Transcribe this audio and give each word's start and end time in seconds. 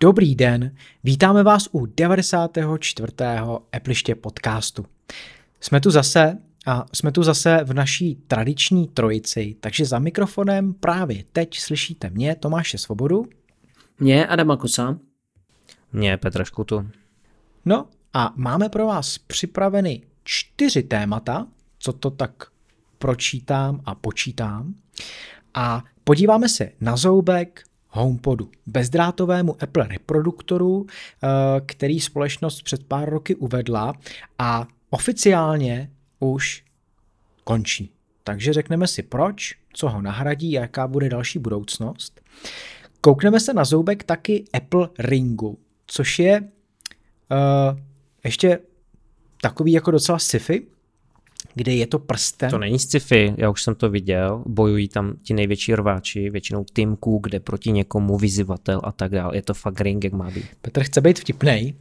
Dobrý 0.00 0.34
den, 0.34 0.76
vítáme 1.04 1.42
vás 1.42 1.68
u 1.72 1.86
94. 1.86 3.12
Epliště 3.76 4.14
podcastu. 4.14 4.86
Jsme 5.60 5.80
tu 5.80 5.90
zase 5.90 6.38
a 6.66 6.86
jsme 6.92 7.12
tu 7.12 7.22
zase 7.22 7.60
v 7.64 7.74
naší 7.74 8.14
tradiční 8.14 8.88
trojici, 8.88 9.56
takže 9.60 9.84
za 9.84 9.98
mikrofonem 9.98 10.74
právě 10.74 11.24
teď 11.32 11.58
slyšíte 11.58 12.10
mě, 12.10 12.34
Tomáše 12.34 12.78
Svobodu. 12.78 13.26
Mě, 13.98 14.26
Adama 14.26 14.56
Kusa. 14.56 14.98
Mě, 15.92 16.16
Petra 16.16 16.44
Škutu. 16.44 16.90
No 17.64 17.88
a 18.14 18.32
máme 18.36 18.68
pro 18.68 18.86
vás 18.86 19.18
připraveny 19.18 20.02
čtyři 20.24 20.82
témata, 20.82 21.46
co 21.78 21.92
to 21.92 22.10
tak 22.10 22.44
pročítám 22.98 23.80
a 23.84 23.94
počítám. 23.94 24.74
A 25.54 25.84
podíváme 26.04 26.48
se 26.48 26.72
na 26.80 26.96
zoubek, 26.96 27.67
HomePodu, 27.88 28.50
bezdrátovému 28.66 29.62
Apple 29.62 29.88
reproduktoru, 29.88 30.86
eh, 30.86 31.28
který 31.66 32.00
společnost 32.00 32.62
před 32.62 32.84
pár 32.84 33.10
roky 33.10 33.34
uvedla 33.34 33.94
a 34.38 34.66
oficiálně 34.90 35.90
už 36.20 36.64
končí. 37.44 37.92
Takže 38.24 38.52
řekneme 38.52 38.86
si 38.86 39.02
proč, 39.02 39.54
co 39.72 39.88
ho 39.88 40.02
nahradí 40.02 40.52
jaká 40.52 40.86
bude 40.86 41.08
další 41.08 41.38
budoucnost. 41.38 42.20
Koukneme 43.00 43.40
se 43.40 43.54
na 43.54 43.64
zoubek 43.64 44.04
taky 44.04 44.44
Apple 44.52 44.88
Ringu, 44.98 45.58
což 45.86 46.18
je 46.18 46.40
uh, 46.40 47.78
ještě 48.24 48.58
takový 49.42 49.72
jako 49.72 49.90
docela 49.90 50.18
sci-fi, 50.18 50.66
kde 51.58 51.74
je 51.74 51.86
to 51.86 51.98
prsten. 51.98 52.50
To 52.50 52.58
není 52.58 52.78
sci-fi, 52.78 53.34
já 53.36 53.50
už 53.50 53.62
jsem 53.62 53.74
to 53.74 53.90
viděl, 53.90 54.42
bojují 54.46 54.88
tam 54.88 55.14
ti 55.22 55.34
největší 55.34 55.74
rváči, 55.74 56.30
většinou 56.30 56.64
Tim 56.72 56.96
Cook, 57.04 57.22
kde 57.22 57.40
proti 57.40 57.72
někomu 57.72 58.18
vyzývatel 58.18 58.80
a 58.84 58.92
tak 58.92 59.10
dále. 59.10 59.36
Je 59.36 59.42
to 59.42 59.54
fakt 59.54 59.80
ring, 59.80 60.04
jak 60.04 60.12
má 60.12 60.30
být. 60.30 60.46
Petr 60.62 60.82
chce 60.82 61.00
být 61.00 61.18
vtipnej, 61.18 61.74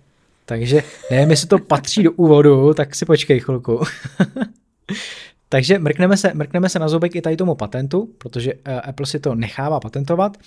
takže 0.46 0.84
nevím, 1.12 1.30
jestli 1.30 1.48
to 1.48 1.60
patří 1.60 2.04
do 2.04 2.12
úvodu, 2.12 2.74
tak 2.74 2.96
si 2.96 3.06
počkej 3.06 3.40
chvilku. 3.40 3.80
Takže 5.50 5.80
mrkneme 5.80 6.17
se, 6.17 6.31
mrkneme 6.34 6.70
se 6.70 6.80
na 6.80 6.90
zobek 6.90 7.16
i 7.16 7.22
tady 7.22 7.38
tomu 7.38 7.56
patentu, 7.56 8.09
protože 8.17 8.53
uh, 8.53 8.59
Apple 8.84 9.06
si 9.06 9.20
to 9.20 9.36
nechává 9.36 9.80
patentovat. 9.80 10.38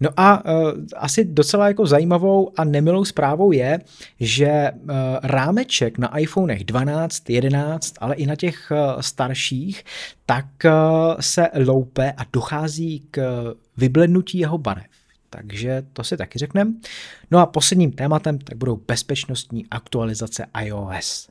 No 0.00 0.10
a 0.16 0.44
uh, 0.44 0.72
asi 0.96 1.24
docela 1.24 1.68
jako 1.68 1.86
zajímavou 1.86 2.52
a 2.56 2.64
nemilou 2.64 3.04
zprávou 3.04 3.52
je, 3.52 3.80
že 4.20 4.70
uh, 4.74 4.90
rámeček 5.22 5.98
na 5.98 6.18
iPhonech 6.18 6.64
12, 6.64 7.30
11, 7.30 7.94
ale 8.00 8.14
i 8.14 8.26
na 8.26 8.36
těch 8.36 8.72
starších, 9.00 9.84
tak 10.26 10.46
se 11.20 11.48
loupe 11.66 12.12
a 12.12 12.22
dochází 12.32 13.06
k 13.10 13.44
vyblednutí 13.76 14.38
jeho 14.38 14.58
barev. 14.58 14.86
Takže 15.30 15.82
to 15.92 16.04
si 16.04 16.16
taky 16.16 16.38
řekneme. 16.38 16.72
No 17.30 17.38
a 17.38 17.46
posledním 17.46 17.92
tématem 17.92 18.38
tak 18.38 18.56
budou 18.56 18.76
bezpečnostní 18.88 19.66
aktualizace 19.70 20.46
iOS. 20.62 21.28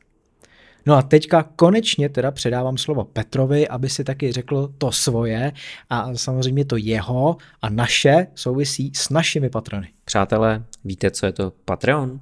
No 0.86 0.96
a 0.96 1.02
teďka 1.02 1.44
konečně 1.44 2.10
teda 2.10 2.32
předávám 2.32 2.78
slovo 2.78 3.04
Petrovi, 3.04 3.68
aby 3.68 3.90
si 3.90 4.04
taky 4.04 4.32
řekl 4.32 4.74
to 4.78 4.92
svoje 4.92 5.54
a 5.90 6.16
samozřejmě 6.16 6.66
to 6.66 6.78
jeho 6.78 7.38
a 7.62 7.70
naše 7.70 8.28
souvisí 8.36 8.92
s 8.96 9.10
našimi 9.10 9.50
patrony. 9.50 9.90
Přátelé, 10.06 10.64
víte, 10.84 11.12
co 11.12 11.26
je 11.26 11.32
to 11.32 11.54
Patreon? 11.66 12.20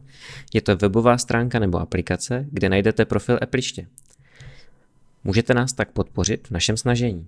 Je 0.54 0.62
to 0.62 0.76
webová 0.76 1.18
stránka 1.18 1.60
nebo 1.60 1.80
aplikace, 1.80 2.46
kde 2.52 2.70
najdete 2.70 3.06
profil 3.06 3.40
Appliště. 3.42 3.88
Můžete 5.24 5.54
nás 5.54 5.74
tak 5.74 5.92
podpořit 5.92 6.48
v 6.48 6.52
našem 6.52 6.78
snažení. 6.78 7.28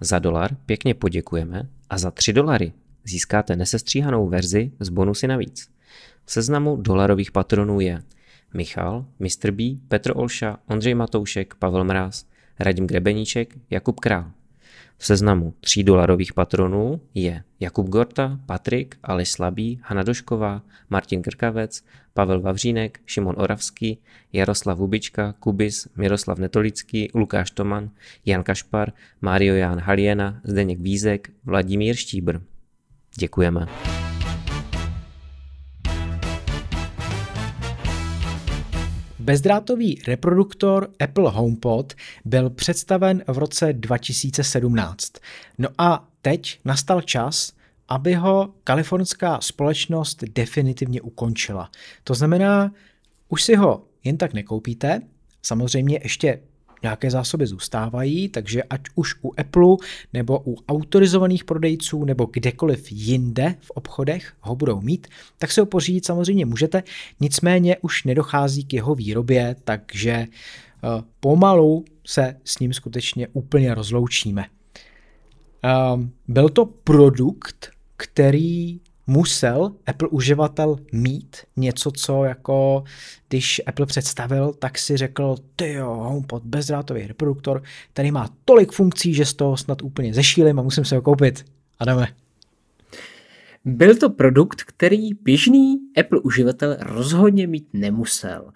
Za 0.00 0.18
dolar 0.18 0.56
pěkně 0.66 0.94
poděkujeme 0.94 1.68
a 1.90 1.98
za 1.98 2.10
3 2.10 2.32
dolary 2.32 2.72
získáte 3.04 3.56
nesestříhanou 3.56 4.28
verzi 4.28 4.70
s 4.80 4.88
bonusy 4.88 5.26
navíc. 5.26 5.68
V 6.24 6.32
seznamu 6.32 6.76
dolarových 6.76 7.32
patronů 7.32 7.80
je 7.80 8.02
Michal, 8.54 9.04
Mr. 9.18 9.50
B, 9.50 9.62
Petr 9.88 10.12
Olša, 10.16 10.58
Ondřej 10.66 10.94
Matoušek, 10.94 11.54
Pavel 11.54 11.84
Mráz, 11.84 12.24
Radim 12.58 12.86
Grebeníček, 12.86 13.54
Jakub 13.70 14.00
Král. 14.00 14.30
V 14.98 15.06
seznamu 15.06 15.54
3 15.60 15.84
dolarových 15.84 16.32
patronů 16.32 17.00
je 17.14 17.42
Jakub 17.60 17.88
Gorta, 17.88 18.40
Patrik, 18.46 18.96
Aleš 19.02 19.30
Slabý, 19.30 19.80
Hana 19.82 20.02
Došková, 20.02 20.62
Martin 20.90 21.22
Krkavec, 21.22 21.84
Pavel 22.14 22.40
Vavřínek, 22.40 23.00
Šimon 23.06 23.34
Oravský, 23.38 23.98
Jaroslav 24.32 24.78
Hubička, 24.78 25.32
Kubis, 25.32 25.88
Miroslav 25.96 26.38
Netolický, 26.38 27.10
Lukáš 27.14 27.50
Toman, 27.50 27.90
Jan 28.26 28.42
Kašpar, 28.42 28.92
Mario 29.20 29.54
Jan 29.54 29.80
Haliena, 29.80 30.40
Zdeněk 30.44 30.80
Vízek, 30.80 31.30
Vladimír 31.44 31.96
Štíbr. 31.96 32.38
Děkujeme. 33.18 33.66
Bezdrátový 39.22 40.02
reproduktor 40.06 40.90
Apple 41.00 41.30
HomePod 41.30 41.94
byl 42.24 42.50
představen 42.50 43.24
v 43.26 43.38
roce 43.38 43.72
2017. 43.72 45.12
No 45.58 45.68
a 45.78 46.08
teď 46.22 46.60
nastal 46.64 47.00
čas, 47.00 47.52
aby 47.88 48.14
ho 48.14 48.54
kalifornská 48.64 49.40
společnost 49.40 50.24
definitivně 50.34 51.00
ukončila. 51.00 51.70
To 52.04 52.14
znamená, 52.14 52.72
už 53.28 53.42
si 53.42 53.56
ho 53.56 53.84
jen 54.04 54.16
tak 54.16 54.32
nekoupíte, 54.32 55.00
samozřejmě 55.42 56.00
ještě 56.02 56.40
nějaké 56.82 57.10
zásoby 57.10 57.46
zůstávají, 57.46 58.28
takže 58.28 58.62
ať 58.62 58.80
už 58.94 59.14
u 59.22 59.32
Apple 59.40 59.76
nebo 60.12 60.42
u 60.46 60.56
autorizovaných 60.68 61.44
prodejců 61.44 62.04
nebo 62.04 62.28
kdekoliv 62.32 62.92
jinde 62.92 63.54
v 63.60 63.70
obchodech 63.70 64.32
ho 64.40 64.56
budou 64.56 64.80
mít, 64.80 65.06
tak 65.38 65.52
se 65.52 65.60
ho 65.60 65.66
pořídit 65.66 66.06
samozřejmě 66.06 66.46
můžete, 66.46 66.82
nicméně 67.20 67.76
už 67.80 68.04
nedochází 68.04 68.64
k 68.64 68.72
jeho 68.72 68.94
výrobě, 68.94 69.56
takže 69.64 70.12
eh, 70.12 70.28
pomalu 71.20 71.84
se 72.06 72.36
s 72.44 72.58
ním 72.58 72.72
skutečně 72.72 73.28
úplně 73.32 73.74
rozloučíme. 73.74 74.44
Ehm, 75.62 76.10
byl 76.28 76.48
to 76.48 76.66
produkt, 76.66 77.70
který 77.96 78.80
musel 79.06 79.72
Apple 79.86 80.08
uživatel 80.08 80.76
mít 80.92 81.36
něco, 81.56 81.90
co 81.90 82.24
jako 82.24 82.84
když 83.28 83.62
Apple 83.66 83.86
představil, 83.86 84.52
tak 84.52 84.78
si 84.78 84.96
řekl, 84.96 85.36
ty 85.56 85.72
jo, 85.72 85.94
HomePod 85.94 86.42
bezdrátový 86.42 87.06
reproduktor, 87.06 87.62
který 87.92 88.10
má 88.10 88.30
tolik 88.44 88.72
funkcí, 88.72 89.14
že 89.14 89.24
z 89.24 89.34
toho 89.34 89.56
snad 89.56 89.82
úplně 89.82 90.14
zešílim 90.14 90.58
a 90.58 90.62
musím 90.62 90.84
se 90.84 90.96
ho 90.96 91.02
koupit. 91.02 91.44
Adame. 91.78 92.08
Byl 93.64 93.96
to 93.96 94.10
produkt, 94.10 94.62
který 94.62 95.14
běžný 95.14 95.76
Apple 96.00 96.20
uživatel 96.20 96.76
rozhodně 96.80 97.46
mít 97.46 97.68
nemusel. 97.72 98.52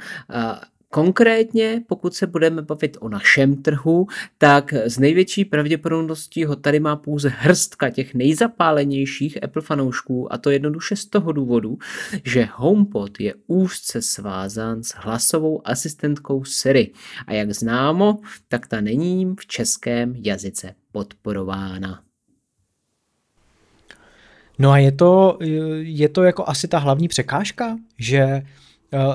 Konkrétně, 0.90 1.82
pokud 1.86 2.14
se 2.14 2.26
budeme 2.26 2.62
bavit 2.62 2.96
o 3.00 3.08
našem 3.08 3.62
trhu, 3.62 4.06
tak 4.38 4.72
s 4.72 4.98
největší 4.98 5.44
pravděpodobností 5.44 6.44
ho 6.44 6.56
tady 6.56 6.80
má 6.80 6.96
pouze 6.96 7.28
hrstka 7.28 7.90
těch 7.90 8.14
nejzapálenějších 8.14 9.44
Apple 9.44 9.62
fanoušků 9.62 10.32
a 10.32 10.38
to 10.38 10.50
jednoduše 10.50 10.96
z 10.96 11.06
toho 11.06 11.32
důvodu, 11.32 11.78
že 12.24 12.48
HomePod 12.54 13.20
je 13.20 13.34
úzce 13.46 14.02
svázán 14.02 14.82
s 14.82 14.94
hlasovou 14.96 15.68
asistentkou 15.68 16.44
Siri 16.44 16.92
a 17.26 17.32
jak 17.32 17.52
známo, 17.52 18.18
tak 18.48 18.66
ta 18.66 18.80
není 18.80 19.34
v 19.40 19.46
českém 19.46 20.14
jazyce 20.16 20.74
podporována. 20.92 22.02
No 24.58 24.70
a 24.70 24.78
je 24.78 24.92
to, 24.92 25.38
je 25.80 26.08
to 26.08 26.22
jako 26.22 26.48
asi 26.48 26.68
ta 26.68 26.78
hlavní 26.78 27.08
překážka, 27.08 27.78
že 27.98 28.42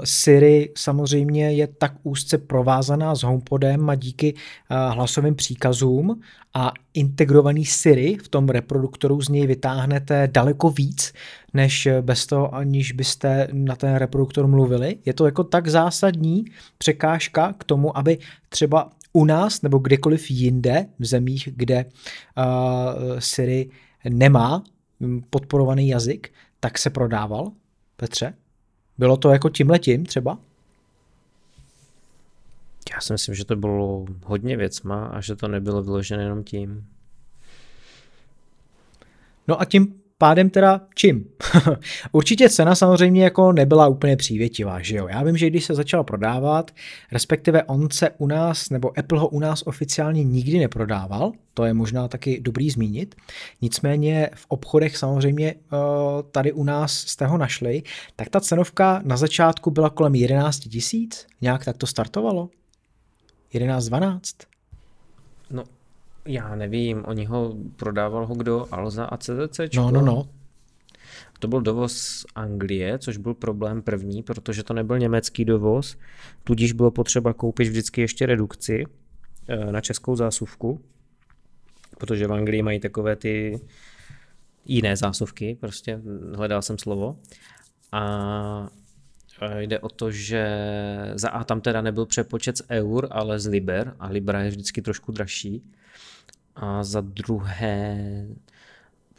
Siri 0.04 0.70
samozřejmě 0.78 1.52
je 1.52 1.68
tak 1.68 1.94
úzce 2.04 2.38
provázaná 2.38 3.16
s 3.16 3.24
HomePodem 3.24 3.90
a 3.90 3.96
díky 3.96 4.34
eh, 4.36 4.76
hlasovým 4.90 5.36
příkazům 5.36 6.22
a 6.54 6.72
integrovaný 6.94 7.66
Siri 7.66 8.18
v 8.24 8.28
tom 8.28 8.50
reproduktoru 8.50 9.22
z 9.22 9.30
něj 9.30 9.48
vytáhnete 9.48 10.30
daleko 10.32 10.70
víc, 10.70 11.14
než 11.54 11.88
bez 12.02 12.26
toho, 12.26 12.56
aniž 12.56 12.92
byste 12.92 13.48
na 13.52 13.76
ten 13.76 13.96
reproduktor 13.96 14.48
mluvili. 14.48 14.98
Je 15.06 15.14
to 15.14 15.26
jako 15.26 15.44
tak 15.44 15.68
zásadní 15.68 16.46
překážka 16.78 17.54
k 17.58 17.64
tomu, 17.64 17.98
aby 17.98 18.18
třeba 18.50 18.90
u 19.14 19.26
nás 19.26 19.62
nebo 19.62 19.78
kdekoliv 19.78 20.32
jinde 20.32 20.86
v 21.00 21.06
zemích, 21.06 21.50
kde 21.56 21.86
uh, 21.86 23.20
Siri 23.20 23.70
nemá 24.10 24.64
hm, 25.00 25.22
podporovaný 25.30 25.88
jazyk, 25.88 26.34
tak 26.60 26.78
se 26.78 26.90
prodával, 26.90 27.52
Petře? 27.96 28.34
Bylo 29.02 29.18
to 29.18 29.30
jako 29.30 29.50
tímhletím 29.50 30.06
třeba? 30.06 30.38
Já 32.94 33.02
si 33.02 33.14
myslím, 33.14 33.36
že 33.36 33.46
to 33.46 33.56
bylo 33.56 34.06
hodně 34.24 34.58
věcma 34.58 35.06
a 35.06 35.22
že 35.22 35.36
to 35.36 35.48
nebylo 35.48 35.84
vyložené 35.84 36.24
jenom 36.24 36.44
tím. 36.44 36.88
No 39.48 39.62
a 39.62 39.66
tím 39.66 40.01
pádem 40.22 40.50
teda 40.50 40.82
čím? 40.96 41.26
Určitě 42.12 42.50
cena 42.50 42.76
samozřejmě 42.76 43.24
jako 43.24 43.52
nebyla 43.52 43.88
úplně 43.88 44.18
přívětivá, 44.18 44.82
že 44.82 44.96
jo? 44.96 45.08
Já 45.08 45.24
vím, 45.24 45.38
že 45.38 45.50
když 45.50 45.66
se 45.66 45.76
začal 45.76 46.04
prodávat, 46.04 46.72
respektive 47.12 47.64
on 47.64 47.90
se 47.90 48.10
u 48.18 48.28
nás, 48.28 48.70
nebo 48.70 49.00
Apple 49.00 49.20
ho 49.20 49.28
u 49.28 49.40
nás 49.40 49.64
oficiálně 49.66 50.24
nikdy 50.24 50.60
neprodával, 50.60 51.32
to 51.54 51.66
je 51.66 51.74
možná 51.74 52.08
taky 52.08 52.42
dobrý 52.42 52.70
zmínit. 52.70 53.16
Nicméně 53.62 54.30
v 54.36 54.46
obchodech 54.48 54.98
samozřejmě 54.98 55.48
eh, 55.54 55.78
tady 56.32 56.52
u 56.52 56.64
nás 56.64 56.94
jste 56.94 57.26
ho 57.26 57.38
našli, 57.38 57.84
tak 58.16 58.30
ta 58.30 58.40
cenovka 58.40 59.02
na 59.06 59.18
začátku 59.18 59.72
byla 59.72 59.90
kolem 59.90 60.16
11 60.16 60.60
tisíc, 60.60 61.28
nějak 61.42 61.66
tak 61.66 61.78
to 61.78 61.88
startovalo? 61.88 62.50
11-12? 63.54 64.20
No, 65.52 65.64
já 66.26 66.56
nevím, 66.56 67.04
oni 67.06 67.26
ho 67.26 67.56
prodával 67.76 68.26
ho 68.26 68.36
kdo, 68.36 68.68
Alza 68.72 69.06
a 69.06 69.18
CZC? 69.18 69.60
No, 69.76 69.92
no, 69.92 70.02
no. 70.02 70.30
To 71.40 71.48
byl 71.48 71.62
dovoz 71.62 71.98
z 71.98 72.26
Anglie, 72.36 73.00
což 73.00 73.18
byl 73.18 73.34
problém 73.34 73.82
první, 73.82 74.24
protože 74.24 74.64
to 74.64 74.74
nebyl 74.74 75.00
německý 75.00 75.46
dovoz, 75.46 75.98
tudíž 76.44 76.74
bylo 76.74 76.92
potřeba 76.92 77.34
koupit 77.34 77.68
vždycky 77.68 78.02
ještě 78.02 78.26
redukci 78.26 78.86
eh, 79.48 79.72
na 79.72 79.82
českou 79.82 80.16
zásuvku, 80.16 80.82
protože 81.98 82.28
v 82.28 82.34
Anglii 82.34 82.62
mají 82.62 82.80
takové 82.80 83.16
ty 83.16 83.62
jiné 84.66 84.98
zásuvky, 84.98 85.58
prostě 85.60 86.02
hledal 86.36 86.62
jsem 86.62 86.78
slovo. 86.78 87.20
A 87.92 88.70
jde 89.58 89.80
o 89.80 89.90
to, 89.90 90.12
že 90.12 90.48
za 91.16 91.30
A 91.30 91.44
tam 91.44 91.62
teda 91.62 91.82
nebyl 91.82 92.06
přepočet 92.06 92.58
z 92.58 92.64
eur, 92.70 93.08
ale 93.12 93.40
z 93.40 93.48
liber 93.48 93.96
a 94.00 94.08
libra 94.08 94.42
je 94.42 94.50
vždycky 94.50 94.82
trošku 94.82 95.12
dražší. 95.12 95.64
A 96.56 96.84
za 96.84 97.02
druhé, 97.02 97.98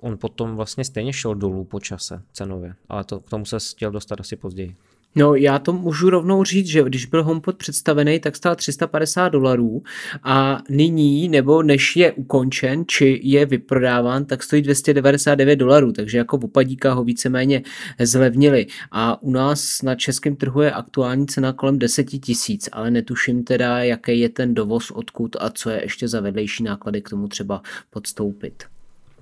on 0.01 0.19
potom 0.19 0.57
vlastně 0.57 0.85
stejně 0.85 1.13
šel 1.13 1.35
dolů 1.35 1.65
po 1.65 1.81
čase 1.81 2.23
cenově, 2.33 2.75
ale 2.89 3.05
to, 3.05 3.21
k 3.21 3.31
tomu 3.31 3.45
se 3.45 3.57
chtěl 3.61 3.91
dostat 3.91 4.21
asi 4.21 4.37
později. 4.37 4.77
No 5.15 5.35
já 5.35 5.59
to 5.59 5.73
můžu 5.73 6.11
rovnou 6.11 6.45
říct, 6.45 6.67
že 6.67 6.83
když 6.83 7.07
byl 7.07 7.25
HomePod 7.25 7.57
představený, 7.57 8.21
tak 8.21 8.37
stál 8.37 8.57
350 8.57 9.29
dolarů 9.29 9.83
a 10.23 10.63
nyní, 10.69 11.29
nebo 11.29 11.63
než 11.63 11.97
je 11.97 12.13
ukončen, 12.13 12.85
či 12.87 13.21
je 13.23 13.47
vyprodáván, 13.47 14.25
tak 14.25 14.43
stojí 14.43 14.63
299 14.63 15.57
dolarů, 15.57 15.93
takže 15.93 16.19
jako 16.19 16.37
opadíka 16.37 16.93
ho 16.93 17.05
víceméně 17.05 17.63
zlevnili. 18.01 18.67
A 18.91 19.23
u 19.23 19.31
nás 19.31 19.83
na 19.83 19.95
českém 19.95 20.37
trhu 20.37 20.61
je 20.61 20.73
aktuální 20.73 21.27
cena 21.27 21.53
kolem 21.53 21.79
10 21.79 22.05
tisíc, 22.05 22.69
ale 22.73 22.91
netuším 22.91 23.45
teda, 23.45 23.79
jaký 23.79 24.21
je 24.21 24.29
ten 24.29 24.55
dovoz, 24.55 24.91
odkud 24.91 25.37
a 25.41 25.51
co 25.51 25.71
je 25.71 25.83
ještě 25.83 26.09
za 26.09 26.21
vedlejší 26.21 26.63
náklady 26.63 27.03
k 27.03 27.11
tomu 27.11 27.29
třeba 27.29 27.63
podstoupit. 27.91 28.72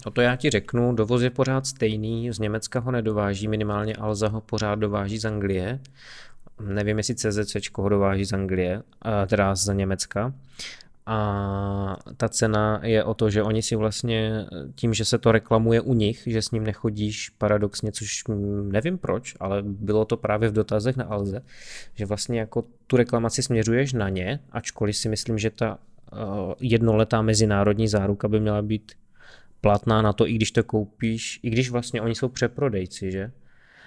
No 0.07 0.13
to 0.13 0.21
já 0.21 0.37
ti 0.37 0.51
řeknu, 0.51 0.95
dovoz 0.95 1.23
je 1.23 1.31
pořád 1.31 1.67
stejný, 1.67 2.33
z 2.33 2.39
Německa 2.39 2.81
ho 2.81 2.91
nedováží, 2.91 3.49
minimálně 3.49 3.95
Alza 3.95 4.29
ho 4.29 4.41
pořád 4.41 4.75
dováží 4.75 5.19
z 5.19 5.25
Anglie. 5.25 5.81
Nevím, 6.61 6.99
jestli 6.99 7.15
CZC 7.15 7.57
ho 7.77 7.89
dováží 7.89 8.25
z 8.25 8.33
Anglie, 8.33 8.83
teda 9.27 9.55
z 9.55 9.75
Německa. 9.75 10.35
A 11.07 11.97
ta 12.17 12.29
cena 12.29 12.81
je 12.83 13.05
o 13.05 13.15
to, 13.15 13.31
že 13.31 13.43
oni 13.43 13.63
si 13.63 13.77
vlastně 13.77 14.47
tím, 14.75 14.95
že 14.95 15.05
se 15.05 15.19
to 15.19 15.33
reklamuje 15.33 15.81
u 15.81 15.95
nich, 15.95 16.23
že 16.27 16.43
s 16.43 16.51
ním 16.51 16.65
nechodíš 16.65 17.29
paradoxně, 17.29 17.93
což 17.93 18.23
nevím 18.63 18.99
proč, 18.99 19.35
ale 19.41 19.63
bylo 19.63 20.05
to 20.05 20.17
právě 20.17 20.49
v 20.49 20.53
dotazech 20.53 20.97
na 20.97 21.05
Alze, 21.05 21.43
že 21.95 22.07
vlastně 22.07 22.41
jako 22.41 22.65
tu 22.87 22.97
reklamaci 22.97 23.43
směřuješ 23.43 23.93
na 23.93 24.09
ně, 24.09 24.41
ačkoliv 24.53 24.97
si 24.97 25.09
myslím, 25.09 25.39
že 25.39 25.51
ta 25.51 25.79
jednoletá 26.61 27.23
mezinárodní 27.23 27.89
záruka 27.89 28.29
by 28.29 28.41
měla 28.41 28.63
být 28.63 28.93
platná 29.61 30.03
na 30.03 30.13
to, 30.13 30.29
i 30.29 30.33
když 30.33 30.51
to 30.51 30.65
koupíš, 30.65 31.41
i 31.43 31.51
když 31.51 31.71
vlastně 31.71 32.03
oni 32.03 32.15
jsou 32.15 32.29
přeprodejci, 32.29 33.13
že? 33.13 33.31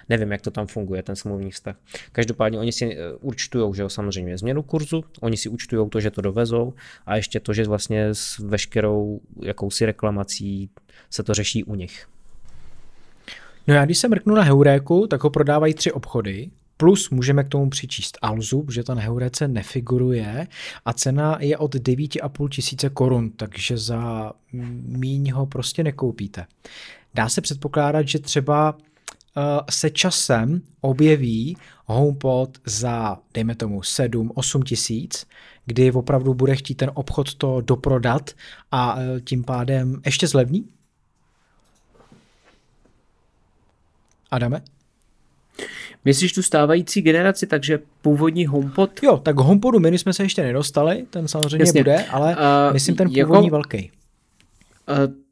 Nevím, 0.08 0.32
jak 0.32 0.40
to 0.40 0.50
tam 0.50 0.66
funguje, 0.66 1.02
ten 1.02 1.16
smluvní 1.16 1.50
vztah. 1.50 1.76
Každopádně 2.12 2.58
oni 2.58 2.72
si 2.72 2.96
eh, 2.96 2.98
účtují, 3.20 3.74
že 3.74 3.82
jo, 3.82 3.88
samozřejmě 3.88 4.38
změnu 4.38 4.62
kurzu, 4.62 5.04
oni 5.20 5.36
si 5.36 5.48
účtují 5.48 5.88
to, 5.90 6.00
že 6.00 6.10
to 6.10 6.20
dovezou 6.20 6.74
a 7.06 7.16
ještě 7.16 7.40
to, 7.40 7.52
že 7.52 7.64
vlastně 7.64 8.06
s 8.14 8.38
veškerou 8.38 9.20
jakousi 9.42 9.86
reklamací 9.86 10.70
se 11.10 11.22
to 11.22 11.34
řeší 11.34 11.64
u 11.64 11.74
nich. 11.74 12.06
No 13.66 13.74
já 13.74 13.84
když 13.84 13.98
se 13.98 14.08
mrknu 14.08 14.34
na 14.34 14.42
Heuréku, 14.42 15.06
tak 15.06 15.24
ho 15.24 15.30
prodávají 15.30 15.74
tři 15.74 15.92
obchody 15.92 16.50
Plus 16.76 17.10
můžeme 17.10 17.44
k 17.44 17.48
tomu 17.48 17.70
přičíst 17.70 18.18
Alzu, 18.22 18.62
protože 18.62 18.84
ta 18.84 18.94
na 18.94 19.02
Heurece 19.02 19.48
nefiguruje 19.48 20.46
a 20.84 20.92
cena 20.92 21.38
je 21.40 21.58
od 21.58 21.74
9,5 21.74 22.48
tisíce 22.48 22.90
korun, 22.90 23.30
takže 23.30 23.78
za 23.78 24.32
míň 24.82 25.30
ho 25.30 25.46
prostě 25.46 25.84
nekoupíte. 25.84 26.46
Dá 27.14 27.28
se 27.28 27.40
předpokládat, 27.40 28.08
že 28.08 28.18
třeba 28.18 28.72
uh, 28.72 28.80
se 29.70 29.90
časem 29.90 30.62
objeví 30.80 31.56
HomePod 31.84 32.58
za, 32.66 33.18
dejme 33.34 33.54
tomu, 33.54 33.80
7-8 33.80 34.62
tisíc, 34.62 35.26
kdy 35.66 35.92
opravdu 35.92 36.34
bude 36.34 36.56
chtít 36.56 36.74
ten 36.74 36.90
obchod 36.94 37.34
to 37.34 37.60
doprodat 37.60 38.30
a 38.70 38.94
uh, 38.94 39.00
tím 39.24 39.44
pádem 39.44 40.00
ještě 40.04 40.26
zlevní? 40.26 40.68
Adame? 44.30 44.73
Myslíš 46.04 46.32
tu 46.32 46.42
stávající 46.42 47.02
generaci, 47.02 47.46
takže 47.46 47.78
původní 48.02 48.46
HomePod? 48.46 49.02
Jo, 49.02 49.16
tak 49.16 49.36
HomePodu 49.36 49.80
mini 49.80 49.98
jsme 49.98 50.12
se 50.12 50.22
ještě 50.22 50.42
nedostali, 50.42 51.04
ten 51.10 51.28
samozřejmě 51.28 51.62
Jasně. 51.62 51.80
bude, 51.80 52.04
ale 52.04 52.36
uh, 52.36 52.72
myslím 52.72 52.96
ten 52.96 53.08
jako- 53.08 53.26
původní 53.26 53.46
jako, 53.46 53.54
velký. 53.54 53.90
Uh, 54.88 55.24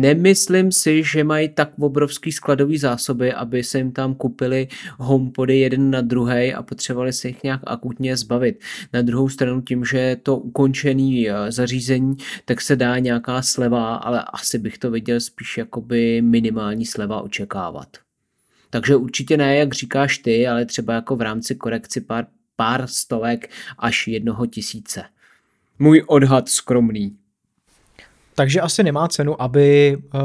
Nemyslím 0.00 0.72
si, 0.72 1.02
že 1.04 1.24
mají 1.24 1.48
tak 1.48 1.70
obrovský 1.78 2.32
skladový 2.32 2.78
zásoby, 2.78 3.32
aby 3.32 3.64
se 3.64 3.78
jim 3.78 3.92
tam 3.92 4.14
kupili 4.14 4.68
homepody 4.98 5.58
jeden 5.58 5.90
na 5.90 6.00
druhý 6.00 6.54
a 6.54 6.62
potřebovali 6.62 7.12
se 7.12 7.28
jich 7.28 7.42
nějak 7.42 7.60
akutně 7.66 8.16
zbavit. 8.16 8.60
Na 8.92 9.02
druhou 9.02 9.28
stranu 9.28 9.60
tím, 9.60 9.84
že 9.84 9.98
je 9.98 10.16
to 10.16 10.36
ukončený 10.36 11.28
zařízení, 11.48 12.16
tak 12.44 12.60
se 12.60 12.76
dá 12.76 12.98
nějaká 12.98 13.42
sleva, 13.42 13.94
ale 13.94 14.24
asi 14.32 14.58
bych 14.58 14.78
to 14.78 14.90
viděl 14.90 15.20
spíš 15.20 15.58
jakoby 15.58 16.22
minimální 16.22 16.86
sleva 16.86 17.20
očekávat. 17.20 17.88
Takže 18.70 18.96
určitě 18.96 19.36
ne, 19.36 19.56
jak 19.56 19.74
říkáš 19.74 20.18
ty, 20.18 20.48
ale 20.48 20.66
třeba 20.66 20.94
jako 20.94 21.16
v 21.16 21.20
rámci 21.20 21.54
korekci 21.54 22.00
pár, 22.00 22.26
pár 22.56 22.86
stovek 22.86 23.50
až 23.78 24.08
jednoho 24.08 24.46
tisíce. 24.46 25.04
Můj 25.78 26.04
odhad 26.06 26.48
skromný. 26.48 27.16
Takže 28.34 28.60
asi 28.60 28.82
nemá 28.82 29.08
cenu, 29.08 29.42
aby 29.42 29.96
uh, 29.96 30.20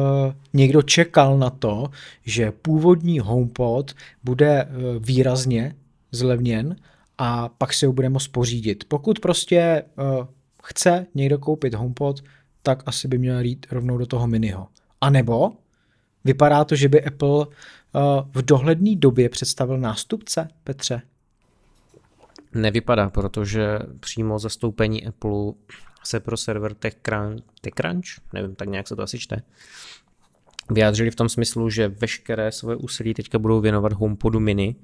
někdo 0.54 0.82
čekal 0.82 1.38
na 1.38 1.50
to, 1.50 1.90
že 2.26 2.52
původní 2.52 3.20
HomePod 3.20 3.92
bude 4.24 4.66
uh, 4.66 5.06
výrazně 5.06 5.76
zlevněn 6.12 6.76
a 7.18 7.50
pak 7.50 7.74
si 7.74 7.86
ho 7.86 7.94
bude 7.94 8.10
moct 8.10 8.28
pořídit. 8.28 8.84
Pokud 8.88 9.20
prostě 9.20 9.84
uh, 9.98 10.28
chce 10.64 11.06
někdo 11.16 11.40
koupit 11.40 11.74
HomePod, 11.74 12.22
tak 12.64 12.84
asi 12.86 13.08
by 13.08 13.18
měl 13.18 13.40
jít 13.40 13.66
rovnou 13.72 13.98
do 13.98 14.06
toho 14.06 14.28
miniho. 14.28 14.68
A 15.02 15.10
nebo 15.10 15.52
vypadá 16.24 16.64
to, 16.64 16.76
že 16.76 16.90
by 16.90 17.04
Apple 17.04 17.46
v 18.34 18.42
dohledné 18.42 18.96
době 18.96 19.30
představil 19.30 19.78
nástupce, 19.78 20.48
Petře? 20.64 21.02
Nevypadá, 22.54 23.10
protože 23.10 23.80
přímo 24.00 24.40
zastoupení 24.40 25.08
Apple 25.08 25.54
se 26.04 26.20
pro 26.20 26.38
server 26.38 26.74
TechCrunch, 26.74 27.44
TechCrunch, 27.62 28.06
nevím, 28.34 28.56
tak 28.56 28.70
nějak 28.70 28.88
se 28.88 28.96
to 28.96 29.02
asi 29.02 29.20
čte, 29.20 29.42
vyjádřili 30.70 31.12
v 31.12 31.16
tom 31.16 31.30
smyslu, 31.30 31.70
že 31.70 31.88
veškeré 31.88 32.52
své 32.52 32.76
úsilí 32.76 33.14
teďka 33.14 33.40
budou 33.40 33.62
věnovat 33.62 33.94
HomePodu 33.94 34.40
mini, 34.40 34.76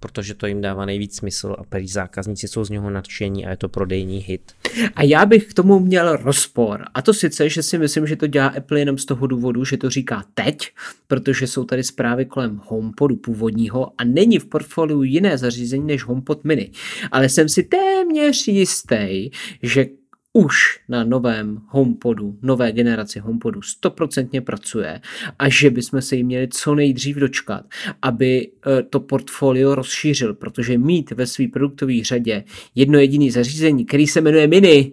protože 0.00 0.34
to 0.34 0.46
jim 0.46 0.60
dává 0.60 0.84
nejvíc 0.86 1.16
smysl 1.16 1.56
a 1.58 1.64
prý 1.64 1.88
zákazníci 1.88 2.48
jsou 2.48 2.64
z 2.64 2.70
něho 2.70 2.90
nadšení 2.90 3.46
a 3.46 3.50
je 3.50 3.56
to 3.56 3.68
prodejní 3.68 4.18
hit. 4.18 4.52
A 4.94 5.02
já 5.02 5.26
bych 5.26 5.46
k 5.46 5.54
tomu 5.54 5.78
měl 5.78 6.16
rozpor. 6.16 6.84
A 6.94 7.02
to 7.02 7.14
sice, 7.14 7.48
že 7.48 7.62
si 7.62 7.78
myslím, 7.78 8.06
že 8.06 8.16
to 8.16 8.26
dělá 8.26 8.46
Apple 8.46 8.78
jenom 8.78 8.98
z 8.98 9.04
toho 9.04 9.26
důvodu, 9.26 9.64
že 9.64 9.76
to 9.76 9.90
říká 9.90 10.24
teď, 10.34 10.70
protože 11.06 11.46
jsou 11.46 11.64
tady 11.64 11.84
zprávy 11.84 12.24
kolem 12.24 12.60
HomePodu 12.64 13.16
původního 13.16 13.92
a 13.98 14.04
není 14.04 14.38
v 14.38 14.46
portfoliu 14.46 15.02
jiné 15.02 15.38
zařízení 15.38 15.86
než 15.86 16.04
HomePod 16.04 16.44
mini. 16.44 16.70
Ale 17.12 17.28
jsem 17.28 17.48
si 17.48 17.62
téměř 17.62 18.48
jistý, 18.48 19.30
že 19.62 19.86
už 20.32 20.80
na 20.88 21.04
novém 21.04 21.62
HomePodu, 21.68 22.38
nové 22.42 22.72
generaci 22.72 23.18
HomePodu 23.18 23.62
stoprocentně 23.62 24.40
pracuje 24.40 25.00
a 25.38 25.48
že 25.48 25.70
bychom 25.70 26.02
se 26.02 26.16
jí 26.16 26.24
měli 26.24 26.48
co 26.48 26.74
nejdřív 26.74 27.16
dočkat, 27.16 27.64
aby 28.02 28.50
e, 28.66 28.82
to 28.82 29.00
portfolio 29.00 29.74
rozšířil, 29.74 30.34
protože 30.34 30.78
mít 30.78 31.10
ve 31.10 31.26
své 31.26 31.48
produktové 31.48 32.04
řadě 32.04 32.44
jedno 32.74 32.98
jediné 32.98 33.32
zařízení, 33.32 33.86
který 33.86 34.06
se 34.06 34.20
jmenuje 34.20 34.46
Mini, 34.46 34.92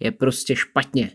je 0.00 0.10
prostě 0.10 0.56
špatně. 0.56 1.10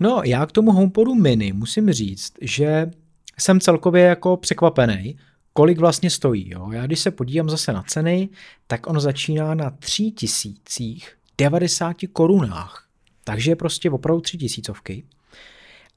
No, 0.00 0.22
já 0.24 0.46
k 0.46 0.52
tomu 0.52 0.72
HomePodu 0.72 1.14
Mini 1.14 1.52
musím 1.52 1.92
říct, 1.92 2.32
že 2.40 2.90
jsem 3.38 3.60
celkově 3.60 4.02
jako 4.02 4.36
překvapený, 4.36 5.16
kolik 5.52 5.78
vlastně 5.78 6.10
stojí. 6.10 6.50
Jo? 6.50 6.70
Já 6.72 6.86
když 6.86 7.00
se 7.00 7.10
podívám 7.10 7.50
zase 7.50 7.72
na 7.72 7.82
ceny, 7.82 8.28
tak 8.66 8.86
on 8.86 9.00
začíná 9.00 9.54
na 9.54 9.70
tři 9.70 10.10
tisících 10.10 11.16
90 11.38 11.96
korunách. 12.12 12.88
Takže 13.24 13.56
prostě 13.56 13.90
opravdu 13.90 14.20
tři 14.20 14.38
tisícovky. 14.38 15.04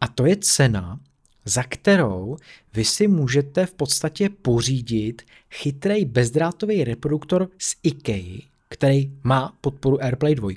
A 0.01 0.07
to 0.07 0.25
je 0.25 0.35
cena 0.35 0.99
za 1.45 1.63
kterou 1.63 2.37
vy 2.73 2.85
si 2.85 3.07
můžete 3.07 3.65
v 3.65 3.73
podstatě 3.73 4.29
pořídit 4.41 5.21
chytrý 5.51 6.05
bezdrátový 6.05 6.83
reproduktor 6.83 7.49
z 7.57 7.75
IKEA, 7.83 8.41
který 8.69 9.11
má 9.23 9.57
podporu 9.61 10.03
AirPlay 10.03 10.35
2, 10.35 10.49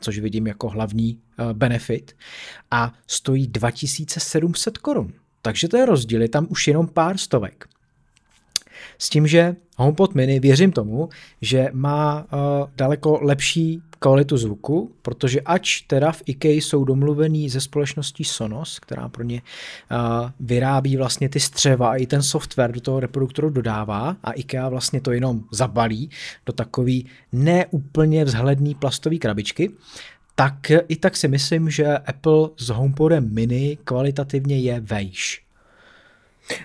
což 0.00 0.18
vidím 0.18 0.46
jako 0.46 0.68
hlavní 0.68 1.14
uh, 1.38 1.52
benefit, 1.52 2.16
a 2.70 2.92
stojí 3.06 3.46
2700 3.46 4.78
korun. 4.78 5.12
Takže 5.42 5.68
to 5.68 5.76
je 5.76 5.86
rozdíl, 5.86 6.22
je 6.22 6.28
tam 6.28 6.46
už 6.50 6.68
jenom 6.68 6.88
pár 6.88 7.18
stovek. 7.18 7.68
S 8.98 9.08
tím, 9.08 9.26
že 9.26 9.56
HomePod 9.76 10.14
mini 10.14 10.40
věřím 10.40 10.72
tomu, 10.72 11.08
že 11.40 11.68
má 11.72 12.26
uh, 12.32 12.70
daleko 12.76 13.18
lepší 13.22 13.82
kvalitu 14.02 14.36
zvuku, 14.36 14.92
protože 15.02 15.40
ač 15.40 15.80
teda 15.80 16.12
v 16.12 16.22
IKEA 16.26 16.52
jsou 16.52 16.84
domluvení 16.84 17.48
ze 17.48 17.60
společností 17.60 18.24
Sonos, 18.24 18.78
která 18.78 19.08
pro 19.08 19.22
ně 19.22 19.42
uh, 19.42 20.30
vyrábí 20.40 20.96
vlastně 20.96 21.28
ty 21.28 21.40
střeva 21.40 21.90
a 21.90 21.96
i 21.96 22.06
ten 22.06 22.22
software 22.22 22.72
do 22.72 22.80
toho 22.80 23.00
reproduktoru 23.00 23.50
dodává 23.50 24.16
a 24.24 24.32
IKEA 24.32 24.68
vlastně 24.68 25.00
to 25.00 25.12
jenom 25.12 25.44
zabalí 25.52 26.10
do 26.46 26.52
takový 26.52 27.06
neúplně 27.32 28.24
vzhledný 28.24 28.74
plastový 28.74 29.18
krabičky, 29.18 29.70
tak 30.34 30.72
i 30.88 30.96
tak 30.96 31.16
si 31.16 31.28
myslím, 31.28 31.70
že 31.70 31.98
Apple 31.98 32.48
s 32.56 32.68
HomePodem 32.68 33.34
mini 33.34 33.78
kvalitativně 33.84 34.58
je 34.58 34.80
vejš. 34.80 35.44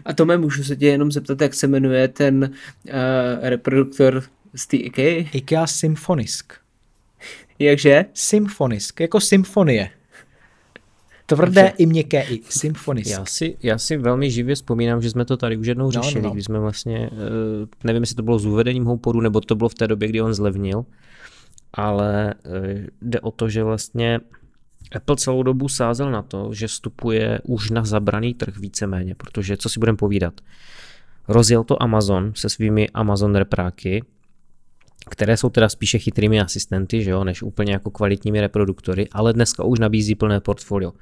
A 0.06 0.14
Tome, 0.14 0.38
můžu 0.38 0.64
se 0.64 0.76
tě 0.76 0.88
jenom 0.88 1.12
zeptat, 1.12 1.42
jak 1.42 1.54
se 1.54 1.68
jmenuje 1.68 2.08
ten 2.08 2.44
uh, 2.44 2.92
reproduktor 3.42 4.24
z 4.56 4.68
té 4.68 4.78
IKEA? 4.78 5.30
IKEA 5.34 5.68
Symfonisk. 5.68 6.65
Jakže? 7.60 8.06
Symfonisk, 8.14 9.00
jako 9.00 9.20
symfonie. 9.20 9.90
Tvrdé 11.26 11.62
Dobře. 11.62 11.74
i 11.78 11.86
měkké 11.86 12.24
i. 12.24 12.42
Symfonisk. 12.50 13.10
Já 13.10 13.26
si, 13.26 13.58
já 13.64 13.78
si 13.78 13.98
velmi 13.98 14.32
živě 14.32 14.56
vzpomínám, 14.56 15.02
že 15.02 15.10
jsme 15.10 15.26
to 15.26 15.38
tady 15.38 15.58
už 15.58 15.68
jednou 15.68 15.92
řešili, 15.92 16.22
no, 16.22 16.30
no. 16.30 16.34
když 16.34 16.46
jsme 16.46 16.60
vlastně, 16.60 17.10
uh, 17.12 17.20
nevím, 17.84 18.04
jestli 18.04 18.16
to 18.16 18.24
bylo 18.24 18.40
s 18.40 18.46
uvedením 18.46 18.86
HomePodu, 18.86 19.22
nebo 19.22 19.42
to 19.42 19.56
bylo 19.56 19.70
v 19.70 19.74
té 19.74 19.88
době, 19.88 20.10
kdy 20.10 20.22
on 20.22 20.34
zlevnil, 20.34 20.86
ale 21.74 22.34
uh, 22.46 22.52
jde 23.02 23.20
o 23.20 23.32
to, 23.32 23.50
že 23.50 23.64
vlastně 23.64 24.20
Apple 24.96 25.16
celou 25.16 25.44
dobu 25.44 25.70
sázel 25.70 26.12
na 26.12 26.22
to, 26.22 26.50
že 26.54 26.68
vstupuje 26.68 27.40
už 27.44 27.70
na 27.70 27.86
zabraný 27.86 28.34
trh 28.34 28.58
víceméně, 28.58 29.16
protože 29.16 29.58
co 29.58 29.70
si 29.70 29.80
budeme 29.80 29.98
povídat, 29.98 30.34
rozjel 31.28 31.64
to 31.64 31.84
Amazon 31.84 32.32
se 32.36 32.50
svými 32.50 32.90
Amazon 32.90 33.36
repráky, 33.36 34.04
které 35.10 35.38
jsou 35.38 35.50
teda 35.50 35.70
spíše 35.70 36.00
chytrými 36.00 36.42
asistenty, 36.42 37.04
že 37.04 37.12
jo, 37.12 37.24
než 37.24 37.42
úplně 37.42 37.74
jako 37.74 37.90
kvalitními 37.92 38.42
reproduktory, 38.42 39.08
ale 39.12 39.34
dneska 39.34 39.64
už 39.64 39.80
nabízí 39.80 40.16
plné 40.16 40.40
portfolio. 40.40 40.94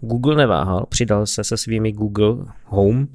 Google 0.00 0.36
neváhal, 0.36 0.86
přidal 0.88 1.26
se 1.26 1.44
se 1.44 1.56
svými 1.56 1.92
Google 1.92 2.36
Home 2.64 3.08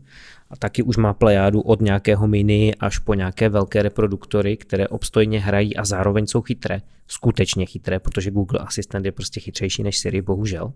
a 0.49 0.55
taky 0.55 0.83
už 0.83 0.97
má 0.97 1.13
plejádu 1.13 1.61
od 1.61 1.81
nějakého 1.81 2.27
mini 2.27 2.75
až 2.79 2.97
po 2.97 3.13
nějaké 3.13 3.49
velké 3.49 3.81
reproduktory, 3.81 4.57
které 4.57 4.87
obstojně 4.87 5.39
hrají 5.39 5.77
a 5.77 5.85
zároveň 5.85 6.27
jsou 6.27 6.41
chytré, 6.41 6.81
skutečně 7.07 7.65
chytré, 7.65 7.99
protože 7.99 8.31
Google 8.31 8.59
Assistant 8.59 9.05
je 9.05 9.11
prostě 9.11 9.39
chytřejší 9.39 9.83
než 9.83 9.99
Siri, 9.99 10.21
bohužel. 10.21 10.73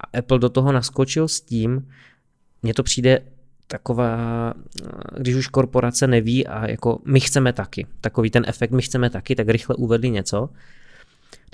A 0.00 0.18
Apple 0.18 0.38
do 0.38 0.48
toho 0.48 0.72
naskočil 0.72 1.28
s 1.28 1.40
tím, 1.40 1.88
mně 2.62 2.74
to 2.74 2.82
přijde 2.82 3.20
taková, 3.66 4.54
když 5.18 5.34
už 5.34 5.46
korporace 5.48 6.06
neví 6.06 6.46
a 6.46 6.70
jako 6.70 6.98
my 7.04 7.20
chceme 7.20 7.52
taky, 7.52 7.86
takový 8.00 8.30
ten 8.30 8.44
efekt 8.46 8.70
my 8.70 8.82
chceme 8.82 9.10
taky, 9.10 9.34
tak 9.34 9.48
rychle 9.48 9.76
uvedli 9.76 10.10
něco, 10.10 10.48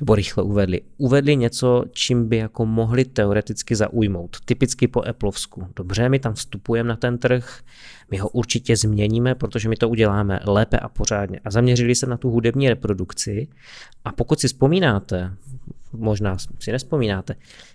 nebo 0.00 0.14
rychle 0.14 0.42
uvedli. 0.44 0.80
Uvedli 0.98 1.36
něco, 1.36 1.84
čím 1.92 2.28
by 2.28 2.36
jako 2.36 2.66
mohli 2.66 3.04
teoreticky 3.04 3.76
zaujmout. 3.76 4.36
Typicky 4.44 4.88
po 4.88 5.02
Appleovsku. 5.02 5.66
Dobře, 5.76 6.08
my 6.08 6.18
tam 6.18 6.34
vstupujeme 6.34 6.88
na 6.88 6.96
ten 6.96 7.18
trh, 7.18 7.60
my 8.10 8.18
ho 8.18 8.28
určitě 8.28 8.76
změníme, 8.76 9.34
protože 9.34 9.68
my 9.68 9.76
to 9.76 9.88
uděláme 9.88 10.40
lépe 10.46 10.78
a 10.78 10.88
pořádně. 10.88 11.40
A 11.44 11.50
zaměřili 11.50 11.94
se 11.94 12.06
na 12.06 12.16
tu 12.16 12.30
hudební 12.30 12.68
reprodukci. 12.68 13.48
A 14.04 14.12
pokud 14.12 14.40
si 14.40 14.48
vzpomínáte, 14.48 15.32
možná 15.92 16.36
si 16.58 16.72
nespomínáte, 16.72 17.34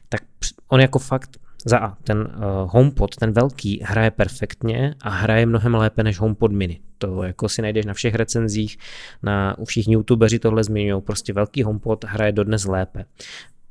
tak 0.10 0.22
on 0.68 0.80
jako 0.82 1.00
fakt 1.00 1.38
za 1.66 1.78
A, 1.78 1.96
ten 2.04 2.18
uh, 2.18 2.44
HomePod, 2.72 3.16
ten 3.16 3.32
velký, 3.32 3.82
hraje 3.84 4.12
perfektně 4.12 4.96
a 5.02 5.10
hraje 5.10 5.46
mnohem 5.46 5.76
lépe 5.76 6.04
než 6.04 6.20
HomePod 6.20 6.52
mini. 6.52 6.80
To 6.98 7.24
jako 7.24 7.50
si 7.50 7.62
najdeš 7.62 7.86
na 7.86 7.94
všech 7.94 8.16
recenzích, 8.16 8.78
na, 9.24 9.58
u 9.58 9.66
všichni 9.66 9.94
youtubeři 9.94 10.40
tohle 10.40 10.64
zmiňují, 10.64 11.02
prostě 11.02 11.34
velký 11.34 11.64
HomePod 11.64 12.04
hraje 12.04 12.32
dodnes 12.32 12.66
lépe 12.66 13.06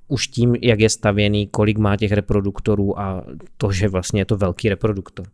už 0.08 0.28
tím, 0.28 0.54
jak 0.62 0.80
je 0.80 0.88
stavěný, 0.88 1.46
kolik 1.46 1.78
má 1.78 1.96
těch 1.96 2.12
reproduktorů 2.12 3.00
a 3.00 3.24
to, 3.56 3.72
že 3.72 3.88
vlastně 3.88 4.20
je 4.20 4.24
to 4.24 4.36
velký 4.36 4.68
reproduktor. 4.68 5.26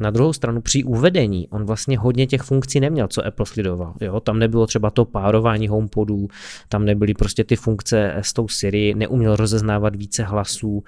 Na 0.00 0.10
druhou 0.10 0.32
stranu 0.32 0.60
při 0.60 0.84
uvedení 0.84 1.48
on 1.48 1.64
vlastně 1.64 1.98
hodně 1.98 2.26
těch 2.26 2.42
funkcí 2.42 2.80
neměl, 2.80 3.08
co 3.08 3.26
Apple 3.26 3.46
slidoval. 3.46 3.94
Jo? 4.00 4.20
Tam 4.20 4.38
nebylo 4.38 4.66
třeba 4.66 4.90
to 4.90 5.04
párování 5.04 5.68
HomePodů, 5.68 6.28
tam 6.68 6.84
nebyly 6.84 7.14
prostě 7.14 7.44
ty 7.44 7.56
funkce 7.56 8.14
s 8.16 8.32
tou 8.32 8.48
Siri, 8.48 8.94
neuměl 8.94 9.36
rozeznávat 9.36 9.96
více 9.96 10.22
hlasů, 10.22 10.84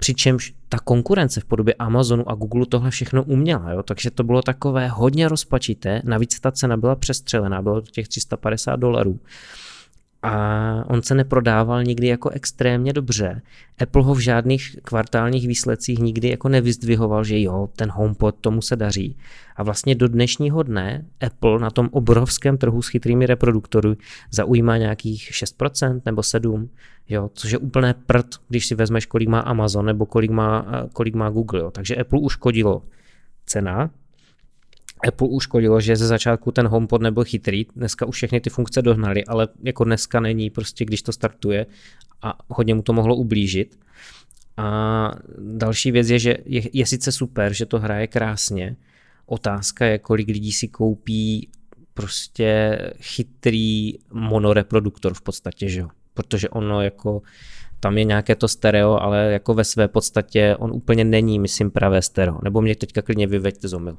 Přičemž 0.00 0.54
ta 0.68 0.78
konkurence 0.78 1.40
v 1.40 1.44
podobě 1.44 1.74
Amazonu 1.74 2.30
a 2.30 2.34
Google 2.34 2.66
tohle 2.66 2.90
všechno 2.90 3.22
uměla, 3.22 3.70
jo? 3.70 3.82
takže 3.82 4.10
to 4.10 4.24
bylo 4.24 4.42
takové 4.42 4.88
hodně 4.88 5.28
rozpačité, 5.28 6.02
navíc 6.04 6.40
ta 6.40 6.52
cena 6.52 6.76
byla 6.76 6.94
přestřelená, 6.94 7.62
bylo 7.62 7.80
to 7.80 7.90
těch 7.90 8.08
350 8.08 8.76
dolarů 8.76 9.20
a 10.22 10.84
on 10.86 11.02
se 11.02 11.14
neprodával 11.14 11.84
nikdy 11.84 12.06
jako 12.06 12.30
extrémně 12.30 12.92
dobře. 12.92 13.42
Apple 13.78 14.02
ho 14.02 14.14
v 14.14 14.18
žádných 14.18 14.76
kvartálních 14.82 15.48
výsledcích 15.48 15.98
nikdy 15.98 16.28
jako 16.28 16.48
nevyzdvihoval, 16.48 17.24
že 17.24 17.40
jo, 17.40 17.68
ten 17.76 17.90
HomePod 17.90 18.36
tomu 18.40 18.62
se 18.62 18.76
daří. 18.76 19.16
A 19.56 19.62
vlastně 19.62 19.94
do 19.94 20.08
dnešního 20.08 20.62
dne 20.62 21.04
Apple 21.26 21.58
na 21.58 21.70
tom 21.70 21.88
obrovském 21.92 22.58
trhu 22.58 22.82
s 22.82 22.88
chytrými 22.88 23.26
reproduktory 23.26 23.96
zaujímá 24.30 24.76
nějakých 24.76 25.30
6% 25.30 26.00
nebo 26.06 26.22
7%, 26.22 26.68
jo, 27.08 27.30
což 27.34 27.50
je 27.50 27.58
úplné 27.58 27.94
prd, 27.94 28.26
když 28.48 28.66
si 28.66 28.74
vezmeš, 28.74 29.06
kolik 29.06 29.28
má 29.28 29.40
Amazon 29.40 29.86
nebo 29.86 30.06
kolik 30.06 30.30
má, 30.30 30.66
kolik 30.92 31.14
má 31.14 31.30
Google. 31.30 31.60
Jo. 31.60 31.70
Takže 31.70 31.96
Apple 31.96 32.20
uškodilo 32.20 32.82
cena, 33.46 33.90
Apple 35.08 35.28
uškodilo, 35.28 35.80
že 35.80 35.96
ze 35.96 36.06
začátku 36.06 36.52
ten 36.52 36.66
HomePod 36.66 37.02
nebyl 37.02 37.24
chytrý, 37.24 37.66
dneska 37.76 38.06
už 38.06 38.16
všechny 38.16 38.40
ty 38.40 38.50
funkce 38.50 38.82
dohnali, 38.82 39.24
ale 39.24 39.48
jako 39.62 39.84
dneska 39.84 40.20
není 40.20 40.50
prostě, 40.50 40.84
když 40.84 41.02
to 41.02 41.12
startuje 41.12 41.66
a 42.22 42.38
hodně 42.48 42.74
mu 42.74 42.82
to 42.82 42.92
mohlo 42.92 43.16
ublížit. 43.16 43.78
A 44.56 45.10
další 45.38 45.92
věc 45.92 46.10
je, 46.10 46.18
že 46.18 46.36
je, 46.44 46.62
je 46.72 46.86
sice 46.86 47.12
super, 47.12 47.52
že 47.52 47.66
to 47.66 47.78
hraje 47.78 48.06
krásně, 48.06 48.76
otázka 49.26 49.86
je, 49.86 49.98
kolik 49.98 50.28
lidí 50.28 50.52
si 50.52 50.68
koupí 50.68 51.48
prostě 51.94 52.78
chytrý 53.00 53.94
monoreproduktor 54.12 55.14
v 55.14 55.22
podstatě, 55.22 55.68
že 55.68 55.80
jo? 55.80 55.88
Protože 56.14 56.48
ono 56.48 56.82
jako 56.82 57.22
tam 57.80 57.98
je 57.98 58.04
nějaké 58.04 58.34
to 58.34 58.48
stereo, 58.48 58.98
ale 58.98 59.32
jako 59.32 59.54
ve 59.54 59.64
své 59.64 59.88
podstatě 59.88 60.56
on 60.58 60.70
úplně 60.72 61.04
není, 61.04 61.38
myslím, 61.38 61.70
pravé 61.70 62.02
stereo. 62.02 62.38
Nebo 62.42 62.60
mě 62.60 62.76
teďka 62.76 63.02
klidně 63.02 63.26
vyveďte 63.26 63.68
z 63.68 63.74
omyl. 63.74 63.96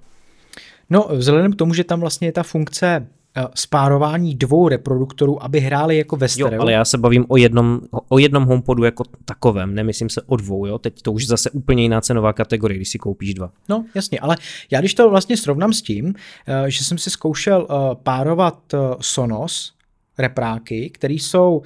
No, 0.92 1.08
vzhledem 1.12 1.54
k 1.54 1.56
tomu, 1.56 1.74
že 1.74 1.84
tam 1.84 2.00
vlastně 2.00 2.28
je 2.28 2.32
ta 2.32 2.44
funkce 2.44 3.08
eh, 3.38 3.44
spárování 3.56 4.36
dvou 4.36 4.68
reproduktorů, 4.68 5.44
aby 5.44 5.60
hráli 5.60 5.98
jako 5.98 6.16
ve 6.16 6.28
stereo. 6.28 6.54
Jo, 6.54 6.62
ale 6.62 6.72
já 6.72 6.86
se 6.86 6.98
bavím 6.98 7.26
o 7.28 7.38
jednom, 7.38 7.80
o 8.10 8.20
jednom 8.20 8.44
HomePodu 8.44 8.84
jako 8.84 9.04
takovém, 9.26 9.76
nemyslím 9.76 10.10
se 10.10 10.22
o 10.22 10.36
dvou, 10.36 10.66
jo, 10.66 10.78
teď 10.78 11.02
to 11.02 11.12
už 11.12 11.28
zase 11.28 11.50
úplně 11.50 11.84
jiná 11.84 12.02
cenová 12.02 12.34
kategorie, 12.34 12.78
když 12.78 12.90
si 12.90 13.00
koupíš 13.00 13.34
dva. 13.34 13.52
No, 13.70 13.86
jasně, 13.96 14.20
ale 14.20 14.38
já 14.72 14.80
když 14.80 14.94
to 14.94 15.10
vlastně 15.10 15.38
srovnám 15.38 15.74
s 15.74 15.82
tím, 15.82 16.14
eh, 16.48 16.72
že 16.72 16.84
jsem 16.84 16.98
si 16.98 17.10
zkoušel 17.10 17.68
eh, 17.70 17.76
párovat 18.04 18.74
Sonos 19.02 19.74
repráky, 20.18 20.90
které 20.90 21.14
jsou, 21.14 21.62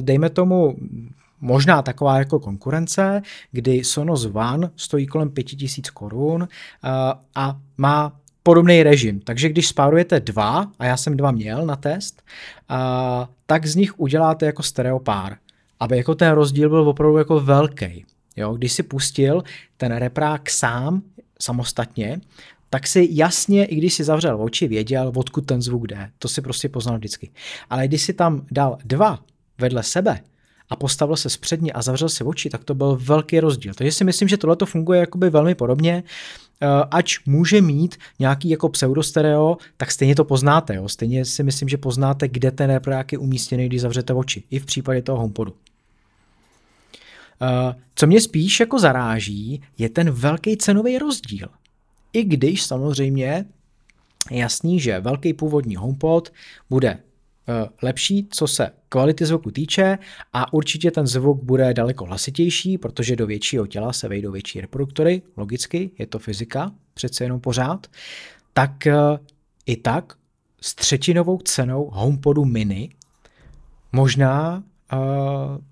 dejme 0.00 0.30
tomu, 0.30 0.76
možná 1.40 1.82
taková 1.82 2.18
jako 2.18 2.40
konkurence, 2.40 3.22
kdy 3.52 3.84
Sonos 3.84 4.28
One 4.32 4.70
stojí 4.76 5.06
kolem 5.06 5.30
5000 5.30 5.90
korun 5.90 6.48
a 7.34 7.56
má 7.78 8.19
podobný 8.42 8.82
režim. 8.82 9.20
Takže 9.20 9.48
když 9.48 9.68
spárujete 9.68 10.20
dva, 10.20 10.72
a 10.78 10.84
já 10.84 10.96
jsem 10.96 11.16
dva 11.16 11.30
měl 11.30 11.66
na 11.66 11.76
test, 11.76 12.22
a, 12.68 13.28
tak 13.46 13.66
z 13.66 13.74
nich 13.76 14.00
uděláte 14.00 14.46
jako 14.46 14.62
stereo 14.62 14.98
pár, 14.98 15.36
aby 15.80 15.96
jako 15.96 16.14
ten 16.14 16.32
rozdíl 16.32 16.68
byl 16.68 16.88
opravdu 16.88 17.18
jako 17.18 17.40
velký. 17.40 18.04
Jo, 18.36 18.54
když 18.54 18.72
si 18.72 18.82
pustil 18.82 19.42
ten 19.76 19.96
reprák 19.96 20.50
sám, 20.50 21.02
samostatně, 21.40 22.20
tak 22.70 22.86
si 22.86 23.08
jasně, 23.10 23.64
i 23.64 23.76
když 23.76 23.94
si 23.94 24.04
zavřel 24.04 24.42
oči, 24.42 24.68
věděl, 24.68 25.12
odkud 25.14 25.46
ten 25.46 25.62
zvuk 25.62 25.86
jde. 25.86 26.10
To 26.18 26.28
si 26.28 26.42
prostě 26.42 26.68
poznal 26.68 26.98
vždycky. 26.98 27.30
Ale 27.70 27.88
když 27.88 28.02
si 28.02 28.12
tam 28.12 28.46
dal 28.50 28.78
dva 28.84 29.18
vedle 29.58 29.82
sebe 29.82 30.20
a 30.68 30.76
postavil 30.76 31.16
se 31.16 31.30
zpředně 31.30 31.72
a 31.72 31.82
zavřel 31.82 32.08
si 32.08 32.24
oči, 32.24 32.50
tak 32.50 32.64
to 32.64 32.74
byl 32.74 32.98
velký 33.00 33.40
rozdíl. 33.40 33.74
Takže 33.74 33.92
si 33.92 34.04
myslím, 34.04 34.28
že 34.28 34.36
tohle 34.36 34.56
to 34.56 34.66
funguje 34.66 35.00
jakoby 35.00 35.30
velmi 35.30 35.54
podobně. 35.54 36.02
Eh, 36.62 36.66
ač 36.90 37.18
může 37.26 37.60
mít 37.60 37.96
nějaký 38.18 38.50
jako 38.50 38.68
pseudostereo, 38.68 39.56
tak 39.76 39.90
stejně 39.90 40.16
to 40.16 40.24
poznáte. 40.24 40.74
Jo? 40.74 40.88
Stejně 40.88 41.24
si 41.24 41.42
myslím, 41.42 41.68
že 41.68 41.76
poznáte, 41.76 42.28
kde 42.28 42.50
ten 42.50 42.70
reprák 42.70 43.12
je 43.12 43.18
umístěný, 43.18 43.66
když 43.66 43.80
zavřete 43.80 44.14
oči. 44.14 44.42
I 44.50 44.58
v 44.58 44.66
případě 44.66 45.02
toho 45.02 45.18
HomePodu. 45.18 45.54
co 47.94 48.06
mě 48.06 48.20
spíš 48.20 48.60
jako 48.60 48.78
zaráží, 48.78 49.62
je 49.78 49.88
ten 49.88 50.10
velký 50.10 50.56
cenový 50.56 50.98
rozdíl. 50.98 51.48
I 52.12 52.24
když 52.24 52.62
samozřejmě 52.62 53.44
je 54.30 54.38
jasný, 54.38 54.80
že 54.80 55.00
velký 55.00 55.34
původní 55.34 55.76
HomePod 55.76 56.32
bude 56.70 56.98
Eh, 56.98 57.09
lepší, 57.82 58.28
co 58.30 58.46
se 58.46 58.70
kvality 58.88 59.26
zvuku 59.26 59.50
týče 59.50 59.98
a 60.32 60.52
určitě 60.52 60.90
ten 60.90 61.06
zvuk 61.06 61.42
bude 61.42 61.74
daleko 61.74 62.04
hlasitější, 62.04 62.78
protože 62.78 63.16
do 63.16 63.26
většího 63.26 63.66
těla 63.66 63.92
se 63.92 64.08
vejdou 64.08 64.32
větší 64.32 64.60
reproduktory, 64.60 65.22
logicky, 65.36 65.90
je 65.98 66.06
to 66.06 66.18
fyzika, 66.18 66.72
přece 66.94 67.24
jenom 67.24 67.40
pořád, 67.40 67.86
tak 68.52 68.86
eh, 68.86 68.94
i 69.66 69.76
tak 69.76 70.12
s 70.60 70.74
třetinovou 70.74 71.38
cenou 71.38 71.90
HomePodu 71.92 72.44
mini 72.44 72.90
možná 73.92 74.62
uh, 74.92 75.00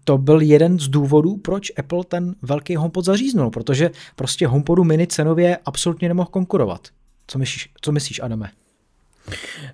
to 0.04 0.18
byl 0.18 0.40
jeden 0.40 0.78
z 0.78 0.88
důvodů, 0.88 1.36
proč 1.36 1.72
Apple 1.78 2.04
ten 2.04 2.34
velký 2.42 2.76
HomePod 2.76 3.04
zaříznul, 3.04 3.50
protože 3.50 3.90
prostě 4.16 4.46
HomePodu 4.46 4.84
mini 4.84 5.06
cenově 5.06 5.58
absolutně 5.64 6.08
nemohl 6.08 6.28
konkurovat. 6.30 6.88
Co 7.26 7.38
myslíš, 7.38 7.70
co 7.80 7.92
myslíš 7.92 8.20
Adame? 8.20 8.50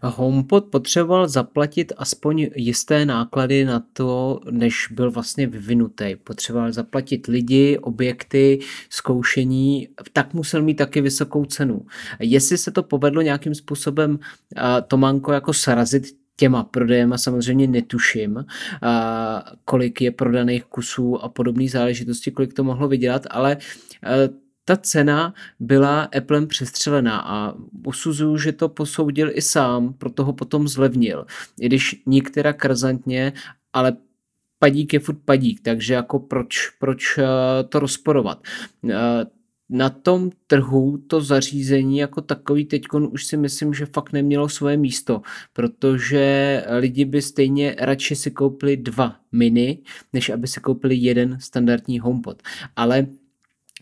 HomePod 0.02 0.64
potřeboval 0.64 1.28
zaplatit 1.28 1.92
aspoň 1.96 2.46
jisté 2.56 3.06
náklady 3.06 3.64
na 3.64 3.82
to, 3.92 4.40
než 4.50 4.88
byl 4.90 5.11
vlastně 5.11 5.46
vyvinutý. 5.46 6.16
Potřeboval 6.25 6.73
zaplatit 6.73 7.26
lidi, 7.26 7.78
objekty, 7.78 8.58
zkoušení, 8.90 9.88
tak 10.12 10.34
musel 10.34 10.62
mít 10.62 10.75
taky 10.75 11.00
vysokou 11.00 11.44
cenu. 11.44 11.87
Jestli 12.20 12.58
se 12.58 12.70
to 12.70 12.82
povedlo 12.82 13.23
nějakým 13.23 13.54
způsobem 13.54 14.18
Tománko 14.88 15.32
jako 15.32 15.52
sarazit 15.52 16.04
těma 16.37 16.64
prodejema 16.64 17.18
samozřejmě 17.18 17.66
netuším, 17.66 18.44
kolik 19.64 20.00
je 20.00 20.11
prodaných 20.11 20.64
kusů 20.64 21.25
a 21.25 21.28
podobné 21.28 21.68
záležitosti, 21.68 22.30
kolik 22.30 22.52
to 22.54 22.64
mohlo 22.64 22.88
vydělat, 22.88 23.26
ale 23.30 23.56
ta 24.64 24.76
cena 24.76 25.35
byla 25.61 26.02
Applem 26.02 26.47
přestřelená 26.47 27.21
a 27.21 27.54
usuzuju, 27.87 28.38
že 28.38 28.52
to 28.52 28.68
posoudil 28.68 29.30
i 29.33 29.42
sám, 29.42 29.92
proto 29.92 30.25
ho 30.25 30.33
potom 30.33 30.68
zlevnil. 30.68 31.26
I 31.61 31.66
když 31.66 32.02
některá 32.06 32.52
krzantně, 32.52 33.33
ale 33.73 33.97
padík 34.59 34.92
je 34.92 35.00
furt 35.00 35.18
padík, 35.25 35.61
takže 35.61 35.94
jako 35.94 36.18
proč, 36.18 36.71
proč 36.78 37.18
eh, 37.18 37.25
to 37.68 37.78
rozporovat. 37.78 38.42
Eh, 38.90 39.26
na 39.68 39.90
tom 39.90 40.30
trhu 40.47 40.99
to 41.06 41.21
zařízení 41.21 41.99
jako 41.99 42.21
takový 42.21 42.64
teď 42.64 42.83
už 43.11 43.26
si 43.26 43.37
myslím, 43.37 43.75
že 43.75 43.87
fakt 43.87 44.12
nemělo 44.12 44.49
svoje 44.49 44.76
místo, 44.76 45.23
protože 45.52 46.64
lidi 46.78 47.04
by 47.04 47.23
stejně 47.23 47.76
radši 47.78 48.16
si 48.16 48.30
koupili 48.30 48.76
dva 48.76 49.16
mini, 49.33 49.78
než 50.12 50.30
aby 50.30 50.47
si 50.47 50.61
koupili 50.61 50.97
jeden 50.97 51.40
standardní 51.40 51.99
HomePod. 51.99 52.42
Ale 52.76 53.06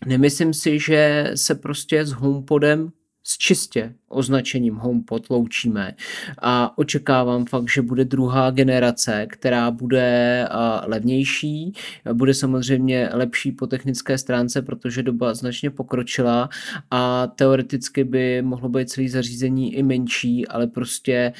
Nemyslím 0.05 0.53
si, 0.53 0.79
že 0.79 1.31
se 1.35 1.55
prostě 1.55 2.05
s 2.05 2.11
HomePodem 2.11 2.91
s 3.23 3.37
čistě 3.37 3.93
označením 4.07 4.75
HomePod 4.75 5.29
loučíme 5.29 5.93
a 6.41 6.77
očekávám 6.77 7.45
fakt, 7.45 7.69
že 7.69 7.81
bude 7.81 8.05
druhá 8.05 8.51
generace, 8.51 9.27
která 9.29 9.71
bude 9.71 10.47
levnější, 10.85 11.73
bude 12.13 12.33
samozřejmě 12.33 13.09
lepší 13.13 13.51
po 13.51 13.67
technické 13.67 14.17
stránce, 14.17 14.61
protože 14.61 15.03
doba 15.03 15.33
značně 15.33 15.69
pokročila 15.69 16.49
a 16.91 17.27
teoreticky 17.27 18.03
by 18.03 18.41
mohlo 18.41 18.69
být 18.69 18.89
celý 18.89 19.09
zařízení 19.09 19.75
i 19.75 19.83
menší, 19.83 20.47
ale 20.47 20.67
prostě 20.67 21.33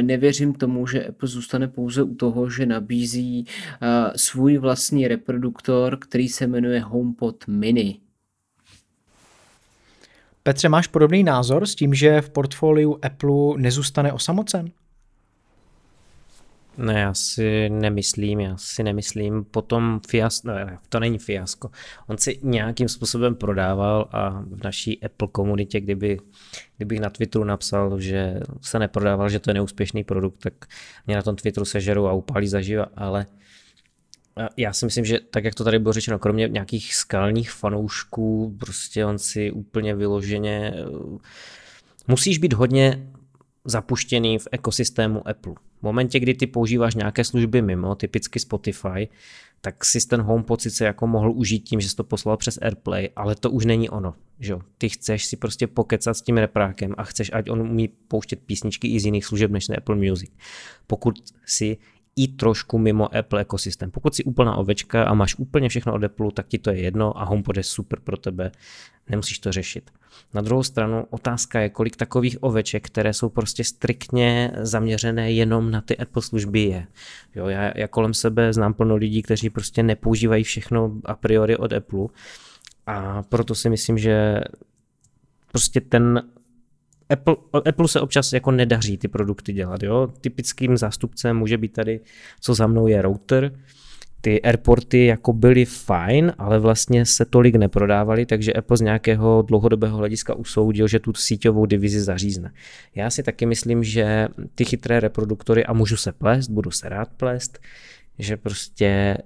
nevěřím 0.00 0.54
tomu, 0.54 0.86
že 0.86 1.06
Apple 1.06 1.28
zůstane 1.28 1.68
pouze 1.68 2.02
u 2.02 2.14
toho, 2.14 2.50
že 2.50 2.66
nabízí 2.66 3.46
svůj 4.16 4.58
vlastní 4.58 5.08
reproduktor, 5.08 5.96
který 5.96 6.28
se 6.28 6.46
jmenuje 6.46 6.80
HomePod 6.80 7.46
Mini. 7.46 7.98
Petře, 10.46 10.68
máš 10.68 10.86
podobný 10.86 11.22
názor 11.22 11.66
s 11.66 11.74
tím, 11.74 11.94
že 11.94 12.20
v 12.20 12.30
portfoliu 12.30 12.98
Apple 13.02 13.30
nezůstane 13.56 14.12
osamocen? 14.12 14.70
Ne, 16.78 17.00
já 17.00 17.14
si 17.14 17.70
nemyslím, 17.70 18.40
já 18.40 18.56
si 18.56 18.82
nemyslím. 18.82 19.44
Potom 19.44 20.00
fiasko, 20.08 20.48
ne, 20.48 20.78
to 20.88 21.00
není 21.00 21.18
fiasko. 21.18 21.70
On 22.06 22.18
si 22.18 22.38
nějakým 22.42 22.88
způsobem 22.88 23.34
prodával 23.34 24.08
a 24.12 24.44
v 24.50 24.64
naší 24.64 25.04
Apple 25.04 25.28
komunitě, 25.32 25.80
kdyby, 25.80 26.18
kdybych 26.76 27.00
na 27.00 27.10
Twitteru 27.10 27.44
napsal, 27.44 28.00
že 28.00 28.40
se 28.60 28.78
neprodával, 28.78 29.28
že 29.28 29.38
to 29.38 29.50
je 29.50 29.54
neúspěšný 29.54 30.04
produkt, 30.04 30.38
tak 30.38 30.54
mě 31.06 31.16
na 31.16 31.22
tom 31.22 31.36
Twitteru 31.36 31.64
sežerou 31.64 32.06
a 32.06 32.12
upálí 32.12 32.48
zaživa, 32.48 32.86
ale 32.96 33.26
uh, 33.26 33.45
já 34.56 34.72
si 34.72 34.84
myslím, 34.84 35.04
že 35.04 35.20
tak, 35.30 35.44
jak 35.44 35.54
to 35.54 35.64
tady 35.64 35.78
bylo 35.78 35.92
řečeno, 35.92 36.18
kromě 36.18 36.48
nějakých 36.48 36.94
skalních 36.94 37.50
fanoušků, 37.50 38.56
prostě 38.60 39.06
on 39.06 39.18
si 39.18 39.50
úplně 39.50 39.94
vyloženě... 39.94 40.74
Eh, 40.76 41.18
musíš 42.08 42.38
být 42.38 42.52
hodně 42.52 43.08
zapuštěný 43.64 44.38
v 44.38 44.48
ekosystému 44.52 45.28
Apple. 45.28 45.54
V 45.80 45.82
momentě, 45.82 46.20
kdy 46.20 46.34
ty 46.34 46.46
používáš 46.46 46.94
nějaké 46.94 47.24
služby 47.24 47.62
mimo, 47.62 47.94
typicky 47.94 48.40
Spotify, 48.40 49.08
tak 49.60 49.84
si 49.84 50.06
ten 50.08 50.20
HomePod 50.20 50.60
sice 50.60 50.84
jako 50.84 51.06
mohl 51.06 51.32
užít 51.32 51.64
tím, 51.64 51.80
že 51.80 51.88
jsi 51.88 51.96
to 51.96 52.04
poslal 52.04 52.36
přes 52.36 52.58
AirPlay, 52.62 53.08
ale 53.16 53.34
to 53.34 53.50
už 53.50 53.64
není 53.64 53.90
ono. 53.90 54.14
Že? 54.40 54.54
Ty 54.78 54.88
chceš 54.88 55.26
si 55.26 55.36
prostě 55.36 55.66
pokecat 55.66 56.16
s 56.16 56.22
tím 56.22 56.36
reprákem 56.36 56.94
a 56.98 57.04
chceš, 57.04 57.30
ať 57.34 57.50
on 57.50 57.60
umí 57.60 57.88
pouštět 57.88 58.40
písničky 58.46 58.88
i 58.88 59.00
z 59.00 59.04
jiných 59.04 59.24
služeb 59.24 59.50
než 59.50 59.68
na 59.68 59.76
Apple 59.76 59.96
Music. 59.96 60.30
Pokud 60.86 61.14
si 61.46 61.76
i 62.16 62.28
trošku 62.28 62.78
mimo 62.78 63.16
Apple 63.16 63.40
ekosystém. 63.40 63.90
Pokud 63.90 64.14
si 64.14 64.24
úplná 64.24 64.56
ovečka 64.56 65.04
a 65.04 65.14
máš 65.14 65.34
úplně 65.38 65.68
všechno 65.68 65.94
od 65.94 66.04
Apple, 66.04 66.32
tak 66.32 66.48
ti 66.48 66.58
to 66.58 66.70
je 66.70 66.80
jedno 66.80 67.20
a 67.20 67.24
HomePod 67.24 67.56
je 67.56 67.62
super 67.62 68.00
pro 68.00 68.16
tebe, 68.16 68.52
nemusíš 69.08 69.38
to 69.38 69.52
řešit. 69.52 69.90
Na 70.34 70.42
druhou 70.42 70.62
stranu 70.62 71.06
otázka 71.10 71.60
je, 71.60 71.68
kolik 71.68 71.96
takových 71.96 72.42
oveček, 72.42 72.86
které 72.86 73.12
jsou 73.12 73.28
prostě 73.28 73.64
striktně 73.64 74.52
zaměřené 74.60 75.32
jenom 75.32 75.70
na 75.70 75.80
ty 75.80 75.96
Apple 75.96 76.22
služby 76.22 76.60
je. 76.60 76.86
Jo, 77.34 77.46
já, 77.46 77.78
já 77.78 77.88
kolem 77.88 78.14
sebe 78.14 78.52
znám 78.52 78.74
plno 78.74 78.96
lidí, 78.96 79.22
kteří 79.22 79.50
prostě 79.50 79.82
nepoužívají 79.82 80.44
všechno 80.44 80.92
a 81.04 81.14
priori 81.14 81.56
od 81.56 81.72
Apple 81.72 82.06
a 82.86 83.22
proto 83.22 83.54
si 83.54 83.70
myslím, 83.70 83.98
že 83.98 84.40
prostě 85.52 85.80
ten 85.80 86.22
Apple, 87.10 87.36
Apple 87.68 87.88
se 87.88 88.00
občas 88.00 88.32
jako 88.32 88.50
nedaří 88.50 88.98
ty 88.98 89.08
produkty 89.08 89.52
dělat. 89.52 89.82
Jo? 89.82 90.08
Typickým 90.20 90.76
zástupcem 90.76 91.36
může 91.36 91.58
být 91.58 91.72
tady, 91.72 92.00
co 92.40 92.54
za 92.54 92.66
mnou 92.66 92.86
je 92.86 93.02
router. 93.02 93.52
Ty 94.20 94.42
airporty 94.42 95.06
jako 95.06 95.32
byly 95.32 95.64
fajn, 95.64 96.32
ale 96.38 96.58
vlastně 96.58 97.06
se 97.06 97.24
tolik 97.24 97.54
neprodávaly, 97.54 98.26
takže 98.26 98.52
Apple 98.52 98.76
z 98.76 98.80
nějakého 98.80 99.42
dlouhodobého 99.42 99.98
hlediska 99.98 100.34
usoudil, 100.34 100.88
že 100.88 100.98
tu 100.98 101.12
síťovou 101.14 101.66
divizi 101.66 102.00
zařízne. 102.00 102.52
Já 102.94 103.10
si 103.10 103.22
taky 103.22 103.46
myslím, 103.46 103.84
že 103.84 104.28
ty 104.54 104.64
chytré 104.64 105.00
reproduktory, 105.00 105.64
a 105.64 105.72
můžu 105.72 105.96
se 105.96 106.12
plést, 106.12 106.50
budu 106.50 106.70
se 106.70 106.88
rád 106.88 107.08
plést, 107.16 107.58
že 108.18 108.36
prostě 108.36 109.18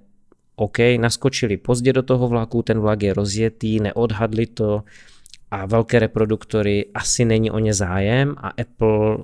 OK, 0.57 0.79
naskočili 1.01 1.57
pozdě 1.57 1.93
do 1.93 2.03
toho 2.03 2.29
vlaku, 2.29 2.63
ten 2.63 2.79
vlak 2.79 3.03
je 3.03 3.15
rozjetý, 3.15 3.81
neodhadli 3.81 4.47
to, 4.47 4.83
a 5.51 5.67
velké 5.67 5.99
reproduktory 5.99 6.87
asi 6.95 7.25
není 7.25 7.51
o 7.51 7.59
ně 7.59 7.75
zájem 7.75 8.35
a 8.39 8.49
Apple 8.49 9.19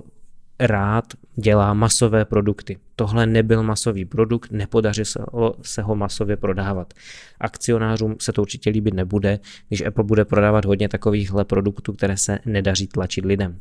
rád 0.59 1.05
dělá 1.35 1.73
masové 1.73 2.25
produkty. 2.25 2.77
Tohle 2.95 3.25
nebyl 3.25 3.63
masový 3.63 4.05
produkt, 4.05 4.51
nepodaří 4.51 5.05
se 5.05 5.81
ho, 5.83 5.95
masově 5.95 6.37
prodávat. 6.37 6.93
Akcionářům 7.39 8.15
se 8.19 8.33
to 8.33 8.41
určitě 8.41 8.69
líbit 8.69 8.93
nebude, 8.93 9.39
když 9.67 9.81
Apple 9.85 10.03
bude 10.03 10.25
prodávat 10.25 10.65
hodně 10.65 10.89
takovýchhle 10.89 11.45
produktů, 11.45 11.93
které 11.93 12.17
se 12.17 12.39
nedaří 12.45 12.87
tlačit 12.87 13.25
lidem. 13.25 13.59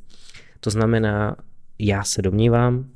To 0.60 0.70
znamená, 0.70 1.36
já 1.78 2.04
se 2.04 2.22
domnívám, 2.22 2.90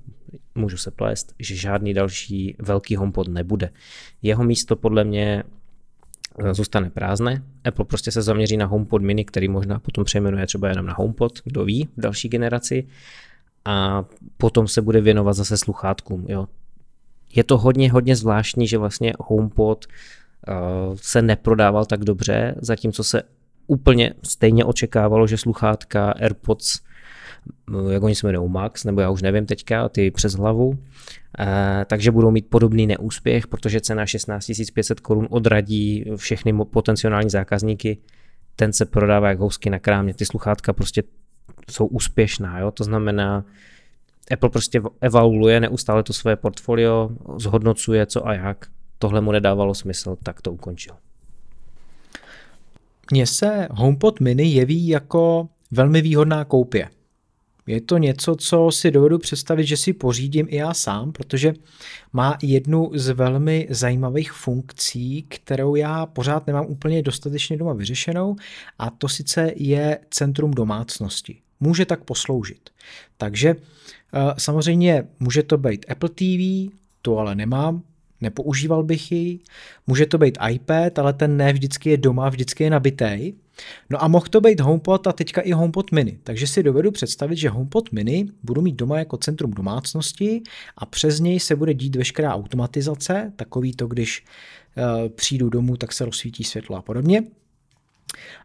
můžu 0.54 0.76
se 0.76 0.90
plést, 0.90 1.35
že 1.38 1.56
žádný 1.56 1.94
další 1.94 2.56
velký 2.59 2.96
HomePod 2.96 3.28
nebude. 3.28 3.70
Jeho 4.22 4.44
místo 4.44 4.76
podle 4.76 5.04
mě 5.04 5.42
zůstane 6.52 6.90
prázdné. 6.90 7.42
Apple 7.64 7.84
prostě 7.84 8.10
se 8.10 8.22
zaměří 8.22 8.56
na 8.56 8.66
HomePod 8.66 9.02
mini, 9.02 9.24
který 9.24 9.48
možná 9.48 9.78
potom 9.78 10.04
přejmenuje 10.04 10.46
třeba 10.46 10.68
jenom 10.68 10.86
na 10.86 10.94
HomePod, 10.94 11.32
kdo 11.44 11.64
ví, 11.64 11.88
v 11.96 12.00
další 12.00 12.28
generaci. 12.28 12.86
A 13.64 14.04
potom 14.36 14.68
se 14.68 14.82
bude 14.82 15.00
věnovat 15.00 15.32
zase 15.32 15.56
sluchátkům. 15.56 16.26
Jo. 16.28 16.46
Je 17.34 17.44
to 17.44 17.58
hodně, 17.58 17.92
hodně 17.92 18.16
zvláštní, 18.16 18.66
že 18.66 18.78
vlastně 18.78 19.12
HomePod 19.18 19.86
uh, 19.86 20.94
se 20.96 21.22
neprodával 21.22 21.84
tak 21.84 22.04
dobře, 22.04 22.54
zatímco 22.60 23.04
se 23.04 23.22
úplně 23.66 24.14
stejně 24.22 24.64
očekávalo, 24.64 25.26
že 25.26 25.36
sluchátka 25.36 26.10
AirPods 26.10 26.80
jak 27.90 28.03
oni 28.03 28.14
se 28.14 28.26
jmenují, 28.26 28.50
Max, 28.50 28.85
nebo 28.85 29.00
já 29.00 29.11
už 29.11 29.22
nevím 29.22 29.46
teďka, 29.46 29.88
ty 29.88 30.11
přes 30.11 30.33
hlavu, 30.33 30.79
e, 31.38 31.85
takže 31.85 32.11
budou 32.11 32.31
mít 32.31 32.46
podobný 32.48 32.87
neúspěch, 32.87 33.46
protože 33.46 33.81
cena 33.81 34.07
16 34.07 34.50
500 34.74 35.00
korun 35.00 35.26
odradí 35.31 36.05
všechny 36.16 36.53
potenciální 36.64 37.31
zákazníky, 37.31 37.98
ten 38.57 38.72
se 38.72 38.85
prodává 38.85 39.29
jak 39.29 39.38
housky 39.38 39.70
na 39.70 39.79
krámě, 39.79 40.14
ty 40.14 40.26
sluchátka 40.26 40.72
prostě 40.72 41.03
jsou 41.70 41.87
úspěšná, 41.87 42.59
jo? 42.59 42.70
to 42.70 42.85
znamená, 42.85 43.44
Apple 44.33 44.50
prostě 44.50 44.83
evaluuje 45.00 45.61
neustále 45.61 46.03
to 46.03 46.12
své 46.12 46.37
portfolio, 46.37 47.11
zhodnocuje 47.38 48.07
co 48.07 48.29
a 48.29 48.35
jak, 48.35 48.66
tohle 48.98 49.20
mu 49.20 49.33
nedávalo 49.33 49.74
smysl, 49.74 50.16
tak 50.22 50.42
to 50.42 50.53
ukončil. 50.53 50.94
mně 53.12 53.26
se 53.26 53.68
HomePod 53.70 54.20
mini 54.20 54.44
jeví 54.44 54.88
jako 54.88 55.48
velmi 55.70 56.03
výhodná 56.03 56.44
koupě. 56.44 56.88
Je 57.66 57.80
to 57.80 57.98
něco, 57.98 58.36
co 58.36 58.70
si 58.70 58.90
dovedu 58.90 59.18
představit, 59.18 59.66
že 59.66 59.76
si 59.76 59.92
pořídím 59.92 60.46
i 60.50 60.56
já 60.56 60.74
sám, 60.74 61.12
protože 61.12 61.52
má 62.12 62.38
jednu 62.42 62.90
z 62.94 63.08
velmi 63.08 63.66
zajímavých 63.70 64.32
funkcí, 64.32 65.24
kterou 65.28 65.74
já 65.74 66.06
pořád 66.06 66.46
nemám 66.46 66.66
úplně 66.68 67.02
dostatečně 67.02 67.56
doma 67.56 67.72
vyřešenou, 67.72 68.36
a 68.78 68.90
to 68.90 69.08
sice 69.08 69.52
je 69.56 69.98
centrum 70.10 70.50
domácnosti. 70.50 71.38
Může 71.60 71.86
tak 71.86 72.04
posloužit. 72.04 72.70
Takže 73.16 73.50
eh, 73.50 74.34
samozřejmě 74.38 75.04
může 75.20 75.42
to 75.42 75.58
být 75.58 75.86
Apple 75.88 76.08
TV, 76.08 76.72
to 77.02 77.18
ale 77.18 77.34
nemám, 77.34 77.82
nepoužíval 78.20 78.82
bych 78.82 79.12
ji. 79.12 79.38
Může 79.86 80.06
to 80.06 80.18
být 80.18 80.38
iPad, 80.50 80.98
ale 80.98 81.12
ten 81.12 81.36
ne 81.36 81.52
vždycky 81.52 81.90
je 81.90 81.96
doma, 81.96 82.28
vždycky 82.28 82.64
je 82.64 82.70
nabitý. 82.70 83.32
No 83.90 84.04
a 84.04 84.08
mohl 84.08 84.26
to 84.30 84.40
být 84.40 84.60
HomePod 84.60 85.06
a 85.06 85.12
teďka 85.12 85.40
i 85.40 85.52
HomePod 85.52 85.92
mini. 85.92 86.18
Takže 86.24 86.46
si 86.46 86.62
dovedu 86.62 86.90
představit, 86.90 87.36
že 87.36 87.48
HomePod 87.48 87.92
mini 87.92 88.28
budu 88.42 88.62
mít 88.62 88.76
doma 88.76 88.98
jako 88.98 89.16
centrum 89.16 89.50
domácnosti 89.50 90.42
a 90.78 90.86
přes 90.86 91.20
něj 91.20 91.40
se 91.40 91.56
bude 91.56 91.74
dít 91.74 91.96
veškerá 91.96 92.34
automatizace, 92.34 93.32
takový 93.36 93.72
to, 93.72 93.86
když 93.86 94.24
uh, 94.76 95.08
přijdu 95.08 95.50
domů, 95.50 95.76
tak 95.76 95.92
se 95.92 96.04
rozsvítí 96.04 96.44
světlo 96.44 96.76
a 96.76 96.82
podobně. 96.82 97.22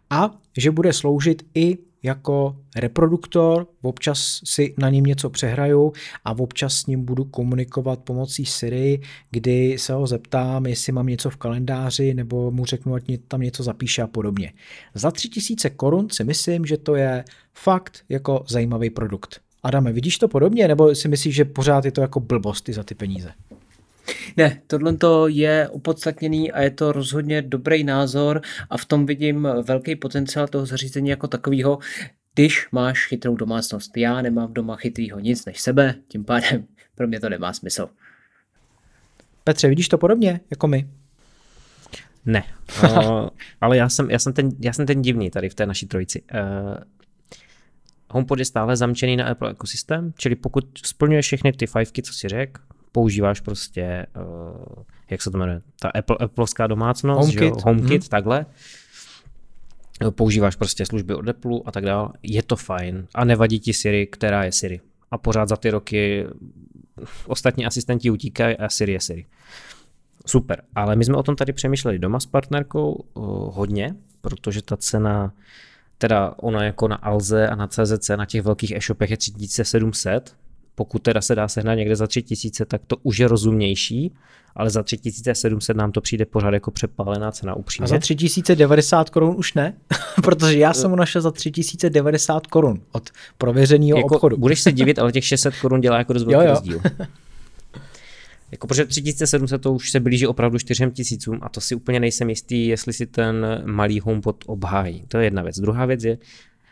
A 0.10 0.32
že 0.58 0.72
bude 0.72 0.94
sloužit 0.94 1.46
i 1.56 1.78
jako 2.06 2.56
reproduktor, 2.76 3.68
občas 3.82 4.40
si 4.44 4.74
na 4.78 4.90
něm 4.90 5.04
něco 5.04 5.30
přehraju 5.30 5.94
a 6.26 6.32
občas 6.40 6.74
s 6.74 6.86
ním 6.86 7.06
budu 7.06 7.24
komunikovat 7.26 8.00
pomocí 8.00 8.46
Siri, 8.46 9.02
kdy 9.32 9.78
se 9.80 9.94
ho 9.94 10.08
zeptám, 10.08 10.66
jestli 10.66 10.92
mám 10.92 11.08
něco 11.08 11.30
v 11.30 11.38
kalendáři, 11.38 12.14
nebo 12.14 12.52
mu 12.52 12.66
řeknu, 12.66 12.94
ať 12.94 13.04
tam 13.28 13.42
něco 13.42 13.64
zapíše 13.64 14.02
a 14.02 14.08
podobně. 14.08 14.54
Za 14.94 15.12
3000 15.12 15.70
korun 15.70 16.10
si 16.10 16.24
myslím, 16.24 16.66
že 16.66 16.78
to 16.78 16.96
je 16.96 17.26
fakt 17.54 18.04
jako 18.10 18.44
zajímavý 18.48 18.90
produkt. 18.90 19.42
Adame, 19.64 19.92
vidíš 19.92 20.18
to 20.18 20.28
podobně, 20.28 20.68
nebo 20.68 20.96
si 20.96 21.08
myslíš, 21.08 21.36
že 21.36 21.46
pořád 21.46 21.86
je 21.86 21.92
to 21.92 22.02
jako 22.02 22.20
blbost 22.20 22.70
za 22.70 22.84
ty 22.84 22.96
peníze? 22.96 23.32
Ne, 24.38 24.62
tohle 24.68 24.98
to 24.98 25.28
je 25.28 25.70
opodstatněný 25.70 26.52
a 26.52 26.62
je 26.62 26.72
to 26.72 26.92
rozhodně 26.92 27.42
dobrý 27.42 27.84
názor 27.84 28.42
a 28.70 28.78
v 28.78 28.86
tom 28.86 29.06
vidím 29.06 29.48
velký 29.64 29.96
potenciál 29.96 30.48
toho 30.48 30.66
zařízení 30.66 31.10
jako 31.10 31.28
takového, 31.28 31.80
když 32.34 32.68
máš 32.72 33.08
chytrou 33.08 33.36
domácnost. 33.36 33.98
Já 33.98 34.22
nemám 34.22 34.54
doma 34.54 34.76
chytrýho 34.76 35.20
nic 35.20 35.46
než 35.46 35.62
sebe, 35.62 35.96
tím 36.08 36.26
pádem 36.26 36.66
pro 36.96 37.08
mě 37.08 37.20
to 37.20 37.30
nemá 37.30 37.54
smysl. 37.54 37.90
Petře, 39.44 39.68
vidíš 39.68 39.90
to 39.90 39.98
podobně 39.98 40.40
jako 40.50 40.68
my? 40.68 40.90
Ne, 42.26 42.44
uh, 42.84 43.28
ale 43.62 43.78
já 43.78 43.90
jsem, 43.90 44.12
já, 44.12 44.20
jsem 44.20 44.34
ten, 44.34 44.50
já 44.60 44.74
jsem 44.74 44.86
ten 44.86 45.02
divný 45.02 45.30
tady 45.30 45.50
v 45.50 45.54
té 45.54 45.66
naší 45.66 45.86
trojici. 45.88 46.22
Uh, 46.22 46.78
HomePod 48.10 48.40
je 48.40 48.46
stále 48.46 48.78
zamčený 48.78 49.16
na 49.16 49.26
Apple 49.26 49.52
ekosystém, 49.52 50.14
čili 50.18 50.36
pokud 50.36 50.66
splňuješ 50.86 51.26
všechny 51.26 51.54
ty 51.54 51.68
fivky, 51.68 52.02
co 52.02 52.14
si 52.14 52.28
řekl, 52.28 52.62
používáš 52.96 53.40
prostě, 53.40 54.06
uh, 54.16 54.84
jak 55.10 55.22
se 55.22 55.32
to 55.32 55.38
jmenuje, 55.38 55.62
ta 55.80 55.90
Apple, 55.90 56.18
Appleovská 56.20 56.68
domácnost, 56.68 57.36
HomeKit? 57.36 57.64
HomeKit 57.64 58.02
hmm. 58.02 58.10
takhle, 58.10 58.46
používáš 60.10 60.56
prostě 60.56 60.86
služby 60.86 61.16
od 61.16 61.30
Apple 61.30 61.60
a 61.66 61.72
tak 61.72 61.86
dále, 61.86 62.10
je 62.24 62.44
to 62.44 62.56
fajn 62.56 63.08
a 63.16 63.26
nevadí 63.26 63.60
ti 63.60 63.74
Siri, 63.74 64.08
která 64.08 64.44
je 64.44 64.52
Siri. 64.52 64.80
A 65.12 65.18
pořád 65.18 65.50
za 65.50 65.56
ty 65.56 65.70
roky 65.70 66.26
ostatní 67.28 67.66
asistenti 67.66 68.10
utíkají 68.10 68.58
a 68.58 68.70
Siri 68.70 68.94
je 68.94 69.00
Siri. 69.00 69.26
Super, 70.26 70.62
ale 70.76 70.96
my 70.96 71.06
jsme 71.06 71.18
o 71.18 71.24
tom 71.24 71.36
tady 71.36 71.54
přemýšleli 71.54 72.00
doma 72.00 72.20
s 72.20 72.26
partnerkou 72.26 72.92
uh, 72.94 73.26
hodně, 73.56 73.96
protože 74.22 74.62
ta 74.62 74.78
cena, 74.78 75.34
teda 75.98 76.34
ona 76.38 76.64
jako 76.64 76.88
na 76.88 76.96
Alze 76.96 77.48
a 77.48 77.56
na 77.56 77.68
CZC 77.68 78.10
na 78.16 78.26
těch 78.26 78.42
velkých 78.42 78.72
e-shopech 78.72 79.12
je 79.12 79.18
3700, 79.18 80.36
pokud 80.76 81.00
teda 81.02 81.22
se 81.22 81.36
dá 81.36 81.48
sehnat 81.48 81.78
někde 81.78 81.96
za 81.96 82.08
3000, 82.08 82.66
tak 82.66 82.82
to 82.88 82.98
už 83.04 83.18
je 83.18 83.28
rozumnější, 83.28 84.14
ale 84.56 84.70
za 84.70 84.84
3700 84.84 85.78
nám 85.78 85.92
to 85.92 86.02
přijde 86.02 86.26
pořád 86.26 86.54
jako 86.54 86.72
přepálená 86.72 87.32
cena 87.32 87.56
upřímně. 87.56 87.86
A 87.86 87.88
za 87.88 87.98
3090 87.98 89.10
korun 89.10 89.36
už 89.38 89.54
ne? 89.54 89.74
Protože 90.24 90.58
já 90.58 90.74
jsem 90.74 90.92
ho 90.92 90.98
našel 90.98 91.22
za 91.22 91.32
3090 91.32 92.48
korun 92.48 92.82
od 92.92 93.10
prověřeného 93.38 93.98
jako, 93.98 94.16
obchodu. 94.16 94.38
Budeš 94.38 94.62
se 94.62 94.72
divit, 94.72 95.00
ale 95.00 95.12
těch 95.12 95.26
600 95.26 95.54
korun 95.62 95.82
dělá 95.82 95.98
jako 95.98 96.14
dost 96.14 96.24
velký 96.28 96.48
rozdíl. 96.48 96.82
Jako 98.52 98.68
protože 98.68 98.86
3700 98.86 99.62
to 99.62 99.74
už 99.74 99.92
se 99.92 100.00
blíží 100.00 100.28
opravdu 100.28 100.60
4000 100.60 101.32
a 101.42 101.50
to 101.50 101.62
si 101.62 101.76
úplně 101.76 102.00
nejsem 102.00 102.30
jistý, 102.30 102.68
jestli 102.68 102.94
si 102.94 103.06
ten 103.06 103.62
malý 103.66 104.00
HomePod 104.00 104.44
obhájí. 104.48 105.04
To 105.08 105.18
je 105.18 105.24
jedna 105.24 105.44
věc. 105.44 105.60
Druhá 105.60 105.86
věc 105.86 106.04
je, 106.04 106.18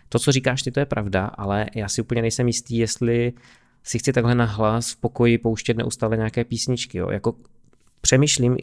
to, 0.09 0.19
co 0.19 0.31
říkáš 0.31 0.61
ty, 0.61 0.71
to 0.71 0.79
je 0.79 0.85
pravda, 0.85 1.25
ale 1.25 1.65
já 1.75 1.89
si 1.89 2.01
úplně 2.01 2.21
nejsem 2.21 2.47
jistý, 2.47 2.77
jestli 2.77 3.33
si 3.83 3.99
chci 3.99 4.13
takhle 4.13 4.35
na 4.35 4.45
hlas 4.45 4.91
v 4.91 4.97
pokoji 4.97 5.37
pouštět 5.37 5.77
neustále 5.77 6.17
nějaké 6.17 6.43
písničky. 6.43 6.97
Jo. 6.97 7.09
Jako 7.09 7.35
přemýšlím, 8.01 8.57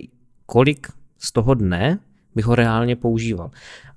kolik 0.47 0.87
z 1.19 1.33
toho 1.33 1.55
dne 1.55 1.99
bych 2.35 2.45
ho 2.45 2.55
reálně 2.55 2.97
používal. 2.97 3.51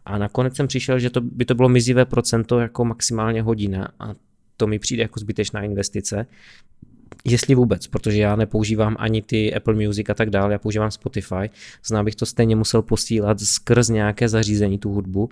A 0.05 0.17
nakonec 0.17 0.55
jsem 0.55 0.67
přišel, 0.67 0.99
že 0.99 1.09
to 1.09 1.21
by 1.21 1.45
to 1.45 1.55
bylo 1.55 1.69
mizivé 1.69 2.05
procento 2.05 2.59
jako 2.59 2.86
maximálně 2.86 3.41
hodina 3.41 3.88
a 3.99 4.13
to 4.57 4.67
mi 4.67 4.79
přijde 4.79 5.03
jako 5.03 5.19
zbytečná 5.19 5.62
investice. 5.62 6.25
Jestli 7.25 7.55
vůbec, 7.55 7.88
protože 7.88 8.21
já 8.21 8.36
nepoužívám 8.36 8.95
ani 8.99 9.21
ty 9.21 9.55
Apple 9.55 9.73
Music 9.73 10.09
a 10.09 10.13
tak 10.13 10.29
dále, 10.29 10.53
já 10.53 10.59
používám 10.59 10.91
Spotify, 10.91 11.49
znám 11.86 12.05
bych 12.05 12.15
to 12.15 12.25
stejně 12.25 12.55
musel 12.55 12.81
posílat 12.81 13.39
skrz 13.39 13.89
nějaké 13.89 14.29
zařízení, 14.29 14.77
tu 14.79 14.91
hudbu 14.91 15.29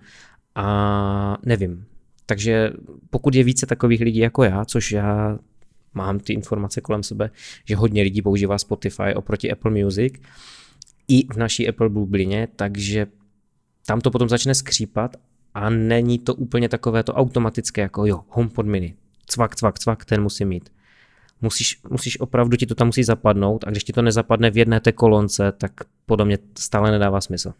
a 0.55 1.37
nevím. 1.45 1.85
Takže 2.25 2.71
pokud 3.09 3.35
je 3.35 3.43
více 3.43 3.65
takových 3.65 4.01
lidí 4.01 4.19
jako 4.19 4.43
já, 4.43 4.65
což 4.65 4.91
já 4.91 5.39
mám 5.93 6.19
ty 6.19 6.33
informace 6.33 6.81
kolem 6.81 7.03
sebe, 7.03 7.29
že 7.65 7.75
hodně 7.75 8.03
lidí 8.03 8.21
používá 8.21 8.57
Spotify 8.57 9.15
oproti 9.15 9.51
Apple 9.51 9.71
Music 9.71 10.13
i 11.07 11.27
v 11.33 11.37
naší 11.37 11.69
Apple 11.69 11.89
bublině, 11.89 12.47
takže 12.55 13.07
tam 13.85 14.01
to 14.01 14.11
potom 14.11 14.29
začne 14.29 14.55
skřípat 14.55 15.15
a 15.53 15.69
není 15.69 16.19
to 16.19 16.35
úplně 16.35 16.69
takové 16.69 17.03
to 17.03 17.13
automatické, 17.13 17.81
jako 17.81 18.05
jo, 18.05 18.21
HomePod 18.29 18.65
mini, 18.65 18.95
cvak, 19.27 19.55
cvak, 19.55 19.79
cvak, 19.79 20.05
ten 20.05 20.23
musí 20.23 20.45
mít. 20.45 20.69
Musíš, 21.41 21.79
musíš 21.89 22.19
opravdu 22.19 22.57
ti 22.57 22.65
to 22.65 22.75
tam 22.75 22.87
musí 22.87 23.03
zapadnout 23.03 23.63
a 23.67 23.69
když 23.69 23.83
ti 23.83 23.93
to 23.93 24.01
nezapadne 24.01 24.51
v 24.51 24.57
jedné 24.57 24.79
té 24.79 24.91
kolonce, 24.91 25.51
tak 25.51 25.71
podle 26.05 26.25
mě 26.25 26.37
stále 26.59 26.91
nedává 26.91 27.21
smysl. 27.21 27.53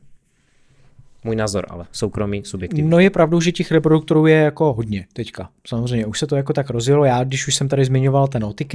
Můj 1.23 1.35
názor, 1.35 1.65
ale 1.69 1.85
soukromý, 1.91 2.45
subjektivní. 2.45 2.89
No 2.89 2.99
je 2.99 3.09
pravdou, 3.09 3.41
že 3.41 3.51
těch 3.51 3.71
reproduktorů 3.71 4.25
je 4.27 4.35
jako 4.35 4.73
hodně 4.73 5.05
teďka. 5.13 5.49
Samozřejmě, 5.67 6.05
už 6.05 6.19
se 6.19 6.27
to 6.27 6.35
jako 6.35 6.53
tak 6.53 6.69
rozjelo. 6.69 7.05
Já, 7.05 7.23
když 7.23 7.47
už 7.47 7.55
jsem 7.55 7.67
tady 7.67 7.85
zmiňoval 7.85 8.27
ten 8.27 8.43
OTK, 8.43 8.73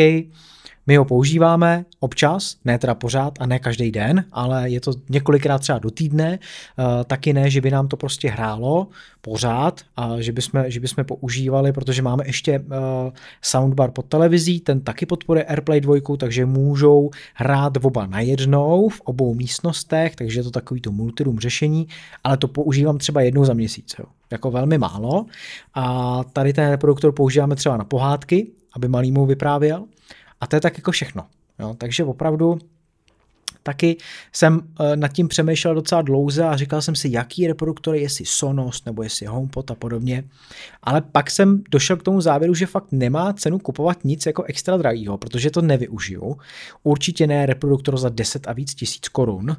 my 0.87 0.97
ho 0.97 1.05
používáme 1.05 1.85
občas, 2.01 2.57
ne 2.65 2.79
teda 2.79 2.95
pořád 2.95 3.35
a 3.41 3.47
ne 3.47 3.59
každý 3.59 3.91
den, 3.91 4.25
ale 4.33 4.71
je 4.71 4.81
to 4.81 4.93
několikrát 5.09 5.59
třeba 5.59 5.79
do 5.79 5.91
týdne, 5.91 6.39
uh, 6.79 7.05
taky 7.05 7.33
ne, 7.33 7.51
že 7.51 7.61
by 7.61 7.71
nám 7.71 7.89
to 7.89 7.97
prostě 7.97 8.31
hrálo 8.31 8.89
pořád 9.21 9.81
a 9.97 10.21
že 10.21 10.33
bychom, 10.33 10.65
že 10.67 10.81
bychom 10.81 11.05
používali, 11.05 11.73
protože 11.73 12.03
máme 12.03 12.27
ještě 12.27 12.59
uh, 12.59 12.67
soundbar 13.43 13.91
pod 13.91 14.07
televizí, 14.07 14.61
ten 14.61 14.81
taky 14.81 15.07
podporuje 15.07 15.45
AirPlay 15.45 15.81
2, 15.81 15.97
takže 16.19 16.47
můžou 16.47 17.11
hrát 17.35 17.73
oba 17.83 18.07
najednou 18.07 18.89
v 18.89 19.01
obou 19.01 19.35
místnostech, 19.35 20.17
takže 20.17 20.41
je 20.41 20.45
to 20.45 20.51
takový 20.51 20.81
to 20.81 20.93
multiroom 20.93 21.39
řešení, 21.39 21.89
ale 22.25 22.37
to 22.37 22.49
používám 22.49 22.99
třeba 22.99 23.21
jednou 23.21 23.45
za 23.45 23.55
měsíc, 23.55 23.95
jo. 23.99 24.05
jako 24.31 24.51
velmi 24.51 24.79
málo 24.79 25.27
a 25.75 26.25
tady 26.33 26.53
ten 26.53 26.71
reproduktor 26.71 27.13
používáme 27.13 27.57
třeba 27.57 27.77
na 27.77 27.85
pohádky, 27.85 28.47
aby 28.75 28.89
malýmu 28.89 29.27
vyprávěl 29.27 29.85
a 30.41 30.47
to 30.47 30.57
je 30.57 30.61
tak 30.61 30.79
jako 30.79 30.91
všechno. 30.91 31.27
Jo? 31.59 31.75
Takže 31.79 32.05
opravdu 32.05 32.59
taky 33.67 33.97
jsem 34.33 34.61
eh, 34.81 34.97
nad 34.97 35.09
tím 35.09 35.29
přemýšlel 35.29 35.75
docela 35.75 36.03
dlouze 36.03 36.45
a 36.45 36.57
říkal 36.57 36.83
jsem 36.83 36.95
si, 36.95 37.09
jaký 37.11 37.47
reproduktor, 37.47 37.95
jestli 37.95 38.25
Sonos 38.27 38.85
nebo 38.85 39.03
jestli 39.03 39.27
HomePod 39.27 39.71
a 39.71 39.75
podobně. 39.75 40.25
Ale 40.83 41.01
pak 41.01 41.31
jsem 41.31 41.63
došel 41.71 41.97
k 41.97 42.03
tomu 42.03 42.21
závěru, 42.21 42.55
že 42.55 42.67
fakt 42.67 42.87
nemá 42.93 43.33
cenu 43.33 43.59
kupovat 43.59 44.05
nic 44.05 44.27
jako 44.27 44.43
extra 44.43 44.77
drahýho, 44.77 45.19
protože 45.19 45.51
to 45.51 45.63
nevyužiju. 45.63 46.37
Určitě 46.83 47.27
ne 47.27 47.47
reproduktor 47.47 47.99
za 47.99 48.09
10 48.09 48.49
a 48.49 48.53
víc 48.53 48.75
tisíc 48.75 49.09
korun 49.09 49.57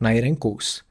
na 0.00 0.10
jeden 0.10 0.36
kus. 0.36 0.82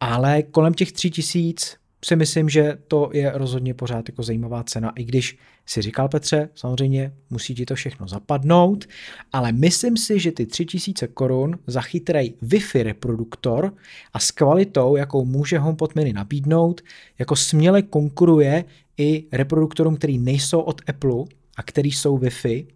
Ale 0.00 0.42
kolem 0.42 0.74
těch 0.74 0.92
3 0.92 1.10
tisíc 1.10 1.76
si 2.06 2.16
myslím, 2.16 2.48
že 2.48 2.78
to 2.88 3.10
je 3.12 3.32
rozhodně 3.34 3.74
pořád 3.74 4.08
jako 4.08 4.22
zajímavá 4.22 4.64
cena, 4.64 4.92
i 4.96 5.04
když 5.04 5.38
si 5.66 5.82
říkal 5.82 6.08
Petře, 6.08 6.48
samozřejmě 6.54 7.12
musí 7.30 7.54
ti 7.54 7.66
to 7.66 7.74
všechno 7.74 8.08
zapadnout, 8.08 8.84
ale 9.32 9.52
myslím 9.52 9.96
si, 9.96 10.20
že 10.20 10.32
ty 10.32 10.46
3000 10.46 11.06
korun 11.06 11.58
za 11.66 11.80
chytrý 11.80 12.34
Wi-Fi 12.42 12.82
reproduktor 12.82 13.74
a 14.12 14.18
s 14.18 14.30
kvalitou, 14.30 14.96
jakou 14.96 15.24
může 15.24 15.58
HomePod 15.58 15.94
mini 15.94 16.12
nabídnout, 16.12 16.80
jako 17.18 17.36
směle 17.36 17.82
konkuruje 17.82 18.64
i 18.98 19.24
reproduktorům, 19.32 19.96
který 19.96 20.18
nejsou 20.18 20.60
od 20.60 20.82
Apple 20.88 21.24
a 21.56 21.62
který 21.62 21.92
jsou 21.92 22.18
Wi-Fi 22.18 22.66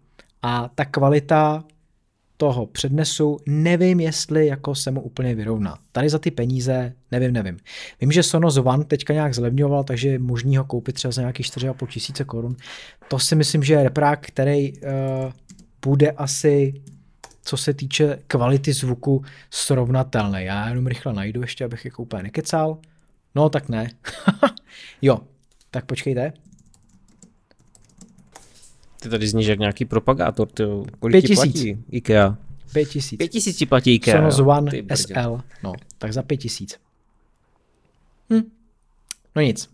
a 0.41 0.69
ta 0.75 0.85
kvalita 0.85 1.63
toho 2.41 2.65
přednesu, 2.65 3.37
nevím, 3.45 3.99
jestli 3.99 4.47
jako 4.47 4.75
se 4.75 4.91
mu 4.91 5.01
úplně 5.01 5.35
vyrovná. 5.35 5.77
Tady 5.91 6.09
za 6.09 6.19
ty 6.19 6.31
peníze, 6.31 6.93
nevím, 7.11 7.33
nevím. 7.33 7.57
Vím, 8.01 8.11
že 8.11 8.23
Sonos 8.23 8.57
One 8.57 8.83
teďka 8.83 9.13
nějak 9.13 9.35
zlevňoval, 9.35 9.83
takže 9.83 10.09
je 10.09 10.19
možný 10.19 10.57
ho 10.57 10.63
koupit 10.63 10.93
třeba 10.95 11.11
za 11.11 11.21
nějakých 11.21 11.45
4,5 11.45 11.87
tisíce 11.87 12.23
korun. 12.23 12.55
To 13.07 13.19
si 13.19 13.35
myslím, 13.35 13.63
že 13.63 13.73
je 13.73 13.83
reprák, 13.83 14.25
který 14.25 14.73
uh, 14.73 14.89
bude 15.85 16.11
asi 16.11 16.73
co 17.41 17.57
se 17.57 17.73
týče 17.73 18.19
kvality 18.27 18.73
zvuku 18.73 19.23
srovnatelné. 19.49 20.43
Já 20.43 20.69
jenom 20.69 20.87
rychle 20.87 21.13
najdu 21.13 21.41
ještě, 21.41 21.65
abych 21.65 21.85
jako 21.85 22.01
úplně 22.03 22.23
nekecal. 22.23 22.77
No 23.35 23.49
tak 23.49 23.69
ne. 23.69 23.89
jo, 25.01 25.19
tak 25.71 25.85
počkejte. 25.85 26.33
Ty 29.03 29.09
tady 29.09 29.27
zníš 29.27 29.47
jak 29.47 29.59
nějaký 29.59 29.85
propagátor, 29.85 30.47
ty 30.47 30.63
kolik 30.99 31.25
ti 31.27 31.35
platí 31.35 31.83
IKEA? 31.91 32.37
Pět 32.73 32.89
tisíc. 32.89 33.17
Pět 33.17 33.27
tisíc 33.27 33.57
ti 33.57 33.65
platí 33.65 33.93
IKEA. 33.93 34.17
Sonos 34.17 34.39
One 34.39 34.71
SL, 34.95 35.41
no, 35.63 35.73
tak 35.97 36.13
za 36.13 36.23
pět 36.23 36.37
tisíc. 36.37 36.77
Hm. 38.33 38.41
No 39.35 39.41
nic. 39.41 39.69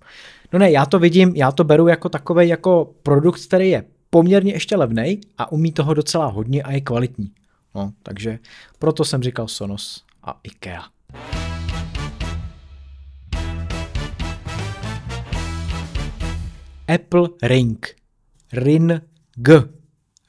No 0.54 0.60
ne, 0.60 0.72
já 0.72 0.86
to 0.86 1.00
vidím, 1.00 1.36
já 1.36 1.52
to 1.52 1.64
beru 1.64 1.88
jako 1.88 2.10
takový 2.10 2.48
jako 2.48 2.94
produkt, 3.04 3.46
který 3.46 3.70
je 3.70 3.84
poměrně 4.10 4.54
ještě 4.54 4.76
levný 4.76 5.22
a 5.38 5.52
umí 5.52 5.72
toho 5.72 5.94
docela 5.94 6.26
hodně 6.26 6.64
a 6.64 6.72
je 6.72 6.82
kvalitní. 6.82 7.32
No, 7.76 7.94
takže 8.04 8.40
proto 8.80 9.06
jsem 9.06 9.24
říkal 9.24 9.48
Sonos 9.48 10.04
a 10.24 10.40
IKEA. 10.44 10.84
Apple 16.88 17.30
Ring. 17.44 17.96
Ring. 19.46 19.68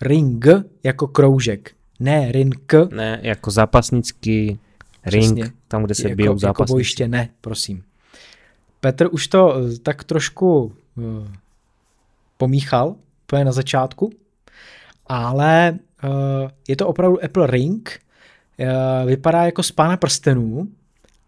Ring 0.02 0.46
jako 0.82 1.06
kroužek. 1.06 1.74
Ne 2.00 2.32
ring. 2.32 2.72
Ne, 2.90 3.20
jako 3.22 3.50
zápasnický 3.50 4.58
ring, 5.06 5.34
Přesně. 5.38 5.52
tam, 5.68 5.84
kde 5.84 5.94
se 5.94 6.08
jako, 6.08 6.16
bijou 6.16 6.38
zápasníci. 6.38 6.62
Jako 6.62 6.72
bojiště 6.72 7.08
ne, 7.08 7.28
prosím. 7.40 7.82
Petr 8.80 9.08
už 9.12 9.28
to 9.28 9.56
eh, 9.56 9.78
tak 9.78 10.04
trošku 10.04 10.72
uh, 10.96 11.28
pomíchal, 12.36 12.96
úplně 13.22 13.44
na 13.44 13.52
začátku, 13.52 14.10
ale 15.06 15.78
uh, 16.04 16.10
je 16.68 16.76
to 16.76 16.88
opravdu 16.88 17.24
Apple 17.24 17.46
Ring, 17.46 18.00
uh, 18.58 19.08
vypadá 19.08 19.44
jako 19.44 19.62
z 19.62 19.72
pána 19.72 19.96
prstenů 19.96 20.68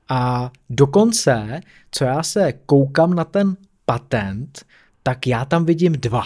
a 0.08 0.50
dokonce, 0.70 1.60
co 1.90 2.04
já 2.04 2.22
se 2.22 2.52
koukám 2.52 3.14
na 3.14 3.24
ten 3.24 3.56
patent, 3.84 4.64
tak 5.02 5.26
já 5.26 5.44
tam 5.44 5.64
vidím 5.64 5.92
dva. 5.92 6.22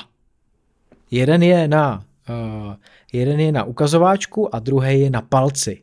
Jeden 1.15 1.43
je 1.43 1.69
na, 1.69 2.05
uh, 2.29 2.75
jeden 3.13 3.41
je 3.41 3.53
na 3.53 3.65
ukazováčku 3.65 4.55
a 4.55 4.59
druhý 4.59 5.01
je 5.01 5.11
na 5.11 5.23
palci. 5.23 5.83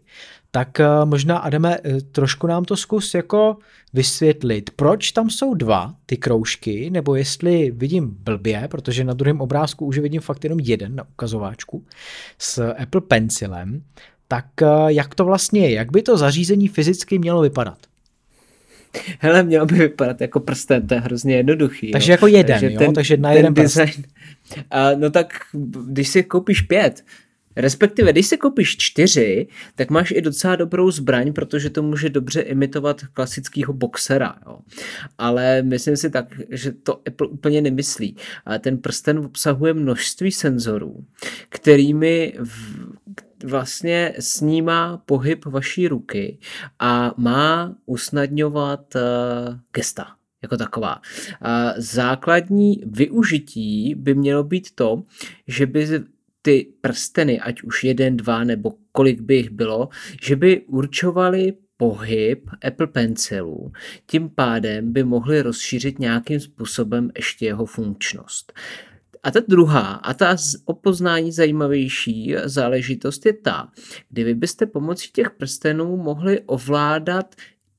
Tak 0.51 0.79
uh, 0.79 1.09
možná, 1.09 1.37
Adame, 1.37 1.77
trošku 2.11 2.47
nám 2.47 2.65
to 2.65 2.77
zkus 2.77 3.13
jako 3.13 3.57
vysvětlit, 3.93 4.69
proč 4.75 5.11
tam 5.11 5.29
jsou 5.29 5.53
dva 5.53 5.95
ty 6.05 6.17
kroužky, 6.17 6.89
nebo 6.89 7.15
jestli 7.15 7.71
vidím 7.71 8.17
blbě, 8.19 8.67
protože 8.71 9.03
na 9.03 9.13
druhém 9.13 9.41
obrázku 9.41 9.85
už 9.85 9.97
vidím 9.97 10.21
fakt 10.21 10.43
jenom 10.43 10.59
jeden 10.59 10.95
na 10.95 11.03
ukazováčku 11.13 11.85
s 12.37 12.73
Apple 12.73 13.01
Pencilem, 13.01 13.83
tak 14.27 14.45
uh, 14.61 14.87
jak 14.87 15.15
to 15.15 15.25
vlastně 15.25 15.61
je, 15.61 15.71
jak 15.71 15.91
by 15.91 16.01
to 16.01 16.17
zařízení 16.17 16.67
fyzicky 16.67 17.19
mělo 17.19 17.41
vypadat? 17.41 17.77
Hele, 19.19 19.43
mělo 19.43 19.65
by 19.65 19.75
vypadat 19.75 20.21
jako 20.21 20.39
prsten, 20.39 20.87
to 20.87 20.93
je 20.93 20.99
hrozně 20.99 21.35
jednoduchý. 21.35 21.91
Takže 21.91 22.11
jo. 22.11 22.13
jako 22.13 22.27
jeden, 22.27 22.59
takže, 22.59 22.71
jo? 22.71 22.79
Ten, 22.79 22.93
takže 22.93 23.17
na 23.17 23.31
jeden 23.31 23.53
design, 23.53 23.87
prst. 23.87 23.99
A, 24.71 24.95
no 24.95 25.09
tak, 25.09 25.33
když 25.87 26.07
si 26.07 26.23
koupíš 26.23 26.61
pět, 26.61 27.03
Respektive, 27.55 28.11
když 28.11 28.27
si 28.27 28.37
koupíš 28.37 28.77
čtyři, 28.77 29.47
tak 29.75 29.89
máš 29.89 30.11
i 30.11 30.21
docela 30.21 30.55
dobrou 30.55 30.91
zbraň, 30.91 31.33
protože 31.33 31.69
to 31.69 31.83
může 31.83 32.09
dobře 32.09 32.41
imitovat 32.41 33.01
klasického 33.13 33.73
boxera. 33.73 34.35
Jo. 34.45 34.59
Ale 35.17 35.61
myslím 35.61 35.97
si 35.97 36.09
tak, 36.09 36.25
že 36.49 36.71
to 36.71 37.01
Apple 37.07 37.27
úplně 37.27 37.61
nemyslí. 37.61 38.15
A 38.45 38.57
ten 38.57 38.77
prsten 38.77 39.19
obsahuje 39.19 39.73
množství 39.73 40.31
senzorů, 40.31 41.05
kterými 41.49 42.33
v, 42.43 42.85
vlastně 43.43 44.13
snímá 44.19 44.97
pohyb 45.05 45.45
vaší 45.45 45.87
ruky 45.87 46.39
a 46.79 47.13
má 47.17 47.75
usnadňovat 47.85 48.95
uh, 48.95 49.01
gesta 49.73 50.07
jako 50.41 50.57
taková. 50.57 51.01
A 51.41 51.73
základní 51.77 52.81
využití 52.85 53.95
by 53.95 54.15
mělo 54.15 54.43
být 54.43 54.75
to, 54.75 55.03
že 55.47 55.65
by 55.65 55.87
ty 56.41 56.73
prsteny, 56.81 57.39
ať 57.39 57.63
už 57.63 57.83
jeden, 57.83 58.17
dva 58.17 58.43
nebo 58.43 58.73
kolik 58.91 59.21
by 59.21 59.35
jich 59.35 59.49
bylo, 59.49 59.89
že 60.23 60.35
by 60.35 60.61
určovali 60.61 61.53
pohyb 61.77 62.49
Apple 62.67 62.87
Pencilu, 62.87 63.71
tím 64.05 64.29
pádem 64.29 64.93
by 64.93 65.03
mohli 65.03 65.41
rozšířit 65.41 65.99
nějakým 65.99 66.39
způsobem 66.39 67.11
ještě 67.17 67.45
jeho 67.45 67.65
funkčnost. 67.65 68.53
A 69.23 69.31
ta 69.31 69.39
druhá, 69.47 69.93
a 69.93 70.13
ta 70.13 70.35
opoznání 70.65 71.31
zajímavější 71.31 72.35
záležitost 72.45 73.25
je 73.25 73.33
ta, 73.33 73.71
kdy 74.09 74.23
vy 74.23 74.35
byste 74.35 74.65
pomocí 74.65 75.11
těch 75.11 75.31
prstenů 75.31 75.97
mohli 75.97 76.39
ovládat 76.39 77.35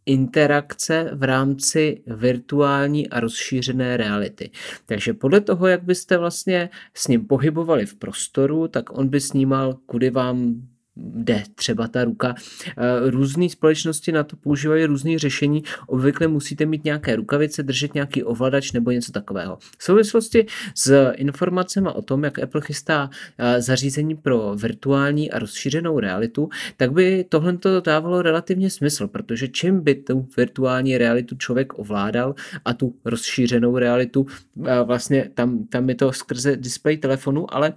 interakce 0.07 1.11
v 1.15 1.23
rámci 1.23 2.03
virtuální 2.07 3.09
a 3.09 3.21
rozšířené 3.21 3.97
reality. 3.97 4.51
Takže 4.87 5.15
podle 5.15 5.41
toho, 5.41 5.67
jak 5.67 5.83
byste 5.83 6.19
vlastně 6.19 6.71
s 6.95 7.09
ním 7.09 7.27
pohybovali 7.27 7.87
v 7.87 7.95
prostoru, 7.95 8.69
tak 8.69 8.99
on 8.99 9.09
by 9.09 9.21
snímal, 9.21 9.75
kudy 9.87 10.11
vám 10.11 10.62
jde 10.96 11.42
třeba 11.55 11.88
ta 11.88 12.05
ruka. 12.05 12.35
Eh, 12.76 13.11
různé 13.11 13.48
společnosti 13.48 14.12
na 14.12 14.24
to 14.24 14.37
používají 14.37 14.85
různé 14.85 15.18
řešení. 15.18 15.62
Obvykle 15.87 16.28
musíte 16.28 16.66
mít 16.66 16.85
nějaké 16.85 17.16
rukavice, 17.16 17.62
držet 17.62 17.94
nějaký 17.94 18.24
ovladač 18.24 18.72
nebo 18.72 18.90
něco 18.90 19.12
takového. 19.12 19.59
V 19.78 19.85
souvislosti 19.85 20.46
s 20.74 21.12
informacemi 21.12 21.88
o 21.94 22.02
tom, 22.02 22.24
jak 22.24 22.38
Apple 22.38 22.61
chystá 22.61 23.11
eh, 23.38 23.62
zařízení 23.62 24.16
pro 24.16 24.55
virtuální 24.55 25.31
a 25.31 25.38
rozšířenou 25.38 26.00
realitu, 26.00 26.48
tak 26.76 26.92
by 26.92 27.24
tohle 27.28 27.57
to 27.57 27.81
dávalo 27.81 28.22
relativně 28.22 28.70
smysl, 28.70 29.09
protože 29.09 29.48
čím 29.48 29.81
by 29.81 29.94
tu 29.94 30.28
virtuální 30.37 30.98
realitu 30.98 31.37
člověk 31.37 31.78
ovládal 31.78 32.35
a 32.64 32.74
tu 32.74 32.94
rozšířenou 33.05 33.78
realitu, 33.78 34.26
eh, 34.66 34.83
vlastně 34.85 35.31
tam, 35.35 35.66
tam 35.66 35.88
je 35.88 35.94
to 35.94 36.12
skrze 36.12 36.57
displej 36.57 36.96
telefonu, 36.96 37.55
ale 37.55 37.72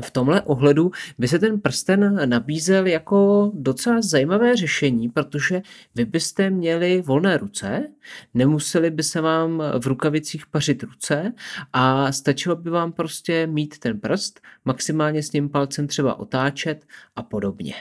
v 0.00 0.10
tomhle 0.10 0.42
ohledu 0.42 0.90
by 1.18 1.28
se 1.28 1.38
ten 1.38 1.60
prsten 1.60 2.28
nabízel 2.28 2.86
jako 2.86 3.50
docela 3.54 4.02
zajímavé 4.02 4.56
řešení, 4.56 5.08
protože 5.08 5.62
vy 5.94 6.04
byste 6.04 6.50
měli 6.50 7.02
volné 7.02 7.36
ruce, 7.36 7.88
nemuseli 8.34 8.90
by 8.90 9.02
se 9.02 9.20
vám 9.20 9.62
v 9.78 9.86
rukavicích 9.86 10.46
pařit 10.46 10.82
ruce 10.82 11.32
a 11.72 12.12
stačilo 12.12 12.56
by 12.56 12.70
vám 12.70 12.92
prostě 12.92 13.46
mít 13.46 13.78
ten 13.78 14.00
prst, 14.00 14.40
maximálně 14.64 15.22
s 15.22 15.30
tím 15.30 15.48
palcem 15.48 15.86
třeba 15.86 16.18
otáčet 16.18 16.86
a 17.16 17.22
podobně. 17.22 17.74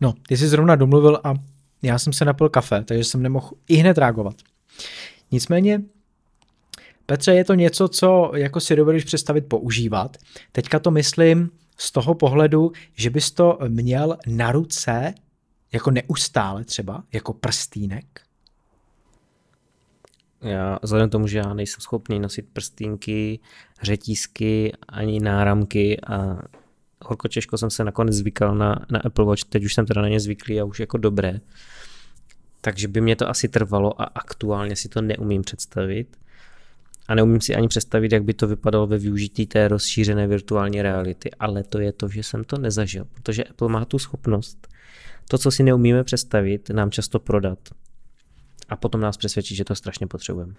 No, 0.00 0.14
ty 0.28 0.36
jsi 0.36 0.48
zrovna 0.48 0.76
domluvil 0.76 1.20
a 1.24 1.34
já 1.82 1.98
jsem 1.98 2.12
se 2.12 2.24
napil 2.24 2.48
kafe, 2.48 2.84
takže 2.84 3.04
jsem 3.04 3.22
nemohl 3.22 3.50
i 3.68 3.74
hned 3.74 3.98
reagovat. 3.98 4.34
Nicméně 5.30 5.82
Petře, 7.06 7.34
je 7.34 7.44
to 7.44 7.54
něco, 7.54 7.88
co 7.88 8.32
jako 8.34 8.60
si 8.60 8.76
dovedeš 8.76 9.04
představit 9.04 9.40
používat. 9.48 10.16
Teďka 10.52 10.78
to 10.78 10.90
myslím 10.90 11.50
z 11.76 11.92
toho 11.92 12.14
pohledu, 12.14 12.72
že 12.94 13.10
bys 13.10 13.30
to 13.30 13.58
měl 13.68 14.16
na 14.26 14.52
ruce 14.52 15.14
jako 15.72 15.90
neustále 15.90 16.64
třeba, 16.64 17.04
jako 17.12 17.32
prstýnek? 17.32 18.20
Já 20.40 20.78
vzhledem 20.82 21.10
tomu, 21.10 21.26
že 21.26 21.38
já 21.38 21.54
nejsem 21.54 21.80
schopný 21.80 22.18
nosit 22.20 22.46
prstínky, 22.52 23.40
řetízky 23.82 24.72
ani 24.88 25.20
náramky 25.20 26.00
a 26.00 26.38
horko 27.04 27.28
těžko 27.28 27.58
jsem 27.58 27.70
se 27.70 27.84
nakonec 27.84 28.14
zvykal 28.14 28.54
na, 28.54 28.86
na 28.90 29.00
Apple 29.00 29.24
Watch, 29.24 29.44
teď 29.44 29.64
už 29.64 29.74
jsem 29.74 29.86
teda 29.86 30.02
na 30.02 30.08
ně 30.08 30.20
zvyklý 30.20 30.60
a 30.60 30.64
už 30.64 30.80
jako 30.80 30.98
dobré. 30.98 31.40
Takže 32.60 32.88
by 32.88 33.00
mě 33.00 33.16
to 33.16 33.28
asi 33.28 33.48
trvalo 33.48 34.02
a 34.02 34.04
aktuálně 34.04 34.76
si 34.76 34.88
to 34.88 35.02
neumím 35.02 35.42
představit 35.42 36.16
a 37.08 37.14
neumím 37.14 37.40
si 37.40 37.54
ani 37.54 37.68
představit, 37.68 38.12
jak 38.12 38.24
by 38.24 38.34
to 38.34 38.48
vypadalo 38.48 38.86
ve 38.86 38.98
využití 38.98 39.46
té 39.46 39.68
rozšířené 39.68 40.26
virtuální 40.26 40.82
reality, 40.82 41.30
ale 41.38 41.62
to 41.62 41.78
je 41.78 41.92
to, 41.92 42.08
že 42.08 42.22
jsem 42.22 42.44
to 42.44 42.58
nezažil, 42.58 43.04
protože 43.12 43.44
Apple 43.44 43.68
má 43.68 43.84
tu 43.84 43.98
schopnost 43.98 44.68
to, 45.28 45.38
co 45.38 45.50
si 45.50 45.62
neumíme 45.62 46.04
představit, 46.04 46.70
nám 46.70 46.90
často 46.90 47.18
prodat 47.18 47.58
a 48.68 48.76
potom 48.76 49.00
nás 49.00 49.16
přesvědčit, 49.16 49.54
že 49.54 49.64
to 49.64 49.74
strašně 49.74 50.06
potřebujeme. 50.06 50.54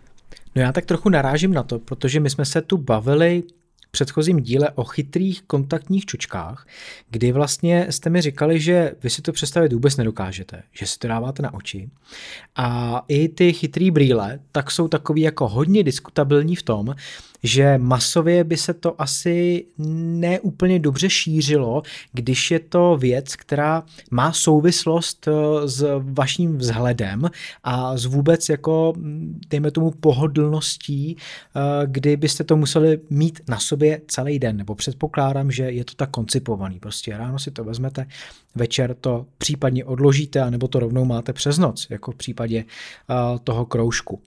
No 0.56 0.62
já 0.62 0.72
tak 0.72 0.86
trochu 0.86 1.10
narážím 1.10 1.54
na 1.54 1.64
to, 1.64 1.80
protože 1.80 2.20
my 2.20 2.30
jsme 2.30 2.46
se 2.46 2.62
tu 2.62 2.78
bavili 2.78 3.44
předchozím 3.96 4.40
díle 4.40 4.70
o 4.70 4.84
chytrých 4.84 5.42
kontaktních 5.42 6.06
čočkách, 6.06 6.68
kdy 7.10 7.32
vlastně 7.32 7.88
jste 7.90 8.10
mi 8.10 8.22
říkali, 8.22 8.60
že 8.60 8.96
vy 9.04 9.10
si 9.10 9.22
to 9.22 9.32
představit 9.32 9.74
vůbec 9.74 9.98
nedokážete, 9.98 10.64
že 10.72 10.88
si 10.88 11.00
to 11.00 11.08
dáváte 11.08 11.44
na 11.44 11.54
oči. 11.54 11.90
A 12.56 13.02
i 13.08 13.30
ty 13.30 13.54
chytrý 13.54 13.92
brýle 13.92 14.40
tak 14.52 14.72
jsou 14.72 14.88
takový 14.88 15.22
jako 15.22 15.48
hodně 15.48 15.84
diskutabilní 15.84 16.56
v 16.56 16.64
tom, 16.64 16.96
že 17.46 17.78
masově 17.78 18.44
by 18.44 18.58
se 18.58 18.74
to 18.74 19.02
asi 19.02 19.66
neúplně 19.78 20.80
dobře 20.80 21.10
šířilo, 21.10 21.84
když 22.14 22.52
je 22.52 22.60
to 22.60 22.98
věc, 22.98 23.36
která 23.36 23.84
má 24.12 24.34
souvislost 24.34 25.28
eh, 25.28 25.68
s 25.68 25.86
vaším 26.02 26.58
vzhledem 26.58 27.30
a 27.64 27.98
s 27.98 28.06
vůbec 28.06 28.50
jako, 28.50 28.94
dejme 29.50 29.72
tomu, 29.72 29.92
pohodlností, 29.92 31.18
eh, 31.18 31.60
kdy 31.86 32.18
byste 32.18 32.44
to 32.44 32.56
museli 32.56 33.00
mít 33.10 33.42
na 33.50 33.60
sobě 33.60 34.02
celý 34.08 34.40
den, 34.40 34.58
nebo 34.58 34.76
předpokládám, 34.76 35.52
že 35.52 35.64
je 35.64 35.86
to 35.86 35.94
tak 35.96 36.10
koncipovaný. 36.10 36.80
Prostě 36.80 37.18
ráno 37.18 37.40
si 37.40 37.52
to 37.52 37.64
vezmete, 37.64 38.06
večer 38.56 38.96
to 39.02 39.26
případně 39.38 39.86
odložíte, 39.86 40.42
anebo 40.42 40.68
to 40.68 40.80
rovnou 40.80 41.06
máte 41.06 41.34
přes 41.34 41.58
noc, 41.58 41.88
jako 41.90 42.12
v 42.12 42.16
případě 42.16 42.64
uh, 42.64 43.40
toho 43.40 43.66
kroužku. 43.66 44.22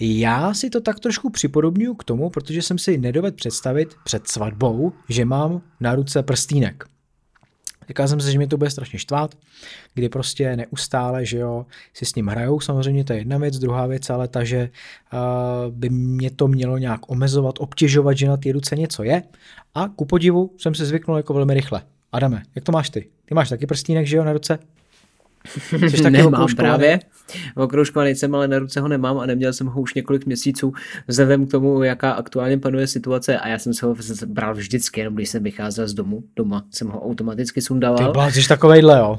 Já 0.00 0.54
si 0.54 0.70
to 0.70 0.80
tak 0.80 1.00
trošku 1.00 1.30
připodobňuji 1.30 1.94
k 1.94 2.04
tomu, 2.04 2.30
protože 2.30 2.62
jsem 2.62 2.78
si 2.78 2.98
nedoved 2.98 3.36
představit 3.36 3.94
před 4.04 4.28
svatbou, 4.28 4.92
že 5.08 5.24
mám 5.24 5.62
na 5.80 5.94
ruce 5.94 6.22
prstínek. 6.22 6.84
Říkal 7.88 8.08
jsem 8.08 8.20
si, 8.20 8.32
že 8.32 8.38
mě 8.38 8.46
to 8.46 8.56
bude 8.56 8.70
strašně 8.70 8.98
štvát, 8.98 9.34
kdy 9.94 10.08
prostě 10.08 10.56
neustále, 10.56 11.26
že 11.26 11.38
jo, 11.38 11.66
si 11.94 12.06
s 12.06 12.14
ním 12.14 12.26
hrajou, 12.26 12.60
samozřejmě 12.60 13.04
to 13.04 13.12
je 13.12 13.18
jedna 13.18 13.38
věc, 13.38 13.58
druhá 13.58 13.86
věc, 13.86 14.10
ale 14.10 14.28
ta, 14.28 14.44
že 14.44 14.70
uh, 15.12 15.74
by 15.74 15.90
mě 15.90 16.30
to 16.30 16.48
mělo 16.48 16.78
nějak 16.78 17.00
omezovat, 17.10 17.54
obtěžovat, 17.58 18.18
že 18.18 18.28
na 18.28 18.36
té 18.36 18.52
ruce 18.52 18.76
něco 18.76 19.02
je 19.02 19.22
a 19.74 19.88
ku 19.88 20.04
podivu 20.04 20.54
jsem 20.58 20.74
se 20.74 20.86
zvyknul 20.86 21.16
jako 21.16 21.34
velmi 21.34 21.54
rychle. 21.54 21.82
Adame, 22.12 22.42
jak 22.54 22.64
to 22.64 22.72
máš 22.72 22.90
ty? 22.90 23.08
Ty 23.24 23.34
máš 23.34 23.48
taky 23.48 23.66
prstínek, 23.66 24.06
že 24.06 24.16
jo, 24.16 24.24
na 24.24 24.32
ruce? 24.32 24.58
Jsi 25.46 25.78
taky 26.02 26.10
nemám 26.10 26.48
právě. 26.56 26.98
Okroužkovaný 27.56 28.14
jsem, 28.14 28.34
ale 28.34 28.48
na 28.48 28.58
ruce 28.58 28.80
ho 28.80 28.88
nemám 28.88 29.18
a 29.18 29.26
neměl 29.26 29.52
jsem 29.52 29.66
ho 29.66 29.80
už 29.80 29.94
několik 29.94 30.26
měsíců 30.26 30.72
vzhledem 31.06 31.46
k 31.46 31.50
tomu, 31.50 31.82
jaká 31.82 32.12
aktuálně 32.12 32.58
panuje 32.58 32.86
situace 32.86 33.38
a 33.38 33.48
já 33.48 33.58
jsem 33.58 33.74
se 33.74 33.86
ho 33.86 33.94
bral 34.26 34.54
vždycky, 34.54 35.00
jenom 35.00 35.14
když 35.14 35.28
jsem 35.28 35.42
vycházel 35.42 35.88
z 35.88 35.94
domu, 35.94 36.22
doma 36.36 36.64
jsem 36.70 36.88
ho 36.88 37.04
automaticky 37.04 37.62
sundával. 37.62 38.30
Ty 38.32 38.42
jsi 38.42 38.48
takovejhle, 38.48 38.98
jo? 38.98 39.18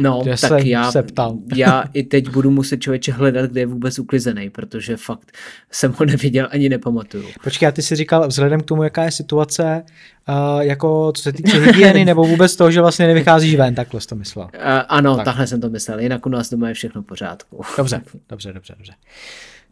No, 0.00 0.20
Kde 0.22 0.34
tak 0.40 0.64
já, 0.64 0.92
se 0.92 1.02
ptal. 1.02 1.38
já 1.54 1.84
i 1.92 2.02
teď 2.02 2.30
budu 2.30 2.50
muset 2.50 2.80
člověče 2.80 3.12
hledat, 3.12 3.50
kde 3.50 3.60
je 3.60 3.66
vůbec 3.66 3.98
uklizený, 3.98 4.50
protože 4.50 4.96
fakt 4.96 5.32
jsem 5.70 5.94
ho 5.98 6.04
neviděl 6.04 6.48
ani 6.50 6.68
nepamatuju. 6.68 7.24
Počkej, 7.44 7.68
a 7.68 7.72
ty 7.72 7.82
jsi 7.82 7.96
říkal, 7.96 8.28
vzhledem 8.28 8.60
k 8.60 8.64
tomu, 8.64 8.82
jaká 8.82 9.04
je 9.04 9.10
situace, 9.10 9.82
uh, 10.28 10.60
jako 10.60 11.12
co 11.12 11.22
se 11.22 11.32
týče 11.32 11.60
hygieny, 11.60 12.04
nebo 12.04 12.24
vůbec 12.24 12.56
toho, 12.56 12.70
že 12.70 12.80
vlastně 12.80 13.06
nevycházíš 13.06 13.54
ven, 13.54 13.74
takhle 13.74 14.00
jsi 14.00 14.06
to 14.06 14.14
myslel. 14.14 14.44
Uh, 14.44 14.60
ano, 14.88 15.16
tak. 15.16 15.24
takhle 15.24 15.46
jsem 15.46 15.60
to 15.60 15.68
myslel, 15.68 16.00
jinak 16.00 16.26
u 16.26 16.28
nás 16.28 16.50
doma 16.50 16.68
je 16.68 16.74
všechno 16.74 17.02
v 17.02 17.04
pořádku. 17.04 17.62
Dobře, 17.76 18.00
dobře, 18.28 18.52
dobře, 18.52 18.74
dobře. 18.78 18.92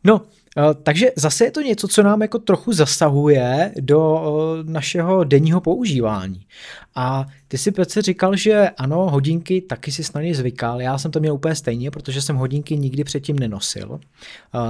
No, 0.04 0.20
Eh, 0.58 0.74
takže 0.82 1.10
zase 1.16 1.44
je 1.44 1.50
to 1.50 1.60
něco, 1.60 1.88
co 1.88 2.02
nám 2.02 2.22
jako 2.22 2.38
trochu 2.38 2.72
zasahuje 2.72 3.72
do 3.80 4.22
eh, 4.60 4.72
našeho 4.72 5.24
denního 5.24 5.60
používání. 5.60 6.46
A 6.94 7.26
ty 7.48 7.58
si 7.58 7.72
přece 7.72 8.02
říkal, 8.02 8.36
že 8.36 8.70
ano, 8.76 9.10
hodinky 9.10 9.60
taky 9.60 9.92
si 9.92 10.02
na 10.14 10.22
ně 10.22 10.34
zvykal. 10.34 10.80
Já 10.82 10.98
jsem 10.98 11.10
to 11.10 11.20
měl 11.20 11.34
úplně 11.34 11.54
stejně, 11.54 11.90
protože 11.90 12.22
jsem 12.22 12.36
hodinky 12.36 12.76
nikdy 12.76 13.04
předtím 13.04 13.38
nenosil. 13.38 14.00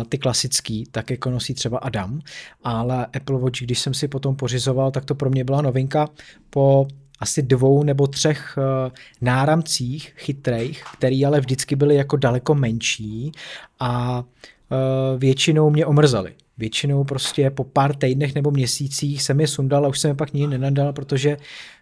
Ty 0.08 0.18
klasický, 0.18 0.84
tak 0.90 1.10
jako 1.10 1.30
nosí 1.30 1.54
třeba 1.54 1.78
Adam. 1.78 2.20
Ale 2.64 3.06
Apple 3.06 3.38
Watch, 3.38 3.60
když 3.60 3.78
jsem 3.78 3.94
si 3.94 4.08
potom 4.08 4.36
pořizoval, 4.36 4.90
tak 4.90 5.04
to 5.04 5.14
pro 5.14 5.30
mě 5.30 5.44
byla 5.44 5.62
novinka 5.62 5.75
po 6.50 6.86
asi 7.20 7.42
dvou 7.42 7.82
nebo 7.82 8.06
třech 8.06 8.58
náramcích 9.20 10.12
chytrých, 10.16 10.84
které 10.98 11.22
ale 11.26 11.40
vždycky 11.40 11.76
byly 11.76 11.94
jako 11.94 12.16
daleko 12.16 12.54
menší 12.54 13.32
a 13.80 14.24
Eh, 14.72 15.18
většinou 15.18 15.70
mě 15.70 15.86
omrzali. 15.86 16.34
Většinou 16.58 17.04
prostě 17.04 17.50
po 17.50 17.64
pár 17.64 17.96
týdnech 17.96 18.34
nebo 18.34 18.50
měsících 18.50 19.22
jsem 19.22 19.40
je 19.40 19.46
sundal 19.46 19.84
a 19.84 19.88
už 19.88 19.98
jsem 19.98 20.08
je 20.08 20.14
pak 20.14 20.32
nikdy 20.32 20.58
nenadal, 20.58 20.92
protože 20.92 21.36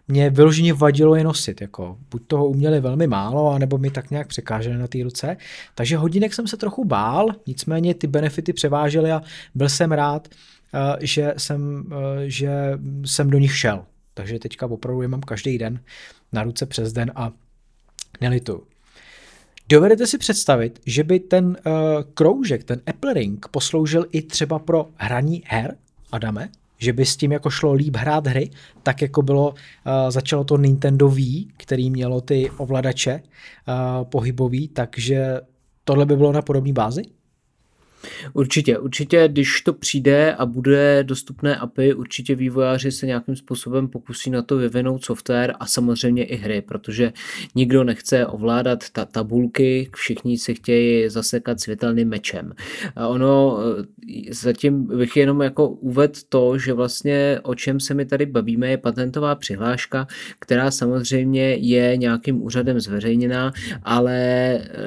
mě 0.09 0.30
vyloženě 0.30 0.72
vadilo 0.72 1.14
je 1.14 1.24
nosit. 1.24 1.61
Jako, 1.61 1.96
buď 2.11 2.22
toho 2.26 2.46
uměli 2.46 2.80
velmi 2.80 3.07
málo, 3.07 3.50
anebo 3.50 3.78
mi 3.78 3.90
tak 3.90 4.11
nějak 4.11 4.26
překáželi 4.26 4.76
na 4.76 4.87
té 4.87 5.02
ruce. 5.02 5.37
Takže 5.74 5.96
hodinek 5.96 6.35
jsem 6.35 6.46
se 6.46 6.57
trochu 6.57 6.85
bál, 6.85 7.28
nicméně 7.46 7.94
ty 7.94 8.07
benefity 8.07 8.52
převážely 8.52 9.12
a 9.12 9.22
byl 9.54 9.68
jsem 9.68 9.92
rád, 9.92 10.28
eh, 10.28 10.37
že 11.01 11.35
jsem, 11.37 11.85
eh, 11.93 12.31
že 12.31 12.79
jsem 13.05 13.31
do 13.31 13.39
nich 13.39 13.57
šel. 13.57 13.85
Takže 14.15 14.39
teďka 14.39 14.67
opravdu 14.67 15.03
je 15.03 15.09
mám 15.09 15.21
každý 15.21 15.59
den 15.59 15.81
na 16.33 16.43
ruce 16.43 16.67
přes 16.67 16.93
den 16.93 17.13
a 17.15 17.33
nelituju. 18.21 18.63
Dovedete 19.69 20.07
si 20.07 20.19
představit, 20.19 20.81
že 20.87 21.05
by 21.05 21.21
ten 21.21 21.47
uh, 21.47 21.73
kroužek, 22.15 22.65
ten 22.65 22.81
Apple 22.87 23.13
Ring, 23.13 23.49
posloužil 23.49 24.07
i 24.13 24.23
třeba 24.23 24.59
pro 24.59 24.87
hraní 24.97 25.43
her, 25.47 25.77
Adame? 26.13 26.49
Že 26.79 26.93
by 26.93 27.07
s 27.07 27.17
tím 27.17 27.33
jako 27.33 27.51
šlo 27.51 27.73
líp 27.73 27.97
hrát 27.97 28.27
hry, 28.27 28.51
tak 28.83 29.03
jako 29.03 29.23
bylo, 29.23 29.51
uh, 29.51 29.55
začalo 30.09 30.45
to 30.45 30.57
Nintendo 30.57 31.09
Wii, 31.09 31.47
který 31.57 31.91
mělo 31.91 32.21
ty 32.21 32.51
ovladače 32.57 33.23
uh, 33.23 34.05
pohybový, 34.05 34.69
takže 34.69 35.41
tohle 35.85 36.07
by 36.07 36.17
bylo 36.17 36.33
na 36.33 36.43
podobné 36.43 36.73
bázi? 36.73 37.03
Určitě, 38.33 38.79
určitě, 38.79 39.29
když 39.29 39.61
to 39.61 39.73
přijde 39.73 40.35
a 40.35 40.47
bude 40.47 41.05
dostupné 41.05 41.57
API, 41.57 41.95
určitě 41.95 42.35
vývojáři 42.35 42.93
se 42.93 43.07
nějakým 43.07 43.37
způsobem 43.37 43.88
pokusí 43.88 44.31
na 44.31 44.43
to 44.43 44.57
vyvinout 44.57 45.05
software 45.05 45.55
a 45.61 45.67
samozřejmě 45.67 46.25
i 46.25 46.37
hry, 46.37 46.61
protože 46.61 47.12
nikdo 47.55 47.85
nechce 47.85 48.27
ovládat 48.27 48.90
ta 48.93 49.05
tabulky, 49.05 49.90
všichni 49.97 50.38
se 50.38 50.55
chtějí 50.55 51.09
zasekat 51.09 51.61
světelným 51.61 52.09
mečem. 52.09 52.53
A 52.97 53.09
ono, 53.09 53.59
e, 53.81 54.35
zatím 54.35 54.85
bych 54.85 55.17
jenom 55.17 55.43
jako 55.43 55.69
uved 55.69 56.19
to, 56.29 56.59
že 56.59 56.73
vlastně 56.73 57.40
o 57.43 57.55
čem 57.55 57.81
se 57.81 57.95
mi 57.95 58.07
tady 58.07 58.27
bavíme 58.27 58.69
je 58.71 58.79
patentová 58.79 59.35
přihláška, 59.35 60.07
která 60.38 60.71
samozřejmě 60.71 61.55
je 61.55 61.97
nějakým 61.97 62.43
úřadem 62.43 62.81
zveřejněná, 62.81 63.53
ale 63.83 64.14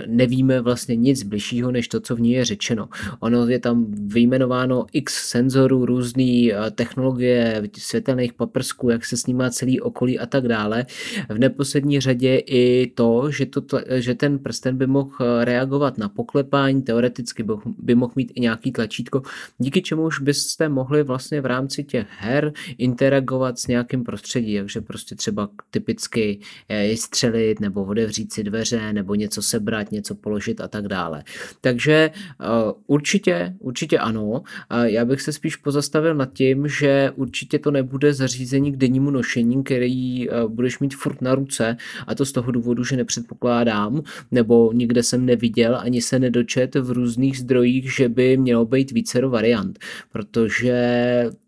nevíme 0.08 0.62
vlastně 0.62 0.96
nic 0.96 1.24
bližšího, 1.24 1.72
než 1.72 1.88
to, 1.88 2.00
co 2.00 2.16
v 2.16 2.22
ní 2.22 2.32
je 2.32 2.46
řečeno. 2.46 2.90
Ono 3.20 3.48
je 3.48 3.60
tam 3.60 3.86
vyjmenováno 4.08 4.86
x 4.94 5.30
senzorů, 5.30 5.86
různé 5.86 6.24
eh, 6.24 6.72
technologie 6.72 7.64
světelných 7.78 8.34
paprsků, 8.34 8.90
jak 8.90 9.06
se 9.06 9.18
snímá 9.18 9.50
celý 9.50 9.82
okolí 9.82 10.20
a 10.20 10.26
tak 10.26 10.48
dále. 10.48 10.86
V 11.30 11.40
neposlední 11.40 12.00
řadě 12.00 12.38
i 12.46 12.92
to, 12.96 13.32
že, 13.32 13.46
to, 13.46 13.62
že 13.96 14.16
ten 14.16 14.40
prsten 14.40 14.78
by 14.78 14.88
mohl 14.88 15.12
eh, 15.22 15.46
reagovat 15.46 15.98
na 15.98 16.10
poklepání, 16.10 16.82
teoreticky 16.82 17.44
by, 17.78 17.96
mohl 17.96 18.14
mít 18.16 18.32
i 18.36 18.42
nějaký 18.42 18.72
tlačítko, 18.72 19.22
díky 19.58 19.82
čemuž 19.82 20.20
byste 20.20 20.70
mohli 20.70 21.04
vlastně 21.04 21.42
v 21.42 21.46
rámci 21.46 21.84
těch 21.84 22.08
her 22.20 22.54
interagovat 22.78 23.60
s 23.60 23.68
nějakým 23.68 24.04
prostředí, 24.04 24.58
takže 24.58 24.82
prostě 24.82 25.16
třeba 25.16 25.50
typicky 25.72 26.40
je 26.70 26.98
střelit 26.98 27.60
nebo 27.60 27.84
otevřít 27.84 28.34
si 28.34 28.44
dveře 28.44 28.94
nebo 28.94 29.16
něco 29.16 29.42
sebrat, 29.42 29.92
něco 29.92 30.16
položit 30.16 30.62
a 30.62 30.68
tak 30.68 30.88
dále. 30.88 31.24
Takže 31.62 32.12
uh, 32.40 32.72
Určitě, 32.98 33.56
určitě 33.60 34.00
ano. 34.00 34.42
A 34.70 34.86
já 34.86 35.06
bych 35.06 35.22
se 35.22 35.34
spíš 35.34 35.56
pozastavil 35.56 36.16
nad 36.16 36.34
tím, 36.34 36.68
že 36.68 37.12
určitě 37.16 37.60
to 37.60 37.72
nebude 37.72 38.14
zařízení 38.14 38.72
k 38.72 38.78
dennímu 38.78 39.12
nošení, 39.12 39.64
který 39.64 40.30
eh, 40.30 40.34
budeš 40.48 40.80
mít 40.80 40.96
furt 40.96 41.22
na 41.22 41.36
ruce 41.36 41.78
a 42.08 42.16
to 42.16 42.26
z 42.26 42.32
toho 42.32 42.52
důvodu, 42.52 42.84
že 42.84 42.98
nepředpokládám, 42.98 44.02
nebo 44.32 44.74
nikde 44.74 45.04
jsem 45.04 45.26
neviděl, 45.26 45.78
ani 45.78 46.02
se 46.02 46.20
nedočet 46.20 46.76
v 46.76 46.92
různých 46.92 47.38
zdrojích, 47.38 47.96
že 47.96 48.10
by 48.10 48.38
mělo 48.38 48.66
být 48.66 48.92
vícero 48.92 49.30
variant, 49.30 49.80
protože 50.12 50.74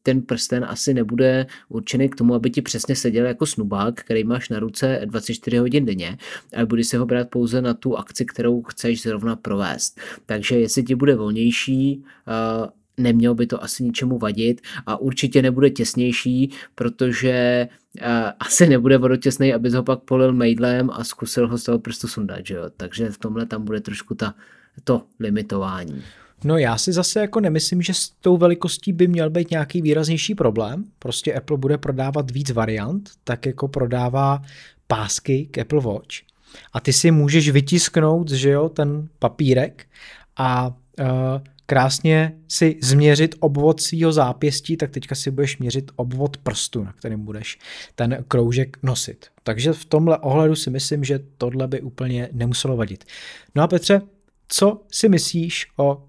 ten 0.04 0.22
prsten 0.22 0.66
asi 0.70 0.94
nebude 0.94 1.46
určený 1.70 2.10
k 2.10 2.16
tomu, 2.16 2.34
aby 2.34 2.50
ti 2.50 2.62
přesně 2.62 2.96
seděl 2.96 3.26
jako 3.26 3.46
snubák, 3.46 3.96
který 3.96 4.24
máš 4.24 4.50
na 4.50 4.60
ruce 4.60 5.02
24 5.06 5.58
hodin 5.58 5.86
denně, 5.86 6.18
ale 6.56 6.66
budeš 6.66 6.88
se 6.88 6.98
ho 6.98 7.06
brát 7.06 7.30
pouze 7.30 7.62
na 7.62 7.74
tu 7.74 7.98
akci, 7.98 8.26
kterou 8.26 8.62
chceš 8.62 9.02
zrovna 9.02 9.36
provést. 9.36 10.00
Takže 10.26 10.60
jestli 10.60 10.84
ti 10.84 10.96
bude 10.96 11.16
volnější, 11.30 12.04
nemělo 12.98 13.36
by 13.36 13.48
to 13.48 13.64
asi 13.64 13.84
ničemu 13.84 14.18
vadit 14.18 14.62
a 14.86 14.98
určitě 14.98 15.42
nebude 15.42 15.70
těsnější, 15.70 16.52
protože 16.76 17.68
asi 18.40 18.68
nebude 18.68 18.98
vodotěsný, 18.98 19.54
abys 19.54 19.74
ho 19.74 19.84
pak 19.84 20.00
polil 20.00 20.34
mejdlem 20.34 20.90
a 20.90 21.04
zkusil 21.04 21.48
ho 21.48 21.58
z 21.58 21.64
toho 21.64 21.80
prstu 21.80 22.08
sundat, 22.08 22.46
že 22.46 22.56
jo? 22.56 22.64
takže 22.78 23.10
v 23.10 23.18
tomhle 23.18 23.46
tam 23.46 23.66
bude 23.66 23.82
trošku 23.82 24.16
ta, 24.16 24.34
to 24.84 25.04
limitování. 25.20 26.02
No 26.44 26.58
já 26.58 26.78
si 26.78 26.94
zase 26.94 27.20
jako 27.20 27.40
nemyslím, 27.40 27.82
že 27.82 27.94
s 27.94 28.10
tou 28.10 28.38
velikostí 28.38 28.94
by 28.94 29.08
měl 29.08 29.30
být 29.30 29.52
nějaký 29.52 29.82
výraznější 29.82 30.36
problém. 30.36 30.84
Prostě 31.00 31.34
Apple 31.34 31.58
bude 31.58 31.78
prodávat 31.78 32.32
víc 32.32 32.52
variant, 32.52 33.10
tak 33.24 33.46
jako 33.46 33.68
prodává 33.68 34.42
pásky 34.88 35.46
k 35.52 35.58
Apple 35.58 35.82
Watch. 35.82 36.16
A 36.74 36.80
ty 36.80 36.94
si 36.94 37.12
můžeš 37.12 37.50
vytisknout, 37.50 38.32
že 38.32 38.50
jo, 38.50 38.70
ten 38.70 39.08
papírek 39.20 39.86
a 40.38 40.76
krásně 41.66 42.34
si 42.48 42.80
změřit 42.82 43.36
obvod 43.40 43.82
svého 43.82 44.12
zápěstí, 44.12 44.78
tak 44.78 44.92
teďka 44.92 45.16
si 45.16 45.32
budeš 45.32 45.58
měřit 45.58 45.92
obvod 45.96 46.38
prstu, 46.38 46.84
na 46.84 46.94
kterém 46.94 47.26
budeš 47.26 47.60
ten 47.96 48.26
kroužek 48.28 48.78
nosit. 48.84 49.26
Takže 49.44 49.74
v 49.74 49.86
tomhle 49.86 50.18
ohledu 50.18 50.56
si 50.56 50.70
myslím, 50.70 51.04
že 51.04 51.20
tohle 51.38 51.68
by 51.68 51.82
úplně 51.82 52.30
nemuselo 52.32 52.78
vadit. 52.78 53.06
No 53.56 53.64
a 53.64 53.68
Petře, 53.68 54.02
co 54.48 54.82
si 54.92 55.10
myslíš 55.10 55.68
o 55.78 56.04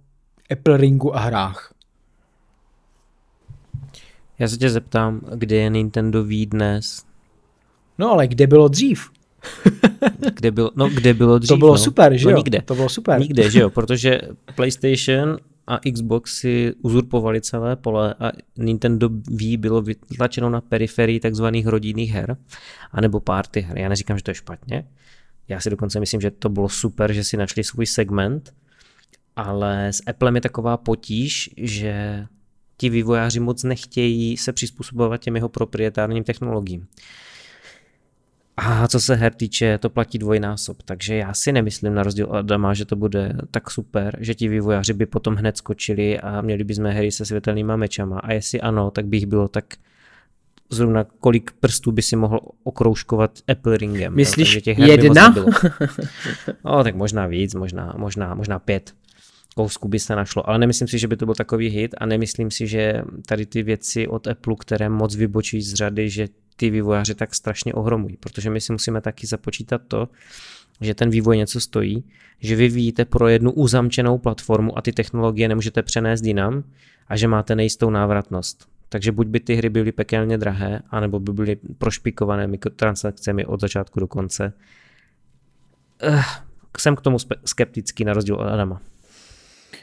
Apple 0.53 0.77
Ringu 0.77 1.17
a 1.17 1.21
hrách? 1.21 1.75
Já 4.39 4.49
se 4.49 4.57
tě 4.57 4.71
zeptám, 4.71 5.21
kde 5.35 5.57
je 5.57 5.71
Nintendo 5.71 6.25
Wii 6.25 6.47
dnes? 6.47 7.05
No 7.99 8.11
ale 8.11 8.27
kde 8.27 8.47
bylo 8.47 8.69
dřív? 8.69 9.11
Kde 10.35 10.51
bylo, 10.51 10.71
no 10.77 10.89
kde 10.89 11.15
bylo 11.15 11.39
dřív? 11.39 11.49
To 11.49 11.57
bylo 11.57 11.73
no? 11.73 11.79
super, 11.79 12.17
že 12.17 12.25
no, 12.25 12.31
jo? 12.31 12.37
Nikde. 12.37 12.63
To 12.63 12.75
bylo 12.75 12.89
super. 12.89 13.21
Nikde, 13.21 13.51
že 13.51 13.61
jo, 13.61 13.71
protože 13.71 14.21
PlayStation 14.55 15.39
a 15.67 15.79
Xbox 15.93 16.35
si 16.35 16.75
uzurpovali 16.83 17.41
celé 17.41 17.77
pole 17.77 18.15
a 18.15 18.33
Nintendo 18.59 19.11
Wii 19.31 19.57
bylo 19.57 19.83
vytlačeno 19.83 20.51
na 20.51 20.61
periferii 20.61 21.21
takzvaných 21.21 21.67
rodinných 21.67 22.11
her, 22.11 22.37
anebo 22.93 23.21
party 23.21 23.61
her. 23.61 23.79
Já 23.79 23.89
neříkám, 23.89 24.19
že 24.19 24.25
to 24.25 24.31
je 24.31 24.35
špatně. 24.35 24.85
Já 25.49 25.61
si 25.61 25.71
dokonce 25.71 26.01
myslím, 26.01 26.21
že 26.21 26.31
to 26.31 26.49
bylo 26.49 26.69
super, 26.69 27.13
že 27.13 27.25
si 27.25 27.37
našli 27.37 27.65
svůj 27.65 27.87
segment, 27.87 28.55
ale 29.37 29.89
s 29.89 30.03
Applem 30.07 30.35
je 30.35 30.41
taková 30.41 30.77
potíž, 30.77 31.51
že 31.57 32.27
ti 32.77 32.91
vývojáři 32.91 33.41
moc 33.41 33.63
nechtějí 33.63 34.37
se 34.37 34.53
přizpůsobovat 34.53 35.21
těm 35.21 35.37
jeho 35.37 35.49
proprietárním 35.49 36.25
technologiím. 36.25 36.87
A 38.63 38.89
co 38.89 39.01
se 39.01 39.15
her 39.15 39.35
týče, 39.35 39.79
to 39.79 39.91
platí 39.91 40.19
dvojnásob, 40.19 40.83
takže 40.83 41.15
já 41.15 41.35
si 41.35 41.53
nemyslím 41.53 41.95
na 41.95 42.03
rozdíl 42.03 42.27
od 42.27 42.37
Adama, 42.37 42.75
že 42.75 42.85
to 42.85 42.97
bude 42.97 43.33
tak 43.51 43.71
super, 43.71 44.17
že 44.21 44.35
ti 44.35 44.49
vývojáři 44.49 44.93
by 44.93 45.07
potom 45.07 45.35
hned 45.35 45.57
skočili 45.57 46.21
a 46.21 46.41
měli 46.41 46.65
by 46.65 46.75
jsme 46.75 46.93
hry 46.93 47.13
se 47.13 47.25
světelnýma 47.25 47.77
mečama. 47.77 48.19
A 48.19 48.33
jestli 48.33 48.61
ano, 48.61 48.91
tak 48.91 49.07
bych 49.07 49.27
bylo 49.27 49.49
tak 49.49 49.65
zrovna 50.71 51.05
kolik 51.05 51.53
prstů 51.53 51.93
by 51.93 52.03
si 52.03 52.17
mohl 52.17 52.41
okroužkovat 52.65 53.39
Apple 53.49 53.77
Ringem. 53.77 54.15
Myslíš 54.15 54.55
jo, 54.55 54.61
těch 54.61 54.79
her 54.79 55.05
jedna? 55.05 55.31
By 55.31 55.41
no, 56.65 56.85
tak 56.85 56.95
možná 56.95 57.27
víc, 57.27 57.55
možná, 57.55 57.95
možná, 57.97 58.35
možná 58.35 58.59
pět 58.59 58.93
kousků 59.55 59.89
by 59.89 59.99
se 59.99 60.17
našlo, 60.17 60.49
ale 60.49 60.59
nemyslím 60.59 60.89
si, 60.89 60.99
že 60.99 61.09
by 61.09 61.17
to 61.17 61.27
byl 61.27 61.35
takový 61.35 61.69
hit 61.69 61.95
a 61.99 62.07
nemyslím 62.07 62.51
si, 62.51 62.67
že 62.67 63.03
tady 63.27 63.47
ty 63.47 63.63
věci 63.63 64.09
od 64.09 64.27
Apple, 64.27 64.55
které 64.59 64.89
moc 64.89 65.17
vybočují 65.17 65.63
z 65.63 65.75
řady, 65.75 66.11
že 66.11 66.29
ty 66.61 66.71
vývojáři 66.71 67.15
tak 67.15 67.35
strašně 67.35 67.75
ohromují, 67.75 68.17
protože 68.17 68.51
my 68.51 68.61
si 68.61 68.73
musíme 68.73 69.01
taky 69.01 69.27
započítat 69.27 69.83
to, 69.89 70.09
že 70.81 70.95
ten 70.95 71.11
vývoj 71.11 71.37
něco 71.37 71.61
stojí, 71.61 72.05
že 72.41 72.57
vyvíjíte 72.57 73.05
pro 73.05 73.29
jednu 73.29 73.53
uzamčenou 73.53 74.19
platformu 74.19 74.79
a 74.79 74.83
ty 74.83 74.93
technologie 74.93 75.49
nemůžete 75.49 75.83
přenést 75.83 76.25
jinam 76.25 76.65
a 77.09 77.17
že 77.17 77.29
máte 77.29 77.55
nejistou 77.55 77.91
návratnost. 77.91 78.69
Takže 78.89 79.13
buď 79.13 79.27
by 79.27 79.41
ty 79.41 79.55
hry 79.55 79.69
byly 79.69 79.93
pekelně 79.93 80.39
drahé, 80.39 80.83
anebo 80.91 81.21
by 81.21 81.33
byly 81.33 81.57
prošpikované 81.79 82.47
mikrotransakcemi 82.47 83.47
od 83.47 83.61
začátku 83.61 84.01
do 84.01 84.07
konce. 84.07 84.53
Uh, 86.09 86.23
jsem 86.79 86.97
k 86.97 87.01
tomu 87.01 87.17
skeptický 87.45 88.05
na 88.05 88.13
rozdíl 88.13 88.35
od 88.35 88.49
Adama. 88.49 88.81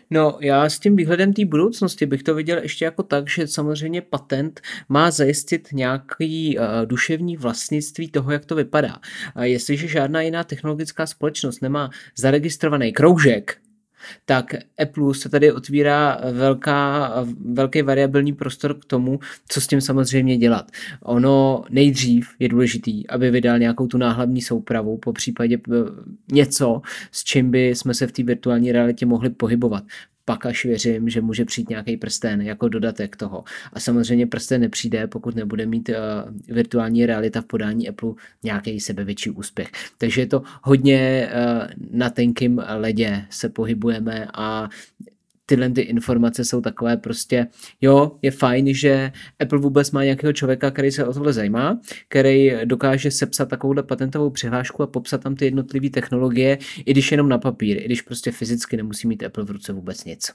No, 0.09 0.37
já 0.41 0.69
s 0.69 0.79
tím 0.79 0.95
výhledem 0.95 1.33
té 1.33 1.45
budoucnosti 1.45 2.05
bych 2.05 2.23
to 2.23 2.35
viděl 2.35 2.57
ještě 2.57 2.85
jako 2.85 3.03
tak, 3.03 3.29
že 3.29 3.47
samozřejmě 3.47 4.01
patent 4.01 4.61
má 4.89 5.11
zajistit 5.11 5.67
nějaký 5.73 6.57
uh, 6.57 6.65
duševní 6.85 7.37
vlastnictví 7.37 8.11
toho, 8.11 8.31
jak 8.31 8.45
to 8.45 8.55
vypadá. 8.55 8.99
A 9.35 9.43
jestliže 9.43 9.87
žádná 9.87 10.21
jiná 10.21 10.43
technologická 10.43 11.05
společnost 11.05 11.61
nemá 11.61 11.89
zaregistrovaný 12.15 12.93
kroužek, 12.93 13.57
tak 14.25 14.55
Apple 14.79 15.13
se 15.13 15.29
tady 15.29 15.51
otvírá 15.51 16.21
velká, 16.31 17.13
velký 17.53 17.81
variabilní 17.81 18.33
prostor 18.33 18.79
k 18.79 18.85
tomu, 18.85 19.19
co 19.47 19.61
s 19.61 19.67
tím 19.67 19.81
samozřejmě 19.81 20.37
dělat. 20.37 20.71
Ono 21.03 21.63
nejdřív 21.69 22.29
je 22.39 22.49
důležitý, 22.49 23.07
aby 23.09 23.31
vydal 23.31 23.59
nějakou 23.59 23.87
tu 23.87 23.97
náhlavní 23.97 24.41
soupravu, 24.41 24.97
po 24.97 25.13
případě 25.13 25.57
eh, 25.57 25.75
něco, 26.31 26.81
s 27.11 27.23
čím 27.23 27.51
by 27.51 27.67
jsme 27.67 27.93
se 27.93 28.07
v 28.07 28.11
té 28.11 28.23
virtuální 28.23 28.71
realitě 28.71 29.05
mohli 29.05 29.29
pohybovat 29.29 29.83
pak 30.27 30.45
až 30.45 30.65
věřím, 30.65 31.09
že 31.09 31.21
může 31.21 31.45
přijít 31.45 31.69
nějaký 31.69 31.97
prsten 31.97 32.41
jako 32.41 32.69
dodatek 32.69 33.15
toho. 33.15 33.43
A 33.73 33.79
samozřejmě 33.79 34.27
prsten 34.27 34.61
nepřijde, 34.61 35.07
pokud 35.07 35.35
nebude 35.35 35.65
mít 35.65 35.89
uh, 35.89 35.95
virtuální 36.55 37.05
realita 37.05 37.41
v 37.41 37.45
podání 37.45 37.89
Apple 37.89 38.13
nějaký 38.43 38.79
sebevětší 38.79 39.29
úspěch. 39.29 39.71
Takže 39.97 40.21
je 40.21 40.27
to 40.27 40.43
hodně 40.63 41.29
uh, 41.31 41.67
na 41.91 42.09
tenkým 42.09 42.61
ledě 42.77 43.25
se 43.29 43.49
pohybujeme 43.49 44.27
a 44.33 44.69
tyhle 45.49 45.69
ty 45.69 45.81
informace 45.81 46.45
jsou 46.45 46.61
takové 46.61 46.97
prostě, 46.97 47.47
jo, 47.81 48.11
je 48.21 48.31
fajn, 48.31 48.73
že 48.73 49.11
Apple 49.39 49.59
vůbec 49.59 49.91
má 49.91 50.03
nějakého 50.03 50.33
člověka, 50.33 50.71
který 50.71 50.91
se 50.91 51.05
o 51.05 51.13
tohle 51.13 51.33
zajímá, 51.33 51.79
který 52.07 52.51
dokáže 52.65 53.11
sepsat 53.11 53.49
takovouhle 53.49 53.83
patentovou 53.83 54.29
přihlášku 54.29 54.83
a 54.83 54.87
popsat 54.87 55.23
tam 55.23 55.35
ty 55.35 55.45
jednotlivé 55.45 55.89
technologie, 55.89 56.57
i 56.85 56.91
když 56.91 57.11
jenom 57.11 57.29
na 57.29 57.37
papír, 57.37 57.77
i 57.77 57.85
když 57.85 58.01
prostě 58.01 58.31
fyzicky 58.31 58.77
nemusí 58.77 59.07
mít 59.07 59.23
Apple 59.23 59.43
v 59.43 59.51
ruce 59.51 59.73
vůbec 59.73 60.05
nic. 60.05 60.31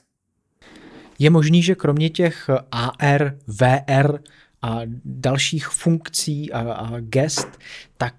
Je 1.19 1.29
možný, 1.29 1.63
že 1.63 1.75
kromě 1.75 2.09
těch 2.09 2.49
AR, 2.71 3.37
VR 3.47 4.19
a 4.61 4.81
dalších 5.05 5.67
funkcí 5.67 6.51
a, 6.51 6.73
a 6.73 6.99
gest, 6.99 7.59
tak 7.97 8.15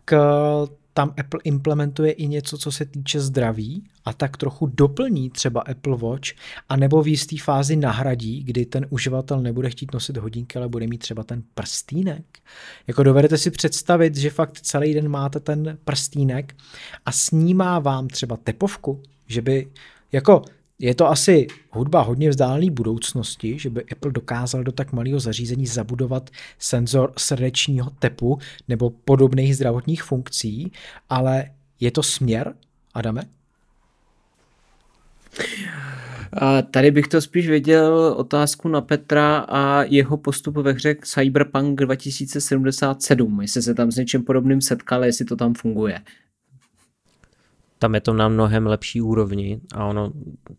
tam 0.95 1.15
Apple 1.19 1.41
implementuje 1.45 2.13
i 2.13 2.29
něco, 2.29 2.59
co 2.59 2.73
se 2.73 2.85
týče 2.85 3.21
zdraví 3.21 3.85
a 4.05 4.13
tak 4.13 4.37
trochu 4.37 4.67
doplní 4.67 5.31
třeba 5.31 5.61
Apple 5.61 5.97
Watch 5.97 6.29
a 6.69 6.77
nebo 6.77 7.03
v 7.03 7.09
jisté 7.09 7.37
fázi 7.43 7.77
nahradí, 7.77 8.43
kdy 8.43 8.67
ten 8.67 8.87
uživatel 8.91 9.41
nebude 9.41 9.71
chtít 9.71 9.95
nosit 9.95 10.17
hodinky, 10.17 10.59
ale 10.59 10.69
bude 10.69 10.87
mít 10.87 10.99
třeba 10.99 11.23
ten 11.23 11.43
prstínek. 11.55 12.39
Jako 12.87 13.03
dovedete 13.03 13.39
si 13.39 13.51
představit, 13.51 14.17
že 14.17 14.31
fakt 14.31 14.61
celý 14.61 14.95
den 14.95 15.09
máte 15.09 15.41
ten 15.41 15.79
prstínek 15.85 16.57
a 17.07 17.13
snímá 17.13 17.79
vám 17.79 18.09
třeba 18.09 18.37
tepovku, 18.37 19.03
že 19.27 19.43
by 19.43 19.69
jako 20.13 20.43
je 20.79 20.95
to 20.95 21.09
asi 21.11 21.47
hudba 21.71 22.01
hodně 22.03 22.31
vzdálené 22.31 22.71
budoucnosti, 22.71 23.59
že 23.59 23.71
by 23.71 23.85
Apple 23.93 24.13
dokázal 24.13 24.65
do 24.65 24.73
tak 24.73 24.93
malého 24.93 25.21
zařízení 25.21 25.67
zabudovat 25.67 26.31
senzor 26.59 27.13
srdečního 27.19 27.91
tepu 27.91 28.39
nebo 28.69 28.91
podobných 28.91 29.57
zdravotních 29.57 30.03
funkcí, 30.03 30.73
ale 31.11 31.51
je 31.81 31.91
to 31.91 32.03
směr, 32.03 32.55
Adame? 32.95 33.23
A 36.33 36.63
tady 36.63 36.91
bych 36.91 37.09
to 37.09 37.21
spíš 37.21 37.49
věděl 37.49 38.15
otázku 38.17 38.69
na 38.69 38.81
Petra 38.81 39.39
a 39.39 39.83
jeho 39.83 40.17
postup 40.17 40.57
ve 40.57 40.73
hře 40.73 40.97
Cyberpunk 41.03 41.81
2077, 41.81 43.41
jestli 43.41 43.63
se 43.63 43.75
tam 43.75 43.91
s 43.91 43.97
něčím 43.97 44.23
podobným 44.23 44.61
setkal, 44.61 45.05
jestli 45.05 45.25
to 45.25 45.37
tam 45.37 45.55
funguje 45.55 46.01
tam 47.79 47.95
je 47.95 48.01
to 48.01 48.13
na 48.13 48.29
mnohem 48.29 48.67
lepší 48.67 49.01
úrovni 49.01 49.61
a 49.75 49.85
ono, 49.85 50.13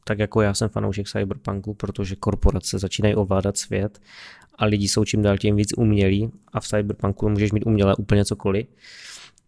tak 0.04 0.20
jako 0.20 0.42
já 0.42 0.54
jsem 0.54 0.70
fanoušek 0.70 1.08
cyberpunku, 1.08 1.74
protože 1.74 2.16
korporace 2.16 2.80
začínají 2.80 3.16
ovládat 3.16 3.58
svět 3.58 4.00
a 4.56 4.66
lidi 4.66 4.88
jsou 4.88 5.06
čím 5.06 5.22
dál 5.22 5.38
tím 5.38 5.56
víc 5.56 5.74
umělí 5.78 6.32
a 6.54 6.60
v 6.60 6.68
cyberpunku 6.68 7.30
můžeš 7.30 7.52
mít 7.52 7.66
umělé 7.66 7.96
úplně 7.96 8.26
cokoliv. 8.26 8.68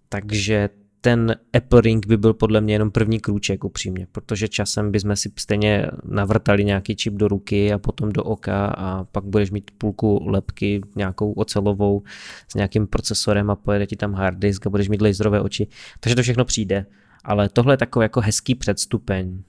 Takže 0.10 0.70
ten 1.02 1.36
Apple 1.54 1.82
Ring 1.82 2.08
by 2.08 2.18
byl 2.18 2.34
podle 2.34 2.62
mě 2.62 2.76
jenom 2.76 2.92
první 2.92 3.20
krůček 3.20 3.64
upřímně, 3.64 4.08
protože 4.12 4.48
časem 4.48 4.92
bychom 4.92 5.16
si 5.16 5.32
stejně 5.40 5.88
navrtali 6.04 6.66
nějaký 6.66 6.96
čip 6.96 7.14
do 7.14 7.28
ruky 7.28 7.74
a 7.74 7.78
potom 7.78 8.12
do 8.12 8.24
oka 8.24 8.68
a 8.68 9.04
pak 9.04 9.24
budeš 9.24 9.52
mít 9.52 9.72
půlku 9.78 10.30
lepky 10.30 10.82
nějakou 10.96 11.32
ocelovou 11.32 12.04
s 12.48 12.56
nějakým 12.56 12.88
procesorem 12.88 13.50
a 13.50 13.56
pojede 13.56 13.86
ti 13.88 13.96
tam 13.96 14.14
hard 14.14 14.40
disk 14.40 14.68
a 14.68 14.70
budeš 14.70 14.90
mít 14.90 15.02
laserové 15.02 15.42
oči. 15.42 15.68
Takže 16.00 16.16
to 16.16 16.22
všechno 16.22 16.46
přijde 16.46 16.86
ale 17.28 17.50
tohle 17.50 17.74
je 17.74 17.78
takový 17.78 18.04
jako 18.04 18.22
hezký 18.22 18.56
předstupeň. 18.56 19.44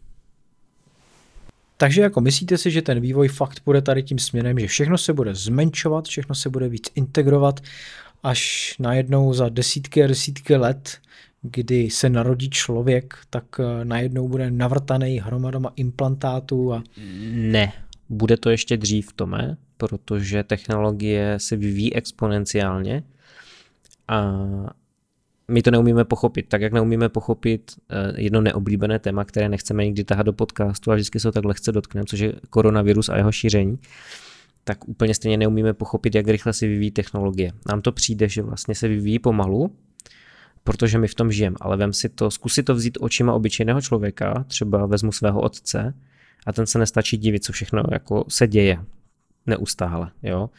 Takže 1.77 2.03
jako 2.03 2.21
myslíte 2.21 2.59
si, 2.59 2.71
že 2.71 2.83
ten 2.83 3.01
vývoj 3.01 3.29
fakt 3.29 3.61
bude 3.65 3.83
tady 3.83 4.03
tím 4.03 4.19
směrem, 4.19 4.59
že 4.59 4.67
všechno 4.67 4.99
se 4.99 5.13
bude 5.13 5.35
zmenšovat, 5.35 6.09
všechno 6.09 6.35
se 6.35 6.49
bude 6.49 6.69
víc 6.69 6.91
integrovat, 6.95 7.61
až 8.23 8.75
najednou 8.79 9.35
za 9.35 9.49
desítky 9.49 10.05
a 10.05 10.07
desítky 10.07 10.57
let, 10.57 10.99
kdy 11.43 11.91
se 11.91 12.09
narodí 12.09 12.51
člověk, 12.51 13.19
tak 13.31 13.45
eh, 13.61 13.85
najednou 13.85 14.29
bude 14.29 14.51
navrtaný 14.51 15.19
hromadama 15.19 15.73
implantátů 15.77 16.73
a... 16.73 16.83
Ne, 17.33 17.73
bude 18.09 18.37
to 18.37 18.51
ještě 18.51 18.77
dřív, 18.77 19.13
Tome, 19.13 19.57
protože 19.77 20.43
technologie 20.43 21.35
se 21.39 21.57
vyvíjí 21.57 21.95
exponenciálně 21.95 23.03
a 24.09 24.35
my 25.51 25.63
to 25.63 25.71
neumíme 25.71 26.05
pochopit, 26.05 26.49
tak 26.49 26.61
jak 26.63 26.73
neumíme 26.73 27.09
pochopit 27.09 27.73
eh, 27.91 28.21
jedno 28.21 28.41
neoblíbené 28.41 28.99
téma, 28.99 29.25
které 29.25 29.49
nechceme 29.49 29.85
nikdy 29.85 30.05
tahat 30.05 30.27
do 30.27 30.33
podcastu 30.33 30.93
a 30.93 30.95
vždycky 30.95 31.21
se 31.21 31.29
ho 31.29 31.33
tak 31.33 31.45
lehce 31.45 31.73
dotkneme, 31.73 32.05
což 32.07 32.21
je 32.21 32.33
koronavirus 32.51 33.09
a 33.09 33.17
jeho 33.17 33.33
šíření, 33.33 33.79
tak 34.65 34.89
úplně 34.89 35.15
stejně 35.15 35.37
neumíme 35.37 35.75
pochopit, 35.75 36.15
jak 36.15 36.29
rychle 36.29 36.53
se 36.53 36.67
vyvíjí 36.67 36.91
technologie. 36.91 37.53
Nám 37.69 37.83
to 37.83 37.93
přijde, 37.93 38.29
že 38.29 38.43
vlastně 38.43 38.75
se 38.75 38.89
vyvíjí 38.89 39.19
pomalu, 39.19 39.77
protože 40.65 40.99
my 40.99 41.09
v 41.09 41.15
tom 41.15 41.33
žijeme, 41.33 41.57
ale 41.61 41.77
vem 41.77 41.93
si 41.93 42.09
to, 42.09 42.31
zkusit 42.31 42.63
to 42.63 42.75
vzít 42.75 42.99
očima 43.01 43.33
obyčejného 43.33 43.81
člověka, 43.81 44.45
třeba 44.49 44.87
vezmu 44.87 45.13
svého 45.13 45.41
otce 45.41 45.95
a 46.47 46.53
ten 46.53 46.67
se 46.67 46.79
nestačí 46.79 47.17
divit, 47.17 47.45
co 47.45 47.53
všechno 47.53 47.83
jako 47.93 48.25
se 48.29 48.47
děje 48.47 48.79
neustále. 49.47 50.11
Jo? 50.23 50.51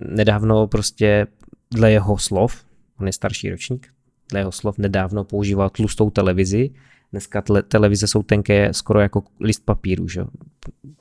Nedávno 0.00 0.66
prostě 0.66 1.26
dle 1.70 1.92
jeho 1.92 2.18
slov, 2.18 2.64
on 3.00 3.06
je 3.06 3.12
starší 3.12 3.50
ročník, 3.50 3.88
dle 4.30 4.40
jeho 4.40 4.52
slov 4.52 4.78
nedávno 4.78 5.24
používal 5.24 5.70
tlustou 5.70 6.10
televizi 6.10 6.70
Dneska 7.12 7.42
tele, 7.42 7.62
televize 7.62 8.06
jsou 8.06 8.22
tenké 8.22 8.74
skoro 8.74 9.00
jako 9.00 9.22
list 9.40 9.62
papíru. 9.64 10.08
Že? 10.08 10.24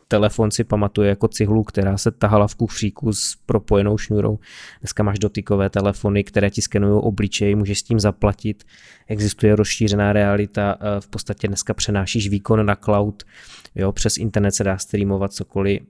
Telefon 0.07 0.51
si 0.51 0.63
pamatuje 0.63 1.09
jako 1.09 1.27
cihlu, 1.27 1.63
která 1.63 1.97
se 1.97 2.11
tahala 2.11 2.47
v 2.47 2.55
kufříku 2.55 3.13
s 3.13 3.35
propojenou 3.45 3.97
šňůrou. 3.97 4.39
Dneska 4.81 5.03
máš 5.03 5.19
dotykové 5.19 5.69
telefony, 5.69 6.23
které 6.23 6.49
ti 6.49 6.61
skenují 6.61 7.01
obličej, 7.03 7.55
můžeš 7.55 7.79
s 7.79 7.83
tím 7.83 7.99
zaplatit. 7.99 8.63
Existuje 9.07 9.55
rozšířená 9.55 10.13
realita, 10.13 10.77
eh, 10.79 11.01
v 11.01 11.07
podstatě 11.07 11.47
dneska 11.47 11.73
přenášíš 11.73 12.29
výkon 12.29 12.65
na 12.65 12.75
cloud, 12.75 13.23
jo? 13.75 13.91
přes 13.91 14.17
internet 14.17 14.51
se 14.51 14.63
dá 14.63 14.77
streamovat 14.77 15.33
cokoliv 15.33 15.81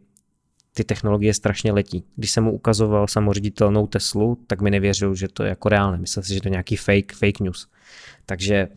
ty 0.77 0.83
technologie 0.83 1.33
strašně 1.33 1.71
letí. 1.71 2.03
Když 2.15 2.31
jsem 2.31 2.43
mu 2.43 2.51
ukazoval 2.51 3.07
samoředitelnou 3.07 3.87
Teslu, 3.87 4.37
tak 4.47 4.61
mi 4.61 4.71
nevěřil, 4.71 5.15
že 5.15 5.27
to 5.27 5.43
je 5.43 5.49
jako 5.49 5.69
reálné. 5.69 5.97
Myslel 5.97 6.23
si, 6.23 6.33
že 6.33 6.41
to 6.41 6.47
je 6.47 6.51
nějaký 6.51 6.75
fake, 6.75 7.13
fake 7.13 7.39
news. 7.39 7.67
Takže 8.25 8.67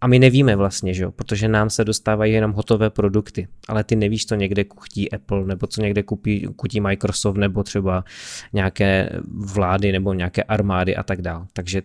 a 0.00 0.06
my 0.06 0.18
nevíme 0.18 0.56
vlastně, 0.56 0.94
že 0.94 1.02
jo, 1.02 1.10
protože 1.10 1.48
nám 1.48 1.70
se 1.70 1.84
dostávají 1.84 2.32
jenom 2.32 2.52
hotové 2.52 2.90
produkty, 2.90 3.48
ale 3.68 3.84
ty 3.84 3.96
nevíš, 3.96 4.26
co 4.26 4.34
někde 4.34 4.64
kuchtí 4.64 5.12
Apple, 5.12 5.44
nebo 5.44 5.66
co 5.66 5.82
někde 5.82 6.02
kupí, 6.02 6.48
kutí 6.56 6.80
Microsoft, 6.80 7.36
nebo 7.36 7.62
třeba 7.62 8.04
nějaké 8.52 9.10
vlády, 9.54 9.92
nebo 9.92 10.14
nějaké 10.14 10.42
armády 10.42 10.96
a 10.96 11.02
tak 11.02 11.22
dále. 11.22 11.46
Takže 11.52 11.82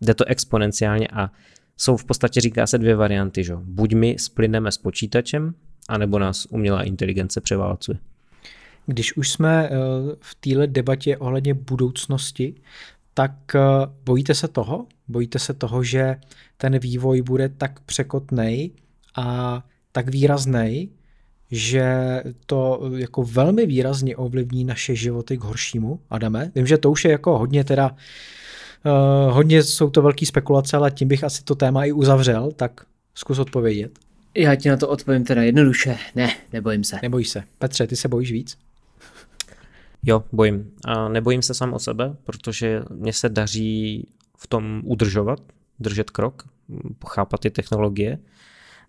jde 0.00 0.14
to 0.14 0.24
exponenciálně 0.24 1.08
a 1.08 1.30
jsou 1.76 1.96
v 1.96 2.04
podstatě, 2.04 2.40
říká 2.40 2.66
se, 2.66 2.78
dvě 2.78 2.96
varianty, 2.96 3.44
že 3.44 3.56
Buď 3.56 3.94
my 3.94 4.16
splyneme 4.18 4.72
s 4.72 4.78
počítačem, 4.78 5.54
anebo 5.88 6.18
nás 6.18 6.46
umělá 6.50 6.82
inteligence 6.82 7.40
převálcuje. 7.40 7.98
Když 8.86 9.16
už 9.16 9.30
jsme 9.30 9.68
eh, 9.68 9.70
v 10.20 10.34
téhle 10.34 10.66
debatě 10.66 11.16
ohledně 11.16 11.54
budoucnosti, 11.54 12.54
tak 13.14 13.32
eh, 13.54 13.60
bojíte 14.04 14.34
se 14.34 14.48
toho? 14.48 14.86
Bojíte 15.08 15.38
se 15.38 15.54
toho, 15.54 15.82
že 15.82 16.16
ten 16.56 16.78
vývoj 16.78 17.22
bude 17.22 17.48
tak 17.48 17.80
překotnej 17.80 18.70
a 19.16 19.62
tak 19.92 20.08
výrazný, 20.10 20.90
že 21.50 21.86
to 22.46 22.90
jako 22.96 23.22
velmi 23.22 23.66
výrazně 23.66 24.16
ovlivní 24.16 24.64
naše 24.64 24.94
životy 24.94 25.38
k 25.38 25.44
horšímu, 25.44 26.00
Adame? 26.10 26.52
Vím, 26.54 26.66
že 26.66 26.78
to 26.78 26.90
už 26.90 27.04
je 27.04 27.10
jako 27.10 27.38
hodně 27.38 27.64
teda, 27.64 27.90
uh, 27.90 29.34
hodně 29.34 29.62
jsou 29.62 29.90
to 29.90 30.02
velké 30.02 30.26
spekulace, 30.26 30.76
ale 30.76 30.90
tím 30.90 31.08
bych 31.08 31.24
asi 31.24 31.44
to 31.44 31.54
téma 31.54 31.84
i 31.84 31.92
uzavřel, 31.92 32.52
tak 32.52 32.80
zkus 33.14 33.38
odpovědět. 33.38 33.98
Já 34.34 34.54
ti 34.54 34.68
na 34.68 34.76
to 34.76 34.88
odpovím 34.88 35.24
teda 35.24 35.42
jednoduše. 35.42 35.96
Ne, 36.14 36.34
nebojím 36.52 36.84
se. 36.84 36.98
Nebojíš 37.02 37.28
se. 37.28 37.42
Petře, 37.58 37.86
ty 37.86 37.96
se 37.96 38.08
bojíš 38.08 38.32
víc? 38.32 38.56
Jo, 40.08 40.24
bojím. 40.32 40.70
A 40.84 41.08
nebojím 41.08 41.42
se 41.42 41.54
sám 41.54 41.72
o 41.72 41.78
sebe, 41.78 42.16
protože 42.24 42.82
mě 42.90 43.12
se 43.12 43.28
daří 43.28 44.08
v 44.38 44.46
tom 44.46 44.82
udržovat, 44.84 45.40
držet 45.78 46.10
krok, 46.10 46.48
pochápat 46.98 47.40
ty 47.40 47.50
technologie. 47.50 48.18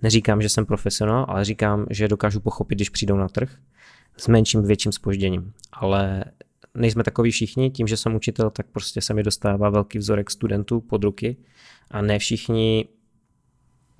Neříkám, 0.01 0.41
že 0.41 0.49
jsem 0.49 0.65
profesionál, 0.65 1.26
ale 1.30 1.45
říkám, 1.45 1.86
že 1.89 2.07
dokážu 2.07 2.39
pochopit, 2.39 2.76
když 2.76 2.89
přijdou 2.89 3.18
na 3.18 3.28
trh 3.28 3.57
s 4.18 4.28
menším, 4.28 4.63
větším 4.63 4.91
spožděním. 4.91 5.53
Ale 5.74 6.24
nejsme 6.76 7.03
takový 7.03 7.32
všichni, 7.32 7.72
tím, 7.72 7.88
že 7.88 7.97
jsem 7.97 8.15
učitel, 8.15 8.49
tak 8.49 8.65
prostě 8.72 9.01
se 9.01 9.13
mi 9.13 9.24
dostává 9.24 9.70
velký 9.70 9.97
vzorek 9.97 10.32
studentů 10.32 10.82
pod 10.82 11.03
ruky 11.03 11.38
a 11.91 12.01
ne 12.01 12.20
všichni 12.20 12.88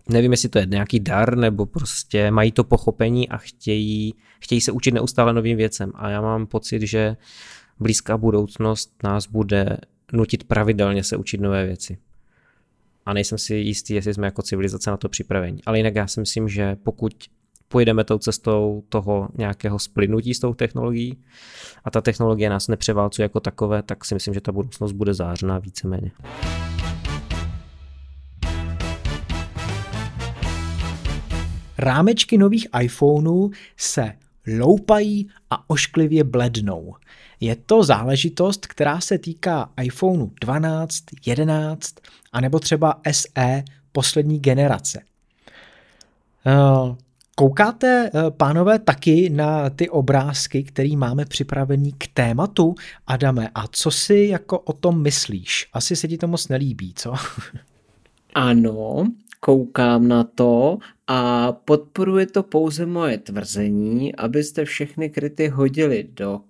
nevím, 0.10 0.32
jestli 0.32 0.50
to 0.50 0.60
je 0.60 0.66
nějaký 0.66 1.00
dar, 1.00 1.38
nebo 1.38 1.66
prostě 1.66 2.32
mají 2.32 2.52
to 2.52 2.64
pochopení 2.64 3.30
a 3.30 3.38
chtějí, 3.38 4.14
chtějí 4.40 4.62
se 4.62 4.72
učit 4.72 4.94
neustále 4.94 5.34
novým 5.34 5.58
věcem. 5.58 5.92
A 5.96 6.10
já 6.10 6.22
mám 6.22 6.46
pocit, 6.46 6.82
že 6.82 7.18
blízká 7.80 8.18
budoucnost 8.18 9.04
nás 9.04 9.28
bude 9.28 9.78
nutit 10.14 10.44
pravidelně 10.44 11.04
se 11.04 11.18
učit 11.18 11.42
nové 11.42 11.66
věci. 11.66 11.98
A 13.06 13.14
nejsem 13.14 13.38
si 13.38 13.56
jistý, 13.56 13.94
jestli 13.94 14.14
jsme 14.14 14.28
jako 14.28 14.42
civilizace 14.42 14.92
na 14.92 14.98
to 14.98 15.10
připraveni. 15.10 15.62
Ale 15.66 15.78
jinak 15.78 15.96
já 15.96 16.08
si 16.08 16.20
myslím, 16.20 16.50
že 16.50 16.76
pokud 16.84 17.14
pojedeme 17.68 18.04
tou 18.04 18.18
cestou 18.18 18.84
toho 18.90 19.30
nějakého 19.38 19.80
splynutí 19.80 20.34
s 20.34 20.40
tou 20.40 20.54
technologií 20.54 21.18
a 21.84 21.92
ta 21.92 22.02
technologie 22.02 22.50
nás 22.50 22.68
nepřeválcuje 22.68 23.24
jako 23.24 23.40
takové, 23.40 23.84
tak 23.84 24.06
si 24.06 24.14
myslím, 24.14 24.34
že 24.34 24.42
ta 24.42 24.52
budoucnost 24.52 24.92
bude 24.92 25.14
zářná 25.14 25.60
víceméně. 25.60 26.12
Rámečky 31.78 32.38
nových 32.38 32.68
iPhoneů 32.82 33.52
se 33.78 34.14
loupají 34.58 35.30
a 35.50 35.70
ošklivě 35.70 36.24
blednou. 36.24 36.96
Je 37.40 37.56
to 37.56 37.84
záležitost, 37.84 38.66
která 38.66 39.02
se 39.02 39.18
týká 39.18 39.70
iPhoneu 39.82 40.32
12, 40.42 41.04
11 41.26 41.96
a 42.32 42.42
nebo 42.42 42.60
třeba 42.60 43.02
SE 43.12 43.64
poslední 43.92 44.40
generace. 44.40 45.02
Eh, 46.46 46.96
koukáte, 47.36 48.10
eh, 48.14 48.32
pánové, 48.32 48.80
taky 48.80 49.30
na 49.30 49.70
ty 49.70 49.90
obrázky, 49.90 50.64
které 50.64 50.96
máme 50.96 51.26
připravený 51.26 51.94
k 51.98 52.08
tématu, 52.14 52.76
Adame, 53.08 53.50
a 53.56 53.68
co 53.72 53.92
si 53.92 54.16
jako 54.16 54.60
o 54.60 54.74
tom 54.74 55.02
myslíš? 55.02 55.70
Asi 55.74 55.96
se 55.96 56.08
ti 56.08 56.18
to 56.18 56.28
moc 56.28 56.48
nelíbí, 56.48 56.94
co? 56.94 57.14
Ano, 58.36 59.08
koukám 59.40 60.08
na 60.08 60.24
to 60.24 60.78
a 61.08 61.52
podporuje 61.52 62.26
to 62.26 62.44
pouze 62.44 62.86
moje 62.86 63.18
tvrzení, 63.18 64.16
abyste 64.16 64.66
všechny 64.66 65.10
kryty 65.10 65.48
hodili 65.48 66.08
do 66.14 66.42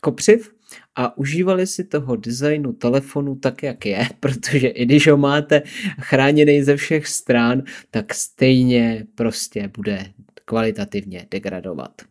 kopřiv 0.00 0.52
a 0.96 1.18
užívali 1.18 1.66
si 1.66 1.84
toho 1.84 2.16
designu 2.16 2.72
telefonu 2.72 3.36
tak, 3.36 3.62
jak 3.62 3.86
je, 3.86 4.08
protože 4.20 4.68
i 4.68 4.84
když 4.84 5.08
ho 5.08 5.16
máte 5.16 5.62
chráněný 6.00 6.62
ze 6.62 6.76
všech 6.76 7.06
stran, 7.06 7.62
tak 7.90 8.14
stejně 8.14 9.06
prostě 9.14 9.70
bude 9.76 10.12
kvalitativně 10.44 11.26
degradovat. 11.30 12.02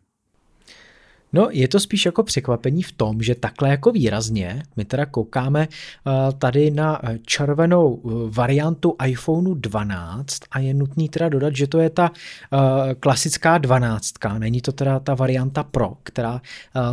No, 1.32 1.48
je 1.50 1.68
to 1.68 1.80
spíš 1.80 2.06
jako 2.06 2.22
překvapení 2.22 2.82
v 2.82 2.92
tom, 2.92 3.22
že 3.22 3.34
takhle 3.34 3.68
jako 3.68 3.92
výrazně, 3.92 4.62
my 4.76 4.84
teda 4.84 5.06
koukáme 5.06 5.68
uh, 5.68 6.12
tady 6.38 6.70
na 6.70 7.00
eh, 7.02 7.18
červenou 7.26 8.02
eh, 8.04 8.10
variantu 8.30 8.96
iPhoneu 9.06 9.54
12 9.54 10.38
a 10.50 10.58
je 10.58 10.74
nutný 10.74 11.08
teda 11.08 11.28
dodat, 11.28 11.56
že 11.56 11.66
to 11.66 11.78
je 11.78 11.90
ta 11.90 12.10
klasická 13.00 13.58
12, 13.58 14.14
není 14.38 14.60
to 14.60 14.72
teda 14.72 15.00
ta 15.00 15.14
varianta 15.14 15.62
Pro, 15.62 15.92
která 16.02 16.40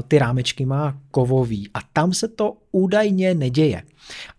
ty 0.08 0.20
rámečky 0.20 0.66
má 0.66 0.98
kovový. 1.12 1.70
A 1.74 1.80
tam 1.94 2.14
se 2.14 2.28
to 2.28 2.54
údajně 2.76 3.34
neděje. 3.34 3.84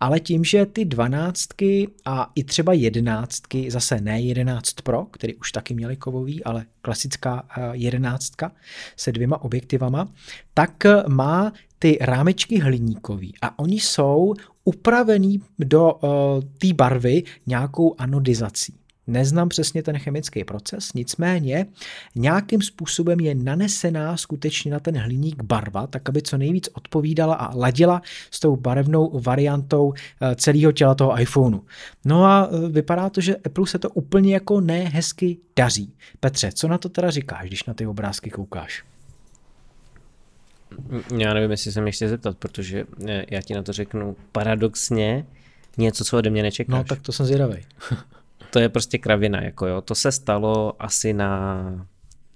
Ale 0.01 0.21
tím, 0.21 0.45
že 0.45 0.67
ty 0.67 0.85
dvanáctky 0.85 1.89
a 2.05 2.31
i 2.35 2.45
třeba 2.45 2.73
jedenáctky, 2.73 3.71
zase 3.71 4.01
ne 4.01 4.21
11 4.21 4.73
Pro, 4.73 5.05
který 5.05 5.35
už 5.35 5.53
taky 5.53 5.75
měli 5.75 5.97
kovový, 5.97 6.45
ale 6.45 6.67
klasická 6.83 7.45
eh, 7.49 7.71
jedenáctka 7.73 8.53
se 8.97 9.13
dvěma 9.13 9.43
objektivama, 9.43 10.09
tak 10.55 10.85
má 11.09 11.53
ty 11.79 11.99
rámečky 12.01 12.59
hliníkový 12.59 13.35
a 13.43 13.59
oni 13.59 13.81
jsou 13.81 14.35
upravený 14.65 15.43
do 15.59 15.93
uh, 15.93 16.11
té 16.59 16.73
barvy 16.75 17.23
nějakou 17.47 17.95
anodizací. 17.99 18.75
Neznám 19.07 19.49
přesně 19.49 19.83
ten 19.83 19.99
chemický 19.99 20.45
proces, 20.45 20.93
nicméně 20.93 21.67
nějakým 22.15 22.63
způsobem 22.63 23.21
je 23.21 23.35
nanesená 23.35 24.17
skutečně 24.17 24.73
na 24.73 24.81
ten 24.81 24.99
hliník 24.99 25.43
barva, 25.43 25.87
tak 25.87 26.09
aby 26.09 26.23
co 26.23 26.39
nejvíc 26.39 26.69
odpovídala 26.73 27.35
a 27.35 27.57
ladila 27.57 28.03
s 28.31 28.41
tou 28.41 28.57
barevnou 28.57 29.21
variantou 29.21 29.93
eh, 30.21 30.35
celého 30.35 30.73
těla 30.73 30.95
toho 30.95 31.21
iPhoneu. 31.21 31.61
No 32.05 32.25
a 32.25 32.49
eh, 32.51 32.69
vypadá 32.69 33.11
to, 33.11 33.21
že 33.21 33.37
Apple 33.37 33.67
se 33.67 33.79
to 33.79 33.91
úplně 33.91 34.35
jako 34.35 34.61
nehezky 34.61 35.39
daří. 35.57 35.95
Petře, 36.21 36.53
co 36.53 36.69
na 36.69 36.79
to 36.79 36.89
teda 36.89 37.11
říkáš, 37.11 37.49
když 37.49 37.65
na 37.65 37.75
ty 37.75 37.87
obrázky 37.87 38.31
koukáš? 38.31 38.85
Já 41.19 41.35
nevím, 41.35 41.51
jestli 41.51 41.73
se 41.73 41.81
mě 41.81 41.89
ještě 41.89 42.09
zeptat, 42.09 42.39
protože 42.39 42.85
eh, 43.07 43.25
já 43.31 43.41
ti 43.41 43.55
na 43.55 43.63
to 43.63 43.73
řeknu 43.73 44.17
paradoxně 44.33 45.27
něco, 45.79 46.05
co 46.05 46.19
ode 46.19 46.31
mě 46.31 46.43
nečekáš. 46.43 46.79
No 46.79 46.85
tak 46.85 47.01
to 47.01 47.13
jsem 47.13 47.27
zvědavý. 47.27 47.57
to 48.51 48.59
je 48.59 48.69
prostě 48.69 48.99
kravina, 48.99 49.43
jako 49.43 49.67
jo. 49.67 49.81
To 49.81 49.95
se 49.95 50.13
stalo 50.13 50.83
asi 50.83 51.13
na, 51.13 51.63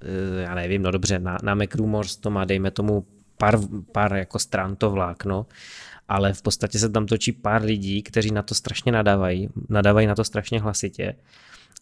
eh, 0.03 0.43
já 0.43 0.55
nevím, 0.55 0.83
no 0.83 0.91
dobře, 0.91 1.19
na, 1.19 1.39
na 1.43 1.55
MacRumors 1.55 2.17
to 2.17 2.31
má, 2.31 2.45
dejme 2.45 2.71
tomu, 2.71 3.07
pár, 3.39 3.59
pár 3.93 4.15
jako 4.15 4.39
stran 4.39 4.77
to 4.77 4.91
vlákno, 4.91 5.47
ale 6.09 6.33
v 6.33 6.43
podstatě 6.43 6.79
se 6.79 6.89
tam 6.89 7.07
točí 7.07 7.33
pár 7.33 7.63
lidí, 7.63 8.03
kteří 8.03 8.31
na 8.31 8.43
to 8.43 8.55
strašně 8.55 8.93
nadávají, 8.93 9.49
nadávají 9.69 10.07
na 10.07 10.15
to 10.15 10.25
strašně 10.25 10.61
hlasitě, 10.61 11.17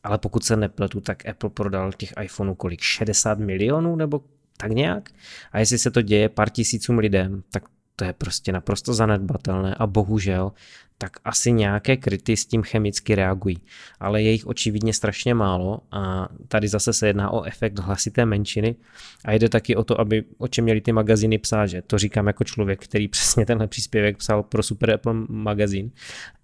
ale 0.04 0.18
pokud 0.18 0.44
se 0.44 0.56
nepletu, 0.56 1.00
tak 1.00 1.28
Apple 1.28 1.50
prodal 1.50 1.92
těch 1.92 2.12
iPhoneů 2.22 2.54
kolik? 2.54 2.80
60 2.80 3.38
milionů 3.38 3.96
nebo 3.96 4.20
tak 4.56 4.70
nějak? 4.70 5.10
A 5.52 5.58
jestli 5.58 5.78
se 5.78 5.90
to 5.90 6.02
děje 6.02 6.28
pár 6.28 6.50
tisícům 6.50 6.98
lidem, 6.98 7.42
tak 7.50 7.62
to 7.96 8.04
je 8.04 8.12
prostě 8.12 8.52
naprosto 8.52 8.94
zanedbatelné 8.94 9.74
a 9.74 9.86
bohužel 9.86 10.52
tak 10.99 11.16
asi 11.24 11.53
nějaké 11.53 11.96
kryty 11.96 12.36
s 12.36 12.46
tím 12.46 12.62
chemicky 12.62 13.14
reagují. 13.14 13.59
Ale 14.01 14.22
je 14.22 14.30
jich 14.30 14.46
očividně 14.46 14.94
strašně 14.94 15.34
málo 15.34 15.80
a 15.92 16.28
tady 16.49 16.68
zase 16.68 16.92
se 16.92 17.07
jedná 17.07 17.30
o 17.30 17.42
efekt 17.42 17.78
hlasité 17.78 18.26
menšiny 18.26 18.76
a 19.24 19.32
jde 19.32 19.49
taky 19.49 19.76
o 19.76 19.84
to, 19.84 20.01
aby 20.01 20.24
o 20.38 20.49
čem 20.49 20.64
měli 20.64 20.80
ty 20.80 20.92
magazíny 20.92 21.38
psát, 21.38 21.66
že 21.66 21.82
to 21.82 21.99
říkám 21.99 22.26
jako 22.26 22.44
člověk, 22.44 22.84
který 22.84 23.09
přesně 23.09 23.46
tenhle 23.46 23.66
příspěvek 23.66 24.16
psal 24.16 24.42
pro 24.42 24.62
Super 24.62 24.90
Apple 24.90 25.14
magazín, 25.28 25.90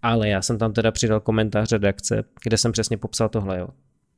ale 0.02 0.28
já 0.28 0.42
jsem 0.42 0.58
tam 0.58 0.72
teda 0.72 0.90
přidal 0.90 1.20
komentář 1.20 1.72
redakce, 1.72 2.24
kde 2.44 2.56
jsem 2.58 2.72
přesně 2.72 2.96
popsal 2.96 3.28
tohle, 3.28 3.58
jo. 3.58 3.68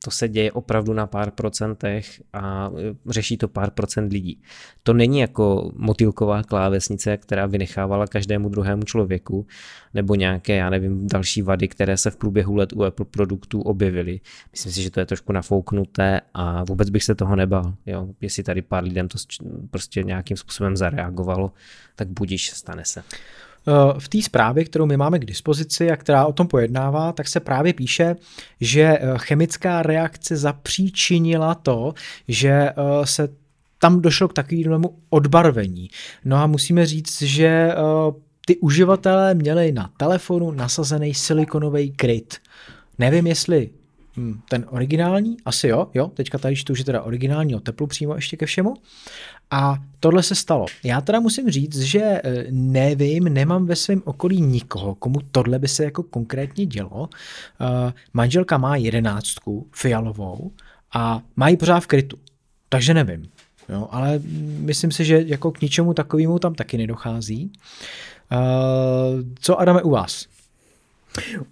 To 0.03 0.11
se 0.11 0.27
děje 0.27 0.51
opravdu 0.51 0.93
na 0.93 1.07
pár 1.07 1.31
procentech 1.31 2.21
a 2.33 2.69
e, 2.77 3.11
řeší 3.11 3.37
to 3.37 3.47
pár 3.47 3.71
procent 3.71 4.13
lidí. 4.13 4.41
To 4.83 4.93
není 4.93 5.19
jako 5.19 5.71
motýlková 5.75 6.43
klávesnice, 6.43 7.17
která 7.17 7.45
vynechávala 7.45 8.07
každému 8.07 8.49
druhému 8.49 8.83
člověku, 8.83 9.47
nebo 9.93 10.15
nějaké, 10.15 10.55
já 10.55 10.69
nevím, 10.69 11.07
další 11.07 11.41
vady, 11.41 11.67
které 11.67 11.97
se 11.97 12.11
v 12.11 12.15
průběhu 12.15 12.55
let 12.55 12.73
u 12.73 12.83
Apple 12.83 13.05
produktů 13.05 13.61
objevily. 13.61 14.19
Myslím 14.51 14.71
si, 14.71 14.83
že 14.83 14.91
to 14.91 14.99
je 14.99 15.05
trošku 15.05 15.33
nafouknuté 15.33 16.21
a 16.33 16.63
vůbec 16.63 16.89
bych 16.89 17.03
se 17.03 17.15
toho 17.15 17.35
nebal. 17.35 17.73
Jo? 17.85 18.07
Jestli 18.21 18.43
tady 18.43 18.61
pár 18.61 18.83
lidem 18.83 19.07
to 19.07 19.17
prostě 19.69 20.03
nějakým 20.03 20.37
způsobem 20.37 20.77
zareagovalo, 20.77 21.51
tak 21.95 22.07
budíš, 22.07 22.51
stane 22.51 22.85
se. 22.85 23.03
Eh, 23.67 23.99
v 23.99 24.09
té 24.09 24.21
zprávě, 24.21 24.65
kterou 24.65 24.85
my 24.85 24.97
máme 24.97 25.19
k 25.19 25.25
dispozici 25.25 25.91
a 25.91 25.95
která 25.95 26.25
o 26.25 26.33
tom 26.33 26.47
pojednává, 26.47 27.11
tak 27.11 27.27
se 27.27 27.39
právě 27.39 27.73
píše, 27.73 28.15
že 28.61 28.81
eh, 28.81 28.99
chemická 29.17 29.83
reakce 29.83 30.37
zapříčinila 30.37 31.55
to, 31.55 31.93
že 32.27 32.49
eh, 32.49 32.73
se 33.03 33.29
tam 33.79 34.01
došlo 34.01 34.27
k 34.27 34.33
takovému 34.33 34.97
odbarvení. 35.09 35.89
No 36.25 36.37
a 36.37 36.47
musíme 36.47 36.85
říct, 36.85 37.21
že 37.21 37.71
ty 38.45 38.57
uživatelé 38.57 39.33
měli 39.33 39.71
na 39.71 39.89
telefonu 39.97 40.51
nasazený 40.51 41.13
silikonový 41.13 41.91
kryt. 41.91 42.37
Nevím, 42.99 43.27
jestli 43.27 43.69
hm, 44.17 44.39
ten 44.49 44.65
originální, 44.69 45.37
asi 45.45 45.67
jo, 45.67 45.87
jo, 45.93 46.07
teďka 46.07 46.37
tady 46.37 46.55
čtu, 46.55 46.75
že 46.75 46.83
teda 46.83 47.01
originální 47.01 47.55
o 47.55 47.59
teplu 47.59 47.87
přímo 47.87 48.15
ještě 48.15 48.37
ke 48.37 48.45
všemu. 48.45 48.73
A 49.51 49.77
tohle 49.99 50.23
se 50.23 50.35
stalo. 50.35 50.65
Já 50.83 51.01
teda 51.01 51.19
musím 51.19 51.49
říct, 51.49 51.79
že 51.79 52.01
eh, 52.01 52.45
nevím, 52.51 53.23
nemám 53.23 53.65
ve 53.65 53.75
svém 53.75 54.01
okolí 54.05 54.41
nikoho, 54.41 54.95
komu 54.95 55.19
tohle 55.31 55.59
by 55.59 55.67
se 55.67 55.83
jako 55.83 56.03
konkrétně 56.03 56.65
dělo. 56.65 57.01
Uh, 57.01 57.91
manželka 58.13 58.57
má 58.57 58.75
jedenáctku 58.75 59.67
fialovou 59.71 60.51
a 60.93 61.21
má 61.35 61.49
ji 61.49 61.57
pořád 61.57 61.79
v 61.79 61.87
krytu, 61.87 62.17
takže 62.69 62.93
nevím. 62.93 63.29
Jo, 63.69 63.87
ale 63.91 64.19
myslím 64.59 64.91
si, 64.91 65.05
že 65.05 65.23
jako 65.25 65.51
k 65.51 65.61
ničemu 65.61 65.93
takovému 65.93 66.39
tam 66.39 66.55
taky 66.55 66.77
nedochází. 66.77 67.51
Uh, 68.31 68.39
co 69.39 69.59
Adame 69.59 69.81
u 69.81 69.89
vás? 69.89 70.25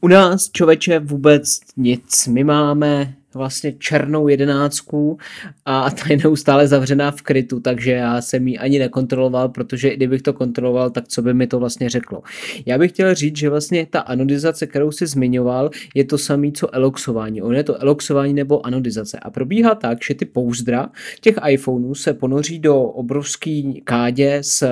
U 0.01 0.07
nás, 0.07 0.49
člověče, 0.51 0.99
vůbec 0.99 1.59
nic. 1.77 2.27
My 2.27 2.43
máme 2.43 3.13
vlastně 3.35 3.73
černou 3.73 4.27
jedenáctku 4.27 5.17
a 5.65 5.89
ta 5.89 6.03
je 6.09 6.17
neustále 6.17 6.67
zavřená 6.67 7.11
v 7.11 7.21
krytu, 7.21 7.59
takže 7.59 7.91
já 7.91 8.21
jsem 8.21 8.47
ji 8.47 8.57
ani 8.57 8.79
nekontroloval, 8.79 9.49
protože 9.49 9.89
i 9.89 9.95
kdybych 9.95 10.21
to 10.21 10.33
kontroloval, 10.33 10.89
tak 10.89 11.07
co 11.07 11.21
by 11.21 11.33
mi 11.33 11.47
to 11.47 11.59
vlastně 11.59 11.89
řeklo. 11.89 12.21
Já 12.65 12.77
bych 12.77 12.91
chtěl 12.91 13.15
říct, 13.15 13.37
že 13.37 13.49
vlastně 13.49 13.85
ta 13.89 13.99
anodizace, 13.99 14.67
kterou 14.67 14.91
si 14.91 15.07
zmiňoval, 15.07 15.69
je 15.95 16.03
to 16.03 16.17
samé, 16.17 16.51
co 16.51 16.75
eloxování. 16.75 17.41
On 17.41 17.55
je 17.55 17.63
to 17.63 17.81
eloxování 17.81 18.33
nebo 18.33 18.65
anodizace 18.65 19.19
a 19.19 19.29
probíhá 19.29 19.75
tak, 19.75 19.97
že 20.07 20.15
ty 20.15 20.25
pouzdra 20.25 20.89
těch 21.21 21.35
iPhoneů 21.49 21.95
se 21.95 22.13
ponoří 22.13 22.59
do 22.59 22.81
obrovský 22.81 23.81
kádě 23.83 24.37
s 24.41 24.67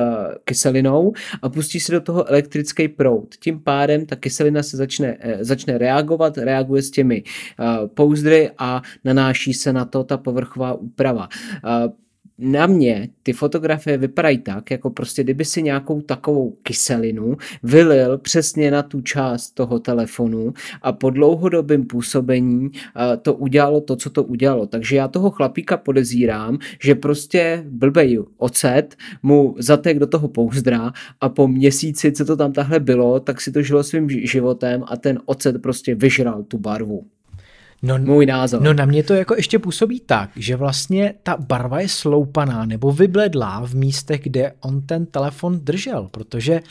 kyselinou 0.45 1.13
a 1.41 1.49
pustí 1.49 1.79
se 1.79 1.91
do 1.91 2.01
toho 2.01 2.29
elektrický 2.29 2.87
proud. 2.87 3.35
Tím 3.39 3.59
pádem 3.59 4.05
ta 4.05 4.15
kyselina 4.15 4.63
se 4.63 4.77
začne, 4.77 5.17
eh, 5.19 5.43
začne 5.43 5.77
reagovat, 5.77 6.37
reaguje 6.37 6.81
s 6.81 6.91
těmi 6.91 7.23
uh, 7.59 7.87
pouzdry 7.87 8.49
a 8.57 8.81
nanáší 9.03 9.53
se 9.53 9.73
na 9.73 9.85
to 9.85 10.03
ta 10.03 10.17
povrchová 10.17 10.73
úprava 10.73 11.29
na 12.37 12.67
mě 12.67 13.09
ty 13.23 13.33
fotografie 13.33 13.97
vypadají 13.97 14.37
tak, 14.37 14.71
jako 14.71 14.89
prostě 14.89 15.23
kdyby 15.23 15.45
si 15.45 15.61
nějakou 15.61 16.01
takovou 16.01 16.51
kyselinu 16.63 17.37
vylil 17.63 18.17
přesně 18.17 18.71
na 18.71 18.83
tu 18.83 19.01
část 19.01 19.51
toho 19.51 19.79
telefonu 19.79 20.53
a 20.81 20.91
po 20.91 21.09
dlouhodobém 21.09 21.85
působení 21.85 22.71
to 23.21 23.33
udělalo 23.33 23.81
to, 23.81 23.95
co 23.95 24.09
to 24.09 24.23
udělalo. 24.23 24.67
Takže 24.67 24.95
já 24.95 25.07
toho 25.07 25.31
chlapíka 25.31 25.77
podezírám, 25.77 26.57
že 26.83 26.95
prostě 26.95 27.63
blbej 27.69 28.19
ocet 28.37 28.95
mu 29.23 29.55
zatek 29.59 29.99
do 29.99 30.07
toho 30.07 30.27
pouzdra 30.27 30.93
a 31.21 31.29
po 31.29 31.47
měsíci, 31.47 32.11
co 32.11 32.25
to 32.25 32.35
tam 32.37 32.53
tahle 32.53 32.79
bylo, 32.79 33.19
tak 33.19 33.41
si 33.41 33.51
to 33.51 33.61
žilo 33.61 33.83
svým 33.83 34.09
životem 34.09 34.83
a 34.87 34.97
ten 34.97 35.19
ocet 35.25 35.61
prostě 35.61 35.95
vyžral 35.95 36.43
tu 36.43 36.57
barvu. 36.57 37.05
No, 37.83 37.97
Můj 37.97 38.25
názor. 38.25 38.61
No 38.61 38.73
na 38.73 38.85
mě 38.85 39.03
to 39.03 39.13
jako 39.13 39.35
ještě 39.35 39.59
působí 39.59 39.99
tak, 39.99 40.29
že 40.35 40.55
vlastně 40.55 41.13
ta 41.23 41.37
barva 41.37 41.79
je 41.79 41.89
sloupaná 41.89 42.65
nebo 42.65 42.91
vybledlá 42.91 43.65
v 43.65 43.75
místech, 43.75 44.21
kde 44.23 44.53
on 44.59 44.81
ten 44.81 45.05
telefon 45.05 45.59
držel, 45.59 46.07
protože 46.11 46.61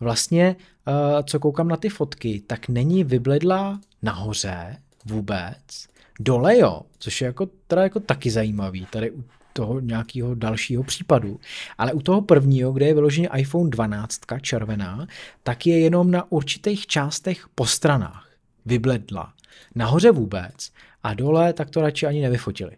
vlastně, 0.00 0.56
uh, 0.88 0.94
co 1.24 1.40
koukám 1.40 1.68
na 1.68 1.76
ty 1.76 1.88
fotky, 1.88 2.42
tak 2.46 2.68
není 2.68 3.04
vybledlá 3.04 3.80
nahoře 4.02 4.76
vůbec, 5.04 5.86
dole 6.20 6.58
jo, 6.58 6.80
což 6.98 7.20
je 7.20 7.26
jako, 7.26 7.48
teda 7.66 7.82
jako 7.82 8.00
taky 8.00 8.30
zajímavý, 8.30 8.86
tady 8.92 9.10
u 9.10 9.24
toho 9.52 9.80
nějakého 9.80 10.34
dalšího 10.34 10.82
případu. 10.82 11.40
Ale 11.78 11.92
u 11.92 12.00
toho 12.00 12.22
prvního, 12.22 12.72
kde 12.72 12.86
je 12.86 12.94
vyloženě 12.94 13.28
iPhone 13.36 13.70
12 13.70 14.20
červená, 14.40 15.06
tak 15.42 15.66
je 15.66 15.78
jenom 15.78 16.10
na 16.10 16.32
určitých 16.32 16.86
částech 16.86 17.46
po 17.54 17.66
stranách 17.66 18.28
vybledla 18.66 19.32
nahoře 19.74 20.10
vůbec 20.10 20.70
a 21.02 21.14
dole 21.14 21.52
tak 21.52 21.70
to 21.70 21.80
radši 21.80 22.06
ani 22.06 22.22
nevyfotili. 22.22 22.72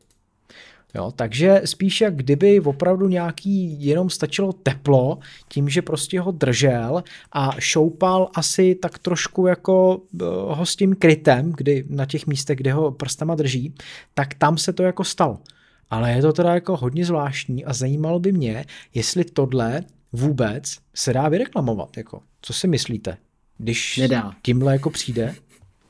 Jo, 0.95 1.12
takže 1.16 1.62
spíš 1.64 2.01
jak 2.01 2.16
kdyby 2.16 2.61
opravdu 2.61 3.09
nějaký 3.09 3.87
jenom 3.87 4.11
stačilo 4.11 4.53
teplo 4.53 5.18
tím, 5.49 5.68
že 5.68 5.83
prostě 5.83 6.21
ho 6.21 6.31
držel 6.31 7.05
a 7.33 7.51
šoupal 7.59 8.31
asi 8.35 8.75
tak 8.75 8.99
trošku 8.99 9.47
jako 9.47 10.01
eh, 10.14 10.25
ho 10.29 10.66
s 10.66 10.77
tím 10.77 10.95
krytem, 10.95 11.53
kdy 11.57 11.85
na 11.89 12.07
těch 12.07 12.27
místech, 12.27 12.59
kde 12.59 12.73
ho 12.73 12.91
prstama 12.91 13.35
drží, 13.35 13.75
tak 14.14 14.35
tam 14.35 14.59
se 14.59 14.73
to 14.73 14.83
jako 14.83 15.05
stalo. 15.05 15.39
Ale 15.91 16.12
je 16.12 16.23
to 16.23 16.33
teda 16.33 16.55
jako 16.55 16.77
hodně 16.77 17.05
zvláštní 17.05 17.64
a 17.64 17.73
zajímalo 17.73 18.21
by 18.21 18.33
mě, 18.33 18.64
jestli 18.95 19.25
tohle 19.25 19.85
vůbec 20.12 20.79
se 20.95 21.12
dá 21.12 21.29
vyreklamovat. 21.29 21.97
Jako. 21.97 22.23
Co 22.43 22.53
si 22.53 22.68
myslíte? 22.68 23.16
Když 23.59 23.97
Nedá. 23.97 24.33
tímhle 24.43 24.73
jako 24.73 24.91
přijde? 24.91 25.35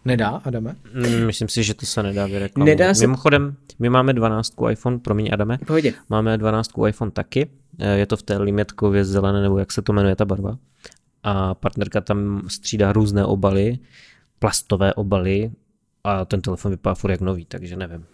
Nedá, 0.04 0.28
Adame? 0.28 0.76
Mm, 0.94 1.26
myslím 1.26 1.48
si, 1.48 1.62
že 1.62 1.74
to 1.74 1.86
se 1.86 2.02
nedá 2.02 2.26
vyreklamovat. 2.26 2.78
Nedá 2.78 2.94
se... 2.94 3.06
Mimochodem, 3.06 3.56
my 3.78 3.90
máme 3.90 4.12
12 4.12 4.54
iPhone, 4.70 4.98
promiň 4.98 5.30
Adame. 5.32 5.58
Pohodě. 5.66 5.94
Máme 6.08 6.38
12 6.38 6.70
iPhone 6.88 7.10
taky. 7.10 7.50
Eh, 7.78 7.98
je 7.98 8.06
to 8.06 8.16
v 8.16 8.22
té 8.22 8.38
limetkově 8.38 9.04
zelené, 9.04 9.42
nebo 9.42 9.58
jak 9.58 9.72
se 9.72 9.82
to 9.82 9.92
jmenuje 9.92 10.16
ta 10.16 10.24
barva. 10.24 10.58
A 11.22 11.54
partnerka 11.54 12.00
tam 12.00 12.42
střídá 12.48 12.92
různé 12.92 13.24
obaly, 13.24 13.78
plastové 14.38 14.94
obaly 14.94 15.50
a 16.04 16.24
ten 16.24 16.40
telefon 16.40 16.70
vypadá 16.70 16.94
furt 16.94 17.10
jak 17.10 17.20
nový, 17.20 17.44
takže 17.44 17.76
nevím. 17.76 18.04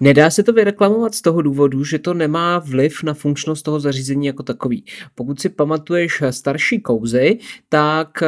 Nedá 0.00 0.30
se 0.30 0.42
to 0.42 0.52
vyreklamovat 0.52 1.14
z 1.14 1.22
toho 1.22 1.42
důvodu, 1.42 1.84
že 1.84 1.98
to 1.98 2.14
nemá 2.14 2.58
vliv 2.58 3.02
na 3.02 3.14
funkčnost 3.14 3.64
toho 3.64 3.80
zařízení 3.80 4.26
jako 4.26 4.42
takový. 4.42 4.84
Pokud 5.14 5.40
si 5.40 5.48
pamatuješ 5.48 6.22
starší 6.30 6.80
kouzy, 6.80 7.38
tak 7.68 8.22
eh, 8.22 8.26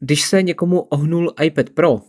když 0.00 0.22
se 0.22 0.42
někomu 0.42 0.80
ohnul 0.80 1.34
iPad 1.42 1.70
Pro 1.70 2.00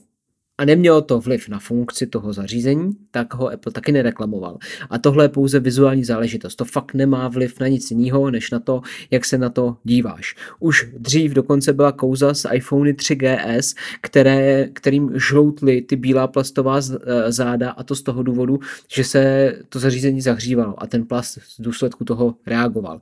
a 0.58 0.66
nemělo 0.66 1.02
to 1.02 1.20
vliv 1.20 1.50
na 1.50 1.60
funkci 1.60 2.08
toho 2.08 2.34
zařízení, 2.34 2.92
tak 3.12 3.34
ho 3.34 3.50
Apple 3.52 3.72
taky 3.72 3.92
nereklamoval. 3.92 4.58
A 4.90 4.98
tohle 4.98 5.26
je 5.26 5.30
pouze 5.30 5.60
vizuální 5.60 6.04
záležitost. 6.04 6.56
To 6.56 6.66
fakt 6.66 6.94
nemá 6.94 7.28
vliv 7.28 7.60
na 7.60 7.68
nic 7.68 7.92
jiného, 7.92 8.32
než 8.32 8.52
na 8.52 8.60
to, 8.60 8.82
jak 9.12 9.26
se 9.26 9.38
na 9.38 9.50
to 9.50 9.78
díváš. 9.84 10.36
Už 10.60 10.88
dřív 10.98 11.32
dokonce 11.32 11.74
byla 11.74 11.92
kouza 11.92 12.34
z 12.34 12.46
iPhone 12.54 12.92
3GS, 12.92 13.78
které, 14.02 14.68
kterým 14.74 15.12
žloutly 15.16 15.82
ty 15.82 15.96
bílá 15.96 16.28
plastová 16.28 16.78
e, 16.78 17.32
záda 17.32 17.72
a 17.72 17.84
to 17.84 17.96
z 17.96 18.02
toho 18.02 18.24
důvodu, 18.24 18.60
že 18.94 19.04
se 19.04 19.54
to 19.70 19.80
zařízení 19.80 20.22
zahřívalo 20.22 20.84
a 20.84 20.88
ten 20.88 21.06
plast 21.06 21.40
z 21.42 21.62
důsledku 21.62 22.06
toho 22.06 22.36
reagoval. 22.46 23.00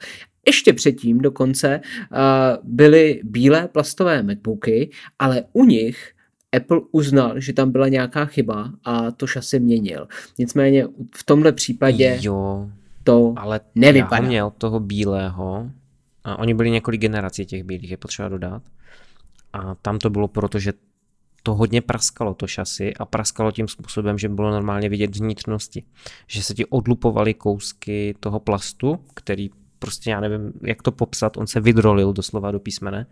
Ještě 0.50 0.74
předtím 0.74 1.18
dokonce 1.18 1.82
uh, 2.12 2.18
byly 2.64 3.22
bílé 3.24 3.68
plastové 3.68 4.24
MacBooky, 4.24 4.91
ale 5.20 5.43
u 5.54 5.66
nich 5.66 6.14
Apple 6.58 6.80
uznal, 6.91 7.39
že 7.39 7.54
tam 7.54 7.72
byla 7.72 7.88
nějaká 7.88 8.26
chyba 8.26 8.72
a 8.86 9.12
to 9.12 9.28
šasy 9.28 9.60
měnil. 9.60 10.08
Nicméně 10.38 10.88
v 11.16 11.24
tomhle 11.24 11.52
případě 11.52 12.18
jo, 12.22 12.70
to 13.04 13.34
ale 13.38 13.60
nevypadá. 13.76 14.24
Já 14.24 14.30
měl 14.30 14.52
toho 14.58 14.80
bílého 14.80 15.72
a 16.24 16.39
oni 16.39 16.54
byli 16.54 16.72
několik 16.72 17.02
generací 17.02 17.45
těch 17.45 17.64
bílých, 17.64 17.91
je 17.91 17.97
potřeba 17.97 18.30
dodat. 18.30 18.64
A 19.54 19.76
tam 19.76 20.00
to 20.00 20.10
bylo 20.10 20.28
proto, 20.28 20.60
že 20.60 20.74
to 21.43 21.54
hodně 21.56 21.82
praskalo, 21.82 22.34
to 22.34 22.47
šasy, 22.47 22.93
a 22.93 23.06
praskalo 23.06 23.52
tím 23.52 23.68
způsobem, 23.68 24.18
že 24.18 24.30
bylo 24.30 24.52
normálně 24.52 24.89
vidět 24.89 25.16
vnitřnosti. 25.16 25.84
Že 26.28 26.43
se 26.43 26.54
ti 26.54 26.66
odlupovaly 26.66 27.34
kousky 27.34 28.16
toho 28.20 28.39
plastu, 28.39 29.00
který 29.14 29.50
prostě 29.80 30.10
já 30.10 30.20
nevím, 30.20 30.54
jak 30.62 30.82
to 30.82 30.92
popsat, 30.92 31.38
on 31.38 31.48
se 31.48 31.60
vydrolil 31.60 32.14
doslova 32.14 32.52
do 32.52 32.60
písmene 32.60 33.06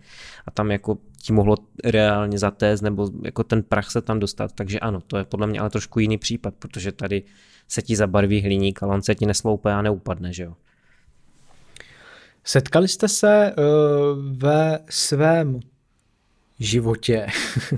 a 0.45 0.51
tam 0.51 0.71
jako 0.71 0.97
ti 1.21 1.33
mohlo 1.33 1.55
reálně 1.83 2.39
zatézt 2.39 2.83
nebo 2.83 3.09
jako 3.23 3.43
ten 3.43 3.63
prach 3.63 3.91
se 3.91 4.01
tam 4.01 4.19
dostat, 4.19 4.51
takže 4.55 4.79
ano, 4.79 5.01
to 5.07 5.17
je 5.17 5.23
podle 5.23 5.47
mě 5.47 5.59
ale 5.59 5.69
trošku 5.69 5.99
jiný 5.99 6.17
případ, 6.17 6.53
protože 6.59 6.91
tady 6.91 7.23
se 7.67 7.81
ti 7.81 7.95
zabarví 7.95 8.41
hliník, 8.41 8.83
ale 8.83 8.95
on 8.95 9.01
se 9.01 9.15
ti 9.15 9.25
nesloupe 9.25 9.73
a 9.73 9.81
neupadne, 9.81 10.33
že 10.33 10.43
jo. 10.43 10.53
Setkali 12.43 12.87
jste 12.87 13.07
se 13.07 13.55
uh, 13.57 14.37
ve 14.37 14.79
svém 14.89 15.59
životě 16.59 17.27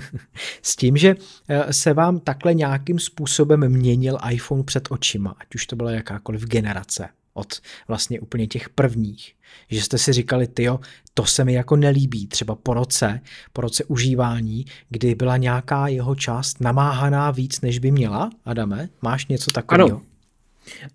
s 0.62 0.76
tím, 0.76 0.96
že 0.96 1.14
eh, 1.48 1.72
se 1.72 1.94
vám 1.94 2.20
takhle 2.20 2.54
nějakým 2.54 2.98
způsobem 2.98 3.68
měnil 3.68 4.18
iPhone 4.30 4.62
před 4.62 4.88
očima, 4.90 5.34
ať 5.40 5.54
už 5.54 5.66
to 5.66 5.76
byla 5.76 5.90
jakákoliv 5.90 6.44
generace 6.44 7.08
od 7.34 7.60
vlastně 7.88 8.20
úplně 8.20 8.46
těch 8.46 8.68
prvních, 8.68 9.34
že 9.68 9.82
jste 9.82 9.98
si 9.98 10.12
říkali, 10.12 10.46
tyjo, 10.46 10.80
to 11.14 11.26
se 11.26 11.44
mi 11.44 11.52
jako 11.52 11.76
nelíbí, 11.76 12.26
třeba 12.26 12.54
po 12.54 12.74
roce, 12.74 13.20
po 13.52 13.60
roce 13.60 13.84
užívání, 13.84 14.64
kdy 14.88 15.14
byla 15.14 15.36
nějaká 15.36 15.88
jeho 15.88 16.14
část 16.14 16.60
namáhaná 16.60 17.30
víc, 17.30 17.60
než 17.60 17.78
by 17.78 17.90
měla, 17.90 18.30
Adame, 18.44 18.88
máš 19.02 19.26
něco 19.26 19.50
takového? 19.50 19.96
Ano, 19.96 20.02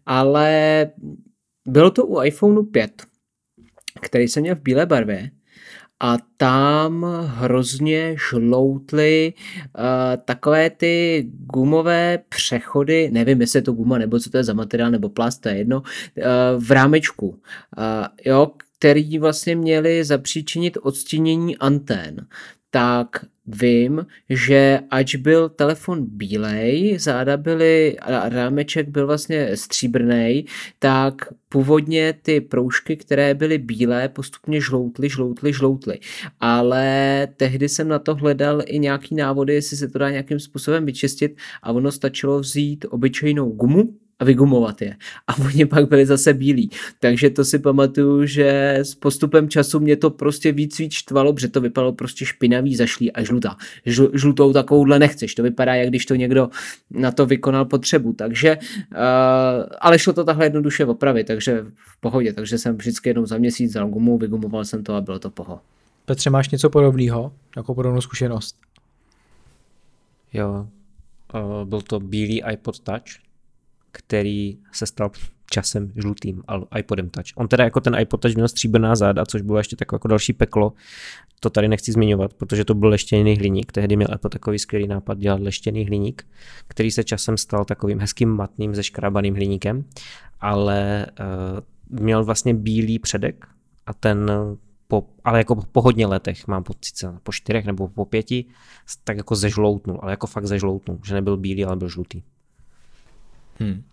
ale 0.06 0.88
bylo 1.68 1.92
to 1.92 2.06
u 2.06 2.24
iPhoneu 2.24 2.64
5, 2.64 3.06
který 4.02 4.28
jsem 4.28 4.42
měl 4.42 4.56
v 4.56 4.62
bílé 4.62 4.86
barvě 4.86 5.32
a 6.00 6.18
tam 6.38 7.06
hrozně 7.26 8.16
žloutly 8.30 9.34
uh, 9.78 9.84
takové 10.26 10.70
ty 10.70 11.26
gumové 11.30 12.20
přechody, 12.30 13.10
nevím, 13.12 13.42
jestli 13.42 13.58
je 13.58 13.64
to 13.64 13.74
guma, 13.74 13.98
nebo 13.98 14.20
co 14.20 14.30
to 14.30 14.38
je 14.38 14.44
za 14.44 14.54
materiál, 14.54 14.92
nebo 14.92 15.10
plast, 15.10 15.42
to 15.42 15.50
je 15.50 15.58
jedno, 15.58 15.82
uh, 15.82 16.64
v 16.64 16.72
rámečku, 16.72 17.28
uh, 17.28 17.38
jo, 18.26 18.52
který 18.78 19.20
vlastně 19.20 19.56
měli 19.56 20.04
zapříčinit 20.04 20.78
odstínění 20.82 21.58
antén. 21.58 22.28
Tak 22.70 23.26
vím, 23.48 24.06
že 24.30 24.80
ač 24.92 25.16
byl 25.16 25.50
telefon 25.50 26.06
bílej, 26.08 26.98
záda 27.00 27.38
byly, 27.38 28.00
a 28.00 28.30
rámeček 28.30 28.90
byl 28.90 29.08
vlastně 29.08 29.58
stříbrný, 29.58 30.46
tak 30.80 31.34
původně 31.50 32.14
ty 32.22 32.42
proužky, 32.42 32.98
které 32.98 33.34
byly 33.34 33.58
bílé, 33.58 34.10
postupně 34.10 34.62
žloutly, 34.62 35.10
žloutly, 35.10 35.54
žloutly. 35.54 36.00
Ale 36.40 37.28
tehdy 37.38 37.70
jsem 37.70 37.88
na 37.88 38.00
to 38.00 38.16
hledal 38.16 38.62
i 38.66 38.80
nějaký 38.80 39.16
návody, 39.16 39.54
jestli 39.54 39.78
se 39.78 39.88
to 39.88 40.00
dá 40.00 40.10
nějakým 40.10 40.40
způsobem 40.40 40.86
vyčistit 40.86 41.38
a 41.64 41.72
ono 41.72 41.92
stačilo 41.92 42.40
vzít 42.40 42.86
obyčejnou 42.90 43.50
gumu, 43.50 44.05
a 44.20 44.26
vygumovat 44.26 44.82
je. 44.82 44.96
A 45.28 45.40
oni 45.46 45.66
pak 45.66 45.90
byli 45.90 46.06
zase 46.06 46.34
bílí. 46.34 46.70
Takže 47.00 47.30
to 47.30 47.46
si 47.46 47.60
pamatuju, 47.60 48.26
že 48.26 48.76
s 48.76 48.96
postupem 48.96 49.50
času 49.50 49.80
mě 49.80 49.96
to 49.96 50.10
prostě 50.10 50.52
víc 50.52 50.80
víc 50.80 50.94
štvalo, 50.94 51.34
protože 51.34 51.48
to 51.48 51.62
vypadalo 51.62 51.94
prostě 51.94 52.26
špinavý, 52.26 52.76
zašlý 52.76 53.12
a 53.12 53.24
žlutá. 53.24 53.58
Žl, 53.86 54.12
žlutou 54.14 54.54
takovouhle 54.54 55.00
nechceš. 55.00 55.36
To 55.36 55.44
vypadá, 55.44 55.76
jak 55.76 55.90
když 55.90 56.06
to 56.06 56.16
někdo 56.16 56.50
na 56.92 57.12
to 57.12 57.26
vykonal 57.26 57.66
potřebu. 57.66 58.14
Takže, 58.14 58.58
uh, 58.58 58.98
ale 59.82 60.00
šlo 60.00 60.14
to 60.14 60.24
takhle 60.24 60.46
jednoduše 60.46 60.86
opravit, 60.86 61.28
takže 61.28 61.66
v 61.76 62.00
pohodě. 62.00 62.34
Takže 62.34 62.58
jsem 62.58 62.78
vždycky 62.78 63.10
jednou 63.10 63.26
za 63.26 63.38
měsíc 63.38 63.70
vzal 63.72 63.88
gumu, 63.88 64.18
vygumoval 64.18 64.66
jsem 64.66 64.84
to 64.84 64.96
a 64.96 65.02
bylo 65.02 65.20
to 65.20 65.30
poho. 65.30 65.60
Petře, 66.06 66.30
máš 66.30 66.50
něco 66.50 66.70
podobného, 66.70 67.34
jako 67.58 67.76
podobnou 67.76 68.02
zkušenost? 68.02 68.56
Jo, 70.34 70.68
uh, 71.34 71.70
byl 71.70 71.82
to 71.82 72.00
bílý 72.00 72.44
iPod 72.52 72.80
Touch, 72.80 73.25
který 73.96 74.58
se 74.72 74.86
stal 74.86 75.12
časem 75.52 75.92
žlutým 75.96 76.44
iPodem 76.78 77.10
Touch. 77.10 77.26
On 77.36 77.48
teda 77.48 77.64
jako 77.64 77.82
ten 77.82 77.96
iPod 78.00 78.22
Touch 78.22 78.36
měl 78.36 78.48
stříbrná 78.48 78.96
záda, 78.96 79.26
což 79.26 79.42
bylo 79.42 79.58
ještě 79.58 79.76
takové 79.76 79.96
jako 79.96 80.08
další 80.08 80.34
peklo. 80.34 80.74
To 81.40 81.50
tady 81.50 81.68
nechci 81.68 81.92
zmiňovat, 81.92 82.34
protože 82.34 82.66
to 82.66 82.74
byl 82.74 82.90
leštěný 82.90 83.36
hliník. 83.36 83.72
Tehdy 83.72 83.96
měl 83.96 84.08
Apple 84.14 84.30
takový 84.30 84.60
skvělý 84.60 84.88
nápad 84.88 85.18
dělat 85.18 85.42
leštěný 85.42 85.86
hliník, 85.86 86.28
který 86.68 86.92
se 86.92 87.04
časem 87.04 87.38
stal 87.38 87.66
takovým 87.66 88.00
hezkým 88.00 88.30
matným 88.30 88.76
zeškrábaným 88.76 89.36
hliníkem, 89.36 89.86
ale 90.42 91.06
uh, 91.20 92.00
měl 92.00 92.24
vlastně 92.24 92.54
bílý 92.54 93.00
předek 93.00 93.48
a 93.86 93.94
ten 93.94 94.32
po, 94.88 95.08
ale 95.24 95.38
jako 95.38 95.56
po 95.56 95.82
hodně 95.82 96.08
letech, 96.08 96.48
mám 96.48 96.64
pocit, 96.64 97.06
po 97.24 97.32
čtyřech 97.32 97.66
nebo 97.66 97.88
po 97.88 98.06
pěti, 98.06 98.46
tak 99.04 99.18
jako 99.18 99.36
zežloutnul, 99.36 100.00
ale 100.02 100.12
jako 100.12 100.28
fakt 100.28 100.46
zežloutnul, 100.46 101.00
že 101.06 101.14
nebyl 101.14 101.38
bílý, 101.38 101.66
ale 101.66 101.76
byl 101.76 101.90
žlutý. 101.90 102.22
Hmm. 103.60 103.84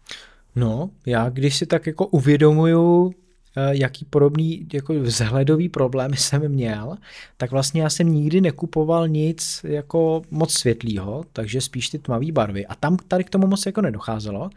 No, 0.57 0.91
já 1.07 1.29
když 1.29 1.57
si 1.57 1.67
tak 1.67 1.87
jako 1.87 2.07
uvědomuju, 2.07 3.13
eh, 3.57 3.77
jaký 3.77 4.05
podobný 4.05 4.67
jako 4.73 4.95
vzhledový 4.95 5.69
problém 5.69 6.15
jsem 6.17 6.49
měl, 6.49 6.97
tak 7.37 7.51
vlastně 7.51 7.83
já 7.83 7.91
jsem 7.91 8.13
nikdy 8.13 8.41
nekupoval 8.41 9.09
nic 9.09 9.61
jako 9.65 10.23
moc 10.31 10.53
světlýho, 10.53 11.25
takže 11.33 11.61
spíš 11.61 11.89
ty 11.89 11.99
tmavé 11.99 12.33
barvy. 12.33 12.67
A 12.67 12.75
tam 12.75 12.97
tady 12.97 13.25
k 13.25 13.31
tomu 13.31 13.47
moc 13.47 13.67
jako 13.67 13.81
nedocházelo. 13.81 14.51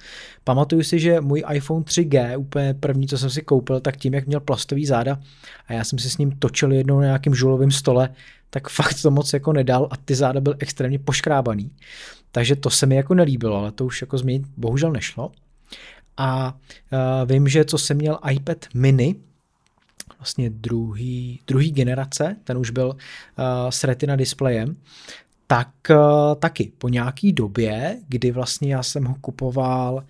Pamatuju 0.43 0.83
si, 0.83 0.99
že 0.99 1.21
můj 1.21 1.43
iPhone 1.53 1.83
3G, 1.83 2.39
úplně 2.39 2.73
první, 2.73 3.07
co 3.07 3.17
jsem 3.17 3.29
si 3.29 3.41
koupil, 3.41 3.79
tak 3.79 3.97
tím, 3.97 4.13
jak 4.13 4.27
měl 4.27 4.39
plastový 4.39 4.85
záda 4.85 5.19
a 5.67 5.73
já 5.73 5.83
jsem 5.83 5.99
si 5.99 6.09
s 6.09 6.17
ním 6.17 6.31
točil 6.31 6.71
jednou 6.71 6.99
na 6.99 7.05
nějakém 7.05 7.35
žulovém 7.35 7.71
stole, 7.71 8.09
tak 8.49 8.69
fakt 8.69 9.01
to 9.01 9.11
moc 9.11 9.33
jako 9.33 9.53
nedal 9.53 9.87
a 9.91 9.97
ty 9.97 10.15
záda 10.15 10.41
byly 10.41 10.55
extrémně 10.59 10.99
poškrábaný. 10.99 11.71
Takže 12.35 12.55
to 12.55 12.69
se 12.69 12.85
mi 12.85 12.95
jako 12.95 13.13
nelíbilo, 13.13 13.57
ale 13.57 13.71
to 13.71 13.85
už 13.85 14.01
jako 14.01 14.17
změnit 14.17 14.47
bohužel 14.57 14.91
nešlo. 14.91 15.31
A 16.17 16.57
uh, 16.91 17.29
vím, 17.31 17.47
že 17.47 17.65
co 17.65 17.77
jsem 17.77 17.97
měl 17.97 18.19
iPad 18.31 18.57
mini, 18.73 19.15
vlastně 20.19 20.49
druhý, 20.49 21.39
druhý 21.47 21.71
generace, 21.71 22.35
ten 22.43 22.57
už 22.57 22.69
byl 22.69 22.87
uh, 22.87 22.95
s 23.69 23.83
retina 23.83 24.15
displejem, 24.15 24.75
tak 25.47 25.69
uh, 25.89 25.95
taky 26.39 26.71
po 26.77 26.89
nějaký 26.89 27.33
době, 27.33 27.99
kdy 28.07 28.31
vlastně 28.31 28.75
já 28.75 28.83
jsem 28.83 29.05
ho 29.05 29.15
kupoval 29.15 30.03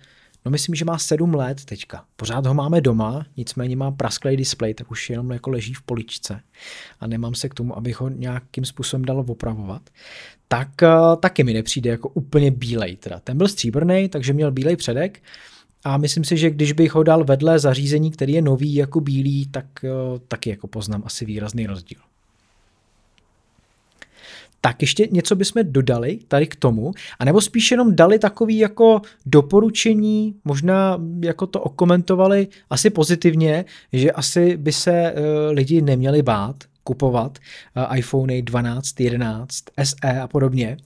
No 0.46 0.50
myslím, 0.50 0.74
že 0.74 0.84
má 0.84 0.98
sedm 0.98 1.34
let 1.34 1.64
teďka. 1.64 2.04
Pořád 2.16 2.46
ho 2.46 2.54
máme 2.54 2.80
doma, 2.80 3.26
nicméně 3.36 3.76
má 3.76 3.90
prasklý 3.90 4.36
displej, 4.36 4.74
tak 4.74 4.90
už 4.90 5.10
jenom 5.10 5.30
jako 5.30 5.50
leží 5.50 5.74
v 5.74 5.82
poličce 5.82 6.40
a 7.00 7.06
nemám 7.06 7.34
se 7.34 7.48
k 7.48 7.54
tomu, 7.54 7.76
abych 7.76 8.00
ho 8.00 8.08
nějakým 8.08 8.64
způsobem 8.64 9.04
dal 9.04 9.24
opravovat. 9.28 9.82
Tak 10.48 10.68
uh, 10.82 11.20
taky 11.20 11.44
mi 11.44 11.52
nepřijde 11.52 11.90
jako 11.90 12.08
úplně 12.08 12.50
bílej. 12.50 12.96
Teda. 12.96 13.20
Ten 13.20 13.38
byl 13.38 13.48
stříbrný, 13.48 14.08
takže 14.08 14.32
měl 14.32 14.52
bílej 14.52 14.76
předek 14.76 15.22
a 15.84 15.96
myslím 15.96 16.24
si, 16.24 16.36
že 16.36 16.50
když 16.50 16.72
bych 16.72 16.94
ho 16.94 17.02
dal 17.02 17.24
vedle 17.24 17.58
zařízení, 17.58 18.10
který 18.10 18.32
je 18.32 18.42
nový 18.42 18.74
jako 18.74 19.00
bílý, 19.00 19.46
tak 19.46 19.66
uh, 19.82 20.18
taky 20.28 20.50
jako 20.50 20.66
poznám 20.66 21.02
asi 21.06 21.24
výrazný 21.24 21.66
rozdíl. 21.66 21.98
Tak 24.66 24.82
ještě 24.82 25.08
něco 25.10 25.36
bychom 25.36 25.62
dodali 25.64 26.18
tady 26.28 26.46
k 26.46 26.56
tomu, 26.56 26.92
anebo 27.18 27.40
spíš 27.40 27.70
jenom 27.70 27.96
dali 27.96 28.18
takový 28.18 28.58
jako 28.58 29.00
doporučení, 29.26 30.34
možná 30.44 31.02
jako 31.22 31.46
to 31.46 31.60
okomentovali 31.60 32.48
asi 32.70 32.90
pozitivně, 32.90 33.64
že 33.92 34.12
asi 34.12 34.56
by 34.56 34.72
se 34.72 35.12
uh, 35.12 35.20
lidi 35.50 35.82
neměli 35.82 36.22
bát 36.22 36.56
kupovat 36.84 37.38
uh, 37.76 37.98
iPhone 37.98 38.42
12, 38.42 39.00
11, 39.00 39.64
SE 39.84 40.20
a 40.20 40.28
podobně, 40.28 40.76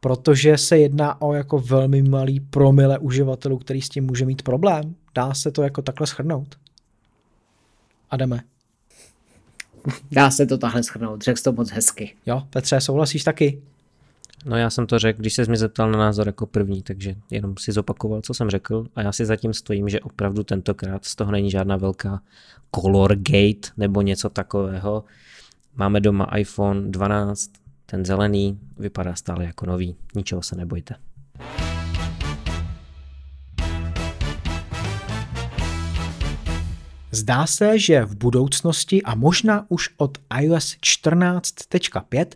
protože 0.00 0.58
se 0.58 0.78
jedná 0.78 1.22
o 1.22 1.34
jako 1.34 1.58
velmi 1.58 2.02
malý 2.02 2.40
promile 2.40 2.98
uživatelů, 2.98 3.58
který 3.58 3.82
s 3.82 3.88
tím 3.88 4.04
může 4.04 4.24
mít 4.24 4.42
problém. 4.42 4.94
Dá 5.14 5.34
se 5.34 5.50
to 5.50 5.62
jako 5.62 5.82
takhle 5.82 6.06
schrnout? 6.06 6.54
Adame. 8.10 8.53
Dá 10.12 10.30
se 10.30 10.46
to 10.46 10.58
tahle 10.58 10.82
schrnout, 10.82 11.22
řekl 11.22 11.40
to 11.44 11.52
moc 11.52 11.70
hezky. 11.70 12.16
Jo, 12.26 12.42
Petře, 12.50 12.80
souhlasíš 12.80 13.24
taky? 13.24 13.62
No 14.44 14.56
já 14.56 14.70
jsem 14.70 14.86
to 14.86 14.98
řekl, 14.98 15.20
když 15.20 15.34
se 15.34 15.44
mě 15.44 15.56
zeptal 15.56 15.90
na 15.90 15.98
názor 15.98 16.26
jako 16.26 16.46
první, 16.46 16.82
takže 16.82 17.14
jenom 17.30 17.54
si 17.58 17.72
zopakoval, 17.72 18.20
co 18.20 18.34
jsem 18.34 18.50
řekl 18.50 18.86
a 18.94 19.02
já 19.02 19.12
si 19.12 19.26
zatím 19.26 19.54
stojím, 19.54 19.88
že 19.88 20.00
opravdu 20.00 20.42
tentokrát 20.42 21.04
z 21.04 21.14
toho 21.16 21.32
není 21.32 21.50
žádná 21.50 21.76
velká 21.76 22.20
color 22.74 23.16
gate 23.16 23.68
nebo 23.76 24.02
něco 24.02 24.30
takového. 24.30 25.04
Máme 25.76 26.00
doma 26.00 26.24
iPhone 26.36 26.90
12, 26.90 27.50
ten 27.86 28.04
zelený 28.04 28.58
vypadá 28.78 29.14
stále 29.14 29.44
jako 29.44 29.66
nový, 29.66 29.96
ničeho 30.14 30.42
se 30.42 30.56
nebojte. 30.56 30.94
Zdá 37.14 37.46
se, 37.46 37.78
že 37.78 38.04
v 38.04 38.16
budoucnosti 38.16 39.02
a 39.02 39.14
možná 39.14 39.66
už 39.68 39.88
od 39.96 40.18
iOS 40.40 40.76
14.5 40.76 42.26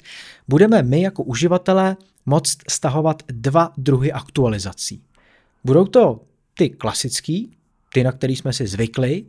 budeme 0.49 0.83
my 0.83 1.03
jako 1.03 1.23
uživatelé 1.23 1.97
moct 2.27 2.59
stahovat 2.71 3.23
dva 3.29 3.73
druhy 3.77 4.13
aktualizací. 4.13 5.03
Budou 5.65 5.85
to 5.85 6.21
ty 6.55 6.71
klasický, 6.71 7.57
ty, 7.93 8.05
na 8.05 8.13
který 8.13 8.37
jsme 8.37 8.53
si 8.53 8.67
zvykli 8.67 9.25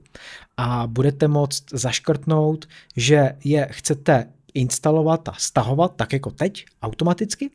a 0.58 0.88
budete 0.88 1.28
moct 1.28 1.64
zaškrtnout, 1.72 2.66
že 2.96 3.36
je 3.44 3.68
chcete 3.72 4.34
instalovat 4.54 5.30
a 5.30 5.34
stahovat 5.38 5.96
tak 5.96 6.14
jako 6.14 6.32
teď 6.32 6.66
automaticky. 6.82 7.52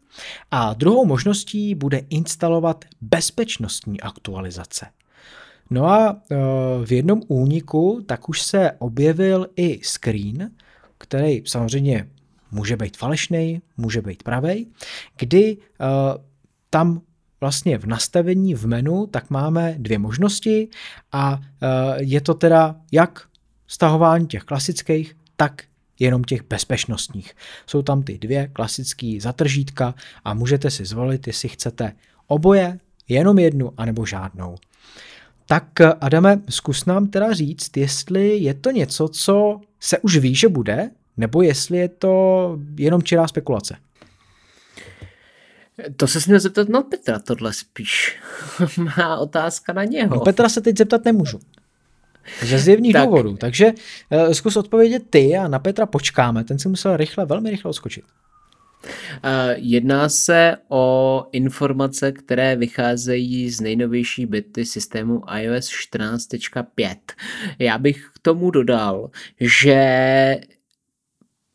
A 0.51 0.75
druhou 0.75 1.07
možností 1.07 1.75
bude 1.75 1.99
instalovat 2.11 2.85
bezpečnostní 3.01 4.01
aktualizace. 4.01 4.87
No 5.71 5.87
a 5.87 6.23
e, 6.31 6.37
v 6.85 6.93
jednom 6.93 7.23
úniku 7.29 8.03
tak 8.07 8.29
už 8.29 8.43
se 8.43 8.73
objevil 8.79 9.47
i 9.57 9.81
screen, 9.83 10.51
který 10.99 11.43
samozřejmě 11.47 12.09
může 12.51 12.77
být 12.77 12.97
falešný, 12.97 13.63
může 13.77 14.03
být 14.03 14.23
pravý, 14.23 14.67
kdy 15.17 15.57
e, 15.57 15.57
tam 16.71 17.01
vlastně 17.41 17.79
v 17.79 17.87
nastavení 17.87 18.55
v 18.55 18.67
menu 18.67 19.07
tak 19.07 19.31
máme 19.31 19.75
dvě 19.79 19.99
možnosti 19.99 20.69
a 21.13 21.41
e, 21.63 22.05
je 22.05 22.21
to 22.21 22.35
teda 22.35 22.77
jak 22.93 23.29
stahování 23.67 24.27
těch 24.27 24.43
klasických, 24.43 25.17
tak 25.37 25.63
jenom 25.99 26.25
těch 26.25 26.43
bezpečnostních. 26.43 27.37
Jsou 27.67 27.83
tam 27.83 28.03
ty 28.03 28.19
dvě 28.19 28.49
klasické 28.49 29.17
zatržítka 29.21 29.95
a 30.25 30.35
můžete 30.35 30.71
si 30.71 30.85
zvolit, 30.85 31.27
jestli 31.27 31.49
chcete 31.49 31.93
oboje, 32.27 32.79
jenom 33.09 33.39
jednu, 33.39 33.73
anebo 33.77 34.07
žádnou. 34.07 34.57
Tak 35.47 35.81
Adame, 36.01 36.41
zkus 36.49 36.85
nám 36.85 37.07
teda 37.07 37.33
říct, 37.33 37.77
jestli 37.77 38.37
je 38.37 38.55
to 38.55 38.71
něco, 38.71 39.09
co 39.09 39.61
se 39.81 39.99
už 39.99 40.17
ví, 40.17 40.35
že 40.35 40.49
bude, 40.49 40.91
nebo 41.17 41.43
jestli 41.43 41.79
je 41.79 41.89
to 41.89 42.59
jenom 42.79 43.03
čirá 43.03 43.29
spekulace. 43.29 43.77
To 45.97 46.07
se 46.07 46.21
směl 46.21 46.41
zeptat 46.41 46.69
na 46.69 46.83
Petra, 46.83 47.19
tohle 47.19 47.53
spíš. 47.53 48.19
Má 48.77 49.17
otázka 49.17 49.73
na 49.73 49.85
něho. 49.85 50.15
No 50.15 50.21
Petra 50.21 50.49
se 50.49 50.61
teď 50.61 50.79
zeptat 50.79 51.05
nemůžu. 51.05 51.41
Ze 52.43 52.59
zjevných 52.59 52.93
tak. 52.93 53.05
důvodů. 53.05 53.37
Takže 53.37 53.67
uh, 53.67 54.33
zkus 54.33 54.57
odpovědět 54.57 55.03
ty 55.11 55.37
a 55.37 55.49
na 55.49 55.59
Petra 55.59 55.87
počkáme. 55.87 56.45
Ten 56.45 56.59
si 56.59 56.69
musel 56.69 56.97
rychle, 56.97 57.27
velmi 57.27 57.51
rychle 57.51 57.69
odskočit. 57.69 58.05
Uh, 58.85 58.91
jedná 59.57 60.09
se 60.09 60.57
o 60.69 61.27
informace, 61.33 62.13
které 62.13 62.57
vycházejí 62.57 63.51
z 63.51 63.61
nejnovější 63.61 64.27
bety 64.27 64.65
systému 64.65 65.23
iOS 65.39 65.69
14.5. 65.69 66.97
Já 67.59 67.79
bych 67.79 68.11
k 68.15 68.19
tomu 68.19 68.51
dodal, 68.51 69.11
že 69.41 70.37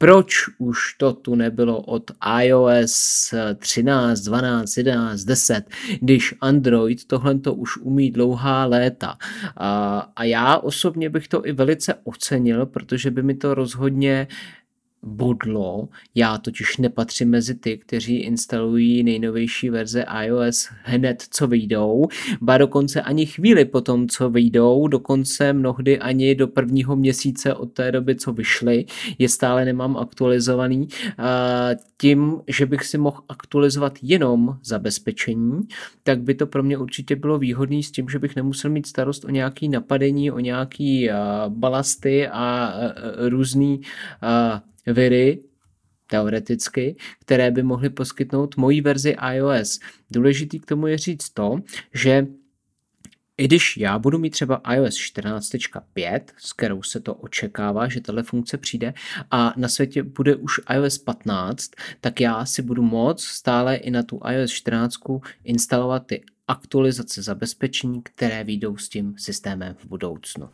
proč 0.02 0.34
už 0.58 0.94
to 0.98 1.14
tu 1.14 1.36
nebylo 1.36 1.82
od 1.82 2.12
iOS 2.42 3.34
13, 3.58 4.20
12, 4.20 4.78
11, 4.78 5.24
10, 5.24 5.64
když 6.02 6.36
Android 6.42 7.06
tohle 7.08 7.40
to 7.40 7.54
už 7.54 7.78
umí 7.78 8.12
dlouhá 8.12 8.66
léta. 8.66 9.18
A, 9.58 10.00
a 10.16 10.24
já 10.24 10.58
osobně 10.58 11.10
bych 11.10 11.28
to 11.28 11.46
i 11.46 11.52
velice 11.52 11.94
ocenil, 12.04 12.66
protože 12.66 13.12
by 13.12 13.24
mi 13.24 13.36
to 13.36 13.54
rozhodně 13.54 14.28
bodlo. 15.04 15.90
Já 16.16 16.38
totiž 16.38 16.78
nepatřím 16.78 17.30
mezi 17.30 17.56
ty, 17.56 17.78
kteří 17.78 18.18
instalují 18.18 19.04
nejnovější 19.04 19.70
verze 19.70 20.06
iOS 20.24 20.70
hned, 20.84 21.24
co 21.30 21.48
vyjdou, 21.48 22.08
ba 22.42 22.58
dokonce 22.58 23.02
ani 23.02 23.26
chvíli 23.26 23.66
po 23.66 23.82
tom, 23.82 24.08
co 24.08 24.30
vyjdou, 24.30 24.88
dokonce 24.88 25.54
mnohdy 25.54 26.00
ani 26.00 26.36
do 26.36 26.48
prvního 26.48 26.96
měsíce 26.96 27.54
od 27.54 27.74
té 27.74 27.92
doby, 27.92 28.16
co 28.16 28.34
vyšly, 28.34 28.86
je 29.20 29.30
stále 29.30 29.66
nemám 29.66 29.98
aktualizovaný. 29.98 30.88
Tím, 31.98 32.42
že 32.48 32.66
bych 32.66 32.84
si 32.84 32.98
mohl 32.98 33.22
aktualizovat 33.30 33.94
jenom 34.02 34.58
zabezpečení, 34.64 35.62
tak 36.04 36.22
by 36.22 36.36
to 36.36 36.48
pro 36.48 36.64
mě 36.64 36.78
určitě 36.78 37.16
bylo 37.16 37.40
výhodné 37.40 37.84
s 37.84 37.92
tím, 37.92 38.10
že 38.10 38.20
bych 38.20 38.36
nemusel 38.36 38.72
mít 38.72 38.86
starost 38.86 39.26
o 39.26 39.30
nějaký 39.30 39.70
napadení, 39.70 40.32
o 40.32 40.40
nějaký 40.40 41.10
balasty 41.48 42.28
a 42.28 42.74
různý 43.28 43.82
viry, 44.88 45.44
teoreticky, 46.08 46.96
které 47.20 47.52
by 47.52 47.64
mohly 47.64 47.90
poskytnout 47.90 48.58
mojí 48.58 48.82
verzi 48.82 49.16
iOS. 49.34 49.80
Důležitý 50.12 50.60
k 50.60 50.66
tomu 50.66 50.88
je 50.88 50.98
říct 50.98 51.30
to, 51.30 51.60
že 51.94 52.28
i 53.38 53.46
když 53.46 53.78
já 53.78 54.00
budu 54.00 54.20
mít 54.20 54.30
třeba 54.30 54.62
iOS 54.74 54.96
14.5, 54.96 56.22
s 56.38 56.54
kterou 56.54 56.84
se 56.84 57.00
to 57.00 57.16
očekává, 57.16 57.88
že 57.88 58.02
tahle 58.02 58.24
funkce 58.24 58.58
přijde, 58.58 58.94
a 59.32 59.54
na 59.58 59.68
světě 59.68 60.04
bude 60.04 60.36
už 60.36 60.60
iOS 60.74 60.98
15, 60.98 61.72
tak 62.02 62.22
já 62.22 62.46
si 62.46 62.62
budu 62.62 62.82
moct 62.82 63.24
stále 63.24 63.76
i 63.76 63.92
na 63.92 64.04
tu 64.04 64.20
iOS 64.32 64.52
14 64.52 64.96
instalovat 65.44 66.06
ty 66.06 66.24
aktualizace 66.48 67.22
zabezpečení, 67.22 68.02
které 68.04 68.44
výjdou 68.44 68.78
s 68.78 68.90
tím 68.90 69.16
systémem 69.18 69.76
v 69.80 69.86
budoucnu. 69.86 70.50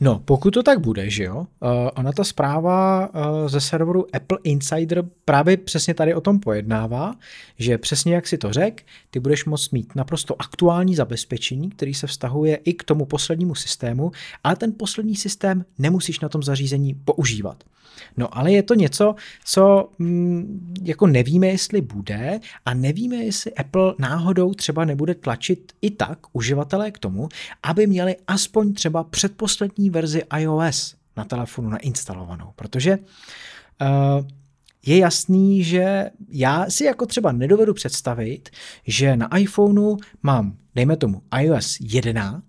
No, 0.00 0.22
pokud 0.24 0.50
to 0.50 0.62
tak 0.62 0.80
bude, 0.80 1.10
že 1.10 1.24
jo, 1.24 1.36
uh, 1.36 1.68
ona 1.94 2.12
ta 2.12 2.24
zpráva 2.24 3.08
uh, 3.08 3.48
ze 3.48 3.60
serveru 3.60 4.06
Apple 4.16 4.38
Insider 4.44 5.04
právě 5.24 5.56
přesně 5.56 5.94
tady 5.94 6.14
o 6.14 6.20
tom 6.20 6.40
pojednává, 6.40 7.14
že 7.58 7.78
přesně 7.78 8.14
jak 8.14 8.26
si 8.26 8.38
to 8.38 8.52
řek, 8.52 8.82
ty 9.10 9.20
budeš 9.20 9.44
moct 9.44 9.70
mít 9.70 9.94
naprosto 9.94 10.42
aktuální 10.42 10.94
zabezpečení, 10.94 11.70
který 11.70 11.94
se 11.94 12.06
vztahuje 12.06 12.56
i 12.56 12.74
k 12.74 12.84
tomu 12.84 13.06
poslednímu 13.06 13.54
systému, 13.54 14.12
ale 14.44 14.56
ten 14.56 14.72
poslední 14.72 15.16
systém 15.16 15.64
nemusíš 15.78 16.20
na 16.20 16.28
tom 16.28 16.42
zařízení 16.42 16.94
používat. 16.94 17.64
No 18.16 18.38
ale 18.38 18.52
je 18.52 18.62
to 18.62 18.74
něco, 18.74 19.14
co 19.44 19.88
mm, 19.98 20.74
jako 20.82 21.06
nevíme, 21.06 21.46
jestli 21.46 21.80
bude 21.80 22.40
a 22.66 22.74
nevíme, 22.74 23.16
jestli 23.16 23.54
Apple 23.54 23.94
náhodou 23.98 24.54
třeba 24.54 24.84
nebude 24.84 25.14
tlačit 25.14 25.72
i 25.82 25.90
tak 25.90 26.18
uživatelé 26.32 26.90
k 26.90 26.98
tomu, 26.98 27.28
aby 27.62 27.86
měli 27.86 28.16
aspoň 28.26 28.72
třeba 28.72 29.04
předposlední 29.04 29.90
verzi 29.94 30.22
iOS 30.38 30.94
na 31.16 31.24
telefonu 31.24 31.68
nainstalovanou, 31.68 32.52
protože 32.56 32.98
uh, 32.98 34.26
je 34.86 34.98
jasný, 34.98 35.64
že 35.64 36.10
já 36.28 36.70
si 36.70 36.84
jako 36.84 37.06
třeba 37.06 37.32
nedovedu 37.32 37.74
představit, 37.74 38.50
že 38.86 39.16
na 39.16 39.36
iPhoneu 39.36 39.96
mám, 40.22 40.56
dejme 40.74 40.96
tomu, 40.96 41.22
iOS 41.40 41.76
11 41.80 42.44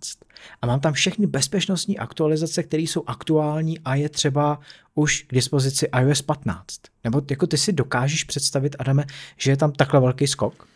a 0.61 0.67
mám 0.67 0.79
tam 0.79 0.93
všechny 0.93 1.27
bezpečnostní 1.27 1.97
aktualizace, 1.97 2.63
které 2.63 2.83
jsou 2.83 3.03
aktuální 3.07 3.79
a 3.79 3.95
je 3.95 4.09
třeba 4.09 4.59
už 4.95 5.21
k 5.21 5.33
dispozici 5.33 5.87
iOS 5.99 6.21
15. 6.21 6.79
Nebo 7.03 7.21
jako 7.29 7.47
ty 7.47 7.57
si 7.57 7.73
dokážeš 7.73 8.23
představit, 8.23 8.75
Adame, 8.79 9.05
že 9.37 9.51
je 9.51 9.57
tam 9.57 9.71
takhle 9.71 9.99
velký 9.99 10.27
skok? 10.27 10.67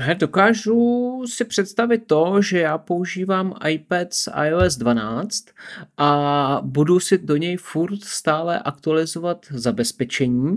He, 0.00 0.14
dokážu 0.14 1.22
si 1.26 1.44
představit 1.44 2.02
to, 2.06 2.42
že 2.42 2.58
já 2.58 2.78
používám 2.78 3.54
iPad 3.68 4.14
s 4.14 4.30
iOS 4.46 4.76
12 4.76 5.44
a 5.96 6.60
budu 6.64 7.00
si 7.00 7.18
do 7.18 7.36
něj 7.36 7.56
furt 7.56 8.04
stále 8.04 8.58
aktualizovat 8.58 9.46
zabezpečení, 9.50 10.56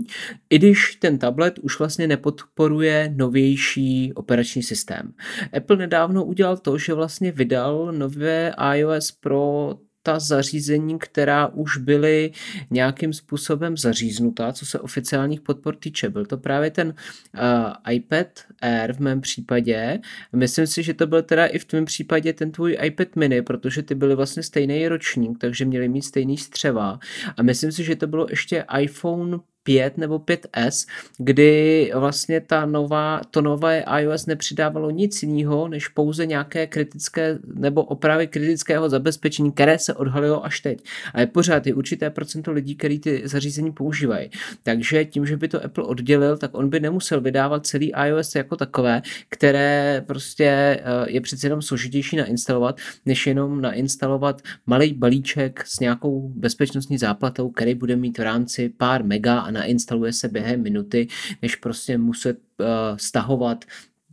i 0.50 0.58
když 0.58 0.96
ten 0.96 1.18
tablet 1.18 1.58
už 1.58 1.78
vlastně 1.78 2.06
nepodporuje 2.06 3.12
novější 3.16 4.12
operační 4.14 4.62
systém. 4.62 5.12
Apple 5.56 5.76
nedávno 5.76 6.24
udělal 6.24 6.56
to, 6.56 6.78
že 6.78 6.94
vlastně 6.94 7.32
vydal 7.32 7.92
nové 7.92 8.54
iOS 8.74 9.12
pro 9.12 9.74
ta 10.02 10.18
zařízení, 10.18 10.98
která 10.98 11.46
už 11.46 11.76
byly 11.76 12.32
nějakým 12.70 13.12
způsobem 13.12 13.76
zaříznutá, 13.76 14.52
co 14.52 14.66
se 14.66 14.80
oficiálních 14.80 15.40
podpor 15.40 15.76
týče. 15.76 16.10
Byl 16.10 16.26
to 16.26 16.38
právě 16.38 16.70
ten 16.70 16.88
uh, 16.88 17.94
iPad 17.94 18.26
Air 18.60 18.92
v 18.92 19.00
mém 19.00 19.20
případě. 19.20 19.98
Myslím 20.32 20.66
si, 20.66 20.82
že 20.82 20.94
to 20.94 21.06
byl 21.06 21.22
teda 21.22 21.46
i 21.46 21.58
v 21.58 21.64
tvém 21.64 21.84
případě 21.84 22.32
ten 22.32 22.52
tvůj 22.52 22.78
iPad 22.82 23.16
mini, 23.16 23.42
protože 23.42 23.82
ty 23.82 23.94
byly 23.94 24.14
vlastně 24.14 24.42
stejný 24.42 24.88
ročník, 24.88 25.38
takže 25.38 25.64
měli 25.64 25.88
mít 25.88 26.02
stejný 26.02 26.38
střeva. 26.38 26.98
A 27.36 27.42
myslím 27.42 27.72
si, 27.72 27.84
že 27.84 27.96
to 27.96 28.06
bylo 28.06 28.26
ještě 28.30 28.64
iPhone 28.80 29.38
5 29.62 29.98
nebo 29.98 30.18
5S, 30.18 30.88
kdy 31.18 31.90
vlastně 31.94 32.40
ta 32.40 32.66
nová, 32.66 33.20
to 33.30 33.40
nové 33.40 33.84
iOS 34.00 34.26
nepřidávalo 34.26 34.90
nic 34.90 35.22
jiného, 35.22 35.68
než 35.68 35.88
pouze 35.88 36.26
nějaké 36.26 36.66
kritické 36.66 37.38
nebo 37.54 37.84
opravy 37.84 38.26
kritického 38.26 38.88
zabezpečení, 38.88 39.52
které 39.52 39.78
se 39.78 39.94
odhalilo 39.94 40.44
až 40.44 40.60
teď. 40.60 40.84
A 41.14 41.20
je 41.20 41.26
pořád 41.26 41.66
je 41.66 41.74
určité 41.74 42.10
procento 42.10 42.52
lidí, 42.52 42.76
kteří 42.76 42.98
ty 42.98 43.22
zařízení 43.24 43.72
používají. 43.72 44.30
Takže 44.62 45.04
tím, 45.04 45.26
že 45.26 45.36
by 45.36 45.48
to 45.48 45.64
Apple 45.64 45.84
oddělil, 45.84 46.36
tak 46.36 46.50
on 46.54 46.68
by 46.68 46.80
nemusel 46.80 47.20
vydávat 47.20 47.66
celý 47.66 47.92
iOS 48.06 48.34
jako 48.34 48.56
takové, 48.56 49.02
které 49.28 50.04
prostě 50.06 50.44
eh, 50.44 50.80
je 51.06 51.20
přece 51.20 51.46
jenom 51.46 51.62
složitější 51.62 52.16
nainstalovat, 52.16 52.78
než 53.06 53.26
jenom 53.26 53.60
nainstalovat 53.60 54.42
malý 54.66 54.94
balíček 54.94 55.66
s 55.66 55.80
nějakou 55.80 56.28
bezpečnostní 56.28 56.98
záplatou, 56.98 57.50
který 57.50 57.74
bude 57.74 57.96
mít 57.96 58.18
v 58.18 58.22
rámci 58.22 58.68
pár 58.68 59.04
mega 59.04 59.40
a 59.40 59.50
nainstaluje 59.52 60.12
se 60.12 60.28
během 60.28 60.62
minuty, 60.62 61.08
než 61.42 61.56
prostě 61.56 61.98
muset 61.98 62.38
uh, 62.58 62.66
stahovat 62.96 63.64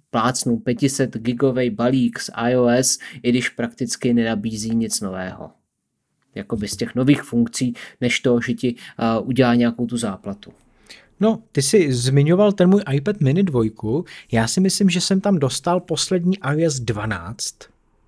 plácnou 0.10 0.58
500 0.58 1.18
gigový 1.18 1.70
balík 1.70 2.20
z 2.20 2.30
iOS, 2.50 3.00
i 3.24 3.30
když 3.30 3.50
prakticky 3.50 4.14
nenabízí 4.14 4.76
nic 4.76 5.02
nového. 5.02 5.52
Jakoby 6.36 6.68
z 6.68 6.76
těch 6.76 6.96
nových 6.96 7.22
funkcí, 7.22 7.74
než 8.02 8.20
to, 8.20 8.40
že 8.42 8.54
ti 8.54 8.76
uh, 8.76 9.28
udělá 9.28 9.56
nějakou 9.56 9.86
tu 9.86 9.98
záplatu. 9.98 10.52
No, 11.20 11.44
ty 11.52 11.62
jsi 11.62 11.94
zmiňoval 11.94 12.52
ten 12.52 12.70
můj 12.70 12.82
iPad 12.94 13.20
mini 13.20 13.44
2. 13.44 13.62
Já 14.32 14.48
si 14.48 14.62
myslím, 14.62 14.90
že 14.90 15.02
jsem 15.02 15.22
tam 15.22 15.40
dostal 15.40 15.80
poslední 15.80 16.38
iOS 16.56 16.80
12, 16.80 17.56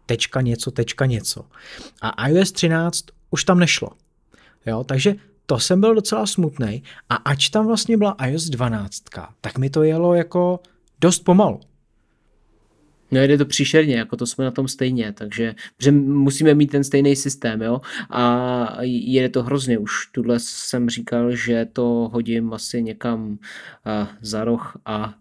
tečka 0.05 0.41
něco, 0.41 0.71
tečka 0.71 1.05
něco. 1.05 1.45
A 2.01 2.27
iOS 2.27 2.51
13 2.51 3.05
už 3.31 3.43
tam 3.43 3.59
nešlo. 3.59 3.89
Jo, 4.65 4.83
takže 4.83 5.15
to 5.45 5.59
jsem 5.59 5.79
byl 5.79 5.95
docela 5.95 6.25
smutný. 6.25 6.83
A 7.09 7.15
ač 7.15 7.49
tam 7.49 7.67
vlastně 7.67 7.97
byla 7.97 8.15
iOS 8.25 8.49
12, 8.49 9.03
tak 9.41 9.57
mi 9.57 9.69
to 9.69 9.83
jelo 9.83 10.13
jako 10.13 10.59
dost 11.01 11.19
pomalu. 11.19 11.59
No 13.11 13.21
jde 13.21 13.37
to 13.37 13.45
příšerně, 13.45 13.95
jako 13.95 14.17
to 14.17 14.25
jsme 14.25 14.45
na 14.45 14.51
tom 14.51 14.67
stejně, 14.67 15.11
takže 15.11 15.55
že 15.81 15.91
musíme 15.91 16.53
mít 16.53 16.71
ten 16.71 16.83
stejný 16.83 17.15
systém, 17.15 17.61
jo, 17.61 17.81
a 18.09 18.77
jede 18.83 19.29
to 19.29 19.43
hrozně, 19.43 19.77
už 19.77 20.07
tuhle 20.11 20.39
jsem 20.39 20.89
říkal, 20.89 21.35
že 21.35 21.67
to 21.73 22.09
hodím 22.13 22.53
asi 22.53 22.83
někam 22.83 23.31
uh, 23.31 23.37
za 24.21 24.43
roh 24.43 24.77
a 24.85 25.13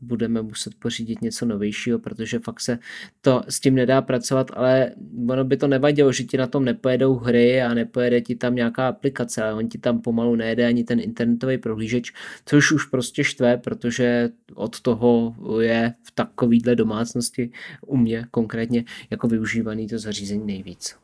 budeme 0.00 0.42
muset 0.42 0.74
pořídit 0.74 1.22
něco 1.22 1.46
novějšího, 1.46 1.98
protože 1.98 2.38
fakt 2.38 2.60
se 2.60 2.78
to 3.20 3.42
s 3.48 3.60
tím 3.60 3.74
nedá 3.74 4.02
pracovat, 4.02 4.50
ale 4.54 4.92
ono 5.28 5.44
by 5.44 5.56
to 5.56 5.68
nevadilo, 5.68 6.12
že 6.12 6.24
ti 6.24 6.36
na 6.36 6.46
tom 6.46 6.64
nepojedou 6.64 7.14
hry 7.14 7.62
a 7.62 7.74
nepojede 7.74 8.20
ti 8.20 8.34
tam 8.34 8.54
nějaká 8.54 8.88
aplikace, 8.88 9.42
ale 9.42 9.54
on 9.54 9.68
ti 9.68 9.78
tam 9.78 10.00
pomalu 10.00 10.36
nejede 10.36 10.66
ani 10.66 10.84
ten 10.84 11.00
internetový 11.00 11.58
prohlížeč, 11.58 12.12
což 12.44 12.72
už 12.72 12.84
prostě 12.84 13.24
štve, 13.24 13.56
protože 13.56 14.30
od 14.54 14.80
toho 14.80 15.34
je 15.60 15.94
v 16.02 16.10
takovýhle 16.10 16.76
domácnosti 16.76 17.50
u 17.86 17.96
mě 17.96 18.26
konkrétně 18.30 18.84
jako 19.10 19.28
využívaný 19.28 19.86
to 19.86 19.98
zařízení 19.98 20.46
nejvíc. 20.46 20.96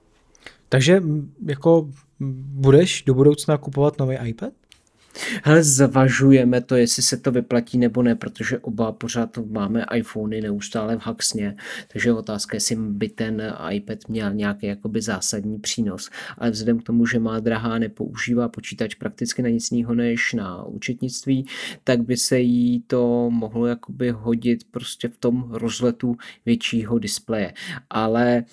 Takže 0.69 1.03
jako 1.47 1.91
budeš 2.53 3.03
do 3.03 3.15
budoucna 3.15 3.59
kupovat 3.59 3.99
nový 3.99 4.17
iPad? 4.25 4.53
Hele, 5.45 5.63
zvažujeme 5.63 6.61
to, 6.61 6.77
jestli 6.77 7.03
se 7.03 7.17
to 7.17 7.33
vyplatí 7.33 7.79
nebo 7.79 8.03
ne, 8.03 8.15
protože 8.15 8.59
oba 8.59 8.93
pořád 8.93 9.39
máme 9.51 9.85
iPhony 9.95 10.41
neustále 10.41 10.97
v 10.97 11.01
haxně, 11.07 11.57
takže 11.93 12.13
otázka, 12.13 12.57
jestli 12.57 12.77
by 12.77 13.09
ten 13.09 13.55
iPad 13.71 13.99
měl 14.09 14.35
nějaký 14.35 14.67
jakoby 14.67 15.03
zásadní 15.03 15.59
přínos. 15.59 16.11
Ale 16.39 16.51
vzhledem 16.51 16.79
k 16.79 16.83
tomu, 16.83 17.07
že 17.07 17.19
má 17.19 17.41
drahá, 17.41 17.79
nepoužívá 17.79 18.49
počítač 18.49 18.95
prakticky 18.95 19.43
na 19.43 19.49
nic 19.49 19.71
jiného 19.73 19.95
než 19.95 20.33
na 20.33 20.65
účetnictví, 20.65 21.47
tak 21.85 22.03
by 22.03 22.17
se 22.17 22.41
jí 22.41 22.81
to 22.87 23.31
mohlo 23.31 23.67
jakoby 23.67 24.11
hodit 24.11 24.65
prostě 24.71 25.09
v 25.09 25.17
tom 25.17 25.51
rozletu 25.51 26.17
většího 26.47 26.99
displeje. 26.99 27.53
Ale 27.91 28.45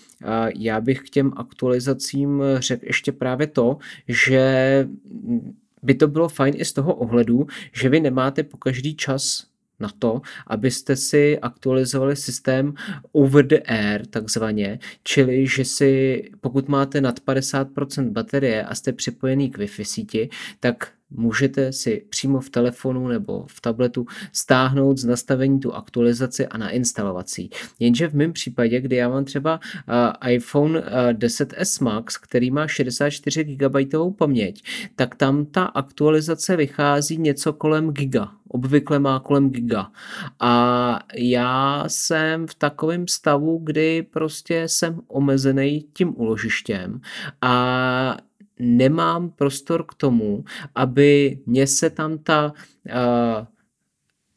já 0.57 0.81
bych 0.81 0.99
k 0.99 1.09
těm 1.09 1.31
aktualizacím 1.35 2.43
řekl 2.57 2.85
ještě 2.85 3.11
právě 3.11 3.47
to, 3.47 3.77
že 4.07 4.87
by 5.85 5.93
to 5.93 6.07
bylo 6.07 6.29
fajn 6.29 6.53
i 6.57 6.65
z 6.65 6.73
toho 6.73 6.93
ohledu, 6.95 7.47
že 7.73 7.89
vy 7.89 7.99
nemáte 7.99 8.43
po 8.43 8.57
každý 8.57 8.95
čas 8.95 9.45
na 9.79 9.89
to, 9.99 10.21
abyste 10.47 10.95
si 10.95 11.39
aktualizovali 11.39 12.15
systém 12.15 12.73
over 13.11 13.47
the 13.47 13.59
air 13.65 14.05
takzvaně, 14.05 14.79
čili 15.03 15.47
že 15.47 15.65
si 15.65 16.23
pokud 16.41 16.67
máte 16.67 17.01
nad 17.01 17.19
50% 17.19 18.09
baterie 18.09 18.63
a 18.63 18.75
jste 18.75 18.93
připojený 18.93 19.49
k 19.49 19.57
Wi-Fi 19.57 19.85
síti, 19.85 20.29
tak 20.59 20.94
můžete 21.09 21.73
si 21.73 22.05
přímo 22.09 22.39
v 22.39 22.49
telefonu 22.49 23.07
nebo 23.07 23.45
v 23.49 23.61
tabletu 23.61 24.05
stáhnout 24.31 24.97
z 24.97 25.05
nastavení 25.05 25.59
tu 25.59 25.73
aktualizaci 25.73 26.47
a 26.47 26.57
nainstalovat 26.57 27.29
si. 27.29 27.49
Jenže 27.79 28.07
v 28.07 28.13
mém 28.13 28.33
případě, 28.33 28.81
kdy 28.81 28.95
já 28.95 29.09
mám 29.09 29.25
třeba 29.25 29.59
uh, 29.59 30.31
iPhone 30.31 30.79
uh, 30.79 30.85
10s 31.11 31.83
Max, 31.83 32.17
který 32.17 32.51
má 32.51 32.67
64 32.67 33.43
GB 33.43 33.75
paměť, 34.17 34.63
tak 34.95 35.15
tam 35.15 35.45
ta 35.45 35.65
aktualizace 35.65 36.55
vychází 36.55 37.17
něco 37.17 37.53
kolem 37.53 37.91
giga. 37.91 38.31
Obvykle 38.47 38.99
má 38.99 39.19
kolem 39.19 39.49
giga. 39.49 39.91
A 40.39 40.99
já 41.15 41.83
jsem 41.87 42.47
v 42.47 42.55
takovém 42.55 43.07
stavu, 43.07 43.61
kdy 43.63 44.03
prostě 44.03 44.63
jsem 44.67 45.01
omezený 45.07 45.85
tím 45.93 46.13
uložištěm 46.17 47.01
a 47.41 48.17
nemám 48.59 49.29
prostor 49.29 49.85
k 49.85 49.93
tomu, 49.93 50.43
aby 50.75 51.39
mě 51.45 51.67
se 51.67 51.89
tam 51.89 52.17
ta 52.17 52.53
uh, 52.85 53.47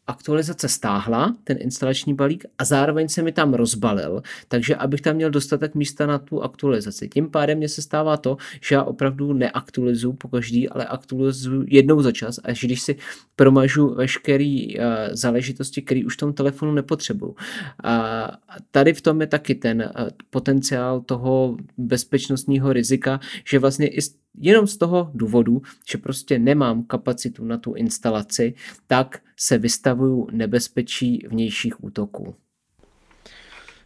aktualizace 0.09 0.69
stáhla, 0.69 1.37
ten 1.45 1.57
instalační 1.61 2.15
balík, 2.15 2.45
a 2.59 2.65
zároveň 2.65 3.09
se 3.09 3.23
mi 3.23 3.33
tam 3.33 3.55
rozbalil, 3.55 4.23
takže 4.49 4.77
abych 4.77 5.01
tam 5.01 5.17
měl 5.17 5.31
dostatek 5.31 5.75
místa 5.75 6.07
na 6.07 6.19
tu 6.19 6.43
aktualizaci. 6.43 7.09
Tím 7.09 7.31
pádem 7.31 7.59
mě 7.59 7.69
se 7.69 7.83
stává 7.83 8.17
to, 8.17 8.37
že 8.61 8.75
já 8.75 8.83
opravdu 8.83 9.33
neaktualizuju 9.33 10.13
po 10.13 10.29
každý, 10.29 10.69
ale 10.69 10.85
aktualizuju 10.85 11.65
jednou 11.69 12.03
za 12.03 12.13
čas, 12.13 12.41
až 12.45 12.65
když 12.65 12.81
si 12.83 12.97
promažu 13.37 13.95
veškeré 13.95 14.67
uh, 14.69 14.85
záležitosti, 15.13 15.83
které 15.83 16.05
už 16.07 16.15
v 16.15 16.17
tom 16.17 16.33
telefonu 16.33 16.73
nepotřebuju. 16.73 17.37
A 17.85 18.29
tady 18.71 18.93
v 18.93 19.01
tom 19.01 19.21
je 19.21 19.27
taky 19.27 19.55
ten 19.55 19.81
uh, 19.83 20.09
potenciál 20.31 21.01
toho 21.01 21.57
bezpečnostního 21.79 22.73
rizika, 22.73 23.21
že 23.45 23.59
vlastně 23.59 23.89
i 23.89 24.01
jenom 24.41 24.67
z 24.67 24.77
toho 24.77 25.11
důvodu, 25.15 25.63
že 25.91 25.99
prostě 25.99 26.39
nemám 26.39 26.85
kapacitu 26.85 27.45
na 27.45 27.59
tu 27.59 27.75
instalaci, 27.75 28.55
tak 28.87 29.23
se 29.37 29.59
vystavuju 29.59 30.29
nebezpečí 30.33 31.27
vnějších 31.29 31.85
útoků. 31.85 32.35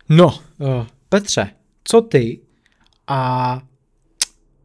No, 0.08 0.26
uh, 0.26 0.86
Petře, 1.08 1.50
co 1.84 2.00
ty 2.00 2.40
a 3.06 3.54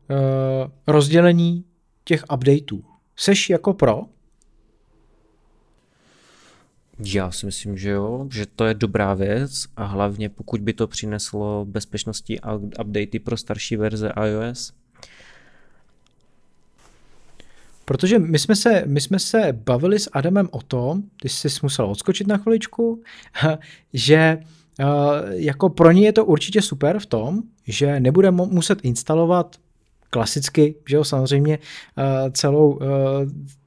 uh, 0.09 0.71
rozdělení 0.87 1.65
těch 2.03 2.23
updateů? 2.33 2.83
Seš 3.15 3.49
jako 3.49 3.73
pro? 3.73 4.01
Já 6.99 7.31
si 7.31 7.45
myslím, 7.45 7.77
že 7.77 7.89
jo, 7.89 8.27
že 8.31 8.45
to 8.45 8.65
je 8.65 8.73
dobrá 8.73 9.13
věc 9.13 9.65
a 9.75 9.85
hlavně 9.85 10.29
pokud 10.29 10.61
by 10.61 10.73
to 10.73 10.87
přineslo 10.87 11.65
bezpečnostní 11.65 12.39
updaty 12.81 13.19
pro 13.19 13.37
starší 13.37 13.75
verze 13.75 14.11
iOS, 14.25 14.73
Protože 17.87 18.19
my 18.19 18.39
jsme, 18.39 18.55
se, 18.55 18.83
my 18.85 19.01
jsme 19.01 19.19
se 19.19 19.53
bavili 19.53 19.99
s 19.99 20.09
Adamem 20.13 20.49
o 20.51 20.61
tom, 20.61 21.03
ty 21.21 21.29
jsi 21.29 21.47
musel 21.63 21.85
odskočit 21.85 22.27
na 22.27 22.37
chviličku, 22.37 23.01
že 23.93 24.37
uh, 24.79 24.87
jako 25.31 25.69
pro 25.69 25.91
ně 25.91 26.05
je 26.05 26.13
to 26.13 26.25
určitě 26.25 26.61
super 26.61 26.99
v 26.99 27.05
tom, 27.05 27.41
že 27.67 27.99
nebude 27.99 28.31
muset 28.31 28.79
instalovat 28.83 29.55
klasicky, 30.09 30.75
že 30.89 30.95
jo, 30.95 31.03
samozřejmě 31.03 31.57
uh, 31.57 32.03
celou, 32.31 32.71
uh, 32.71 32.81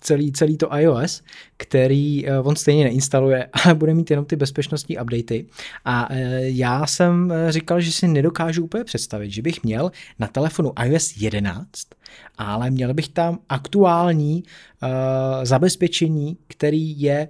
celý, 0.01 0.33
celý 0.33 0.57
to 0.57 0.77
iOS, 0.77 1.23
který 1.57 2.27
uh, 2.27 2.49
on 2.49 2.57
stejně 2.57 2.85
neinstaluje, 2.85 3.49
ale 3.65 3.75
bude 3.75 3.95
mít 3.95 4.11
jenom 4.11 4.25
ty 4.25 4.37
bezpečnostní 4.37 4.99
updaty. 4.99 5.47
A 5.85 6.09
já 6.41 6.87
jsem 6.87 7.33
říkal, 7.49 7.81
že 7.81 7.93
si 7.93 8.09
nedokážu 8.09 8.65
úplně 8.65 8.85
představit, 8.85 9.31
že 9.31 9.43
bych 9.43 9.63
měl 9.63 9.91
na 10.19 10.27
telefonu 10.27 10.73
iOS 10.85 11.17
11, 11.17 11.67
ale 12.39 12.71
měl 12.71 12.95
bych 12.95 13.09
tam 13.09 13.39
aktuální 13.49 14.43
zabezpečení, 15.43 16.37
který 16.49 17.01
je 17.01 17.29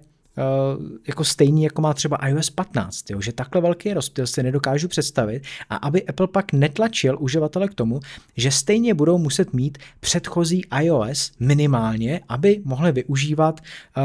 jako 1.08 1.24
stejný, 1.24 1.62
jako 1.62 1.82
má 1.82 1.94
třeba 1.94 2.16
iOS 2.16 2.50
15, 2.50 3.10
jo? 3.10 3.20
že 3.20 3.32
takhle 3.32 3.60
velký 3.60 3.94
rozptyl 3.94 4.26
si 4.26 4.42
nedokážu 4.42 4.88
představit 4.88 5.42
a 5.70 5.76
aby 5.76 6.06
Apple 6.06 6.28
pak 6.28 6.52
netlačil 6.52 7.16
uživatele 7.20 7.68
k 7.68 7.74
tomu, 7.74 8.00
že 8.36 8.50
stejně 8.50 8.94
budou 8.94 9.18
muset 9.18 9.52
mít 9.52 9.78
předchozí 10.00 10.62
iOS 10.80 11.32
minimálně, 11.40 12.20
aby 12.28 12.62
mohli 12.64 12.92
využívat 12.92 13.60
uh, 13.60 14.04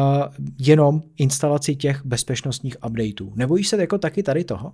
jenom 0.59 1.01
instalaci 1.17 1.75
těch 1.75 2.05
bezpečnostních 2.05 2.77
updateů. 2.85 3.33
Nebojíš 3.35 3.67
se 3.67 3.81
jako 3.81 3.97
taky 3.97 4.23
tady 4.23 4.43
toho? 4.43 4.73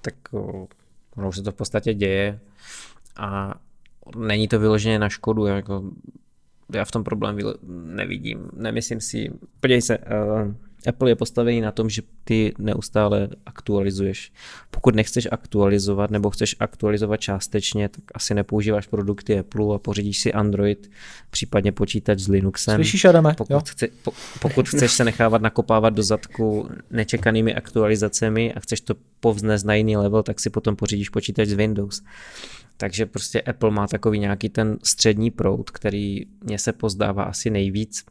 Tak 0.00 0.14
ono 1.16 1.28
už 1.28 1.36
se 1.36 1.42
to 1.42 1.52
v 1.52 1.54
podstatě 1.54 1.94
děje 1.94 2.40
a 3.16 3.54
není 4.16 4.48
to 4.48 4.58
vyloženě 4.58 4.98
na 4.98 5.08
škodu, 5.08 5.46
jako 5.46 5.82
já 6.74 6.84
v 6.84 6.90
tom 6.90 7.04
problém 7.04 7.38
nevidím. 7.68 8.50
Nemyslím 8.56 9.00
si, 9.00 9.30
podívej 9.60 9.82
se, 9.82 9.98
uh, 9.98 10.54
Apple 10.86 11.10
je 11.10 11.16
postavený 11.16 11.60
na 11.60 11.72
tom, 11.72 11.90
že 11.90 12.02
ty 12.24 12.54
neustále 12.58 13.28
aktualizuješ. 13.46 14.32
Pokud 14.70 14.94
nechceš 14.94 15.28
aktualizovat 15.30 16.10
nebo 16.10 16.30
chceš 16.30 16.56
aktualizovat 16.60 17.20
částečně, 17.20 17.88
tak 17.88 18.04
asi 18.14 18.34
nepoužíváš 18.34 18.86
produkty 18.86 19.38
Apple 19.38 19.74
a 19.74 19.78
pořídíš 19.78 20.18
si 20.18 20.32
Android, 20.32 20.90
případně 21.30 21.72
počítač 21.72 22.20
s 22.20 22.28
Linuxem. 22.28 22.74
Slyšíš, 22.74 23.04
Adame? 23.04 23.34
Pokud, 23.36 23.68
chce, 23.68 23.88
po, 24.02 24.12
pokud 24.42 24.68
chceš 24.68 24.92
se 24.92 25.04
nechávat 25.04 25.42
nakopávat 25.42 25.94
do 25.94 26.02
zadku 26.02 26.68
nečekanými 26.90 27.54
aktualizacemi 27.54 28.54
a 28.54 28.60
chceš 28.60 28.80
to 28.80 28.94
povznést 29.20 29.66
na 29.66 29.74
jiný 29.74 29.96
level, 29.96 30.22
tak 30.22 30.40
si 30.40 30.50
potom 30.50 30.76
pořídíš 30.76 31.08
počítač 31.08 31.48
z 31.48 31.52
Windows. 31.52 32.02
Takže 32.76 33.06
prostě 33.06 33.40
Apple 33.40 33.70
má 33.70 33.86
takový 33.86 34.18
nějaký 34.18 34.48
ten 34.48 34.78
střední 34.82 35.30
proud, 35.30 35.70
který 35.70 36.20
mě 36.44 36.58
se 36.58 36.72
pozdává 36.72 37.24
asi 37.24 37.50
nejvíc 37.50 38.04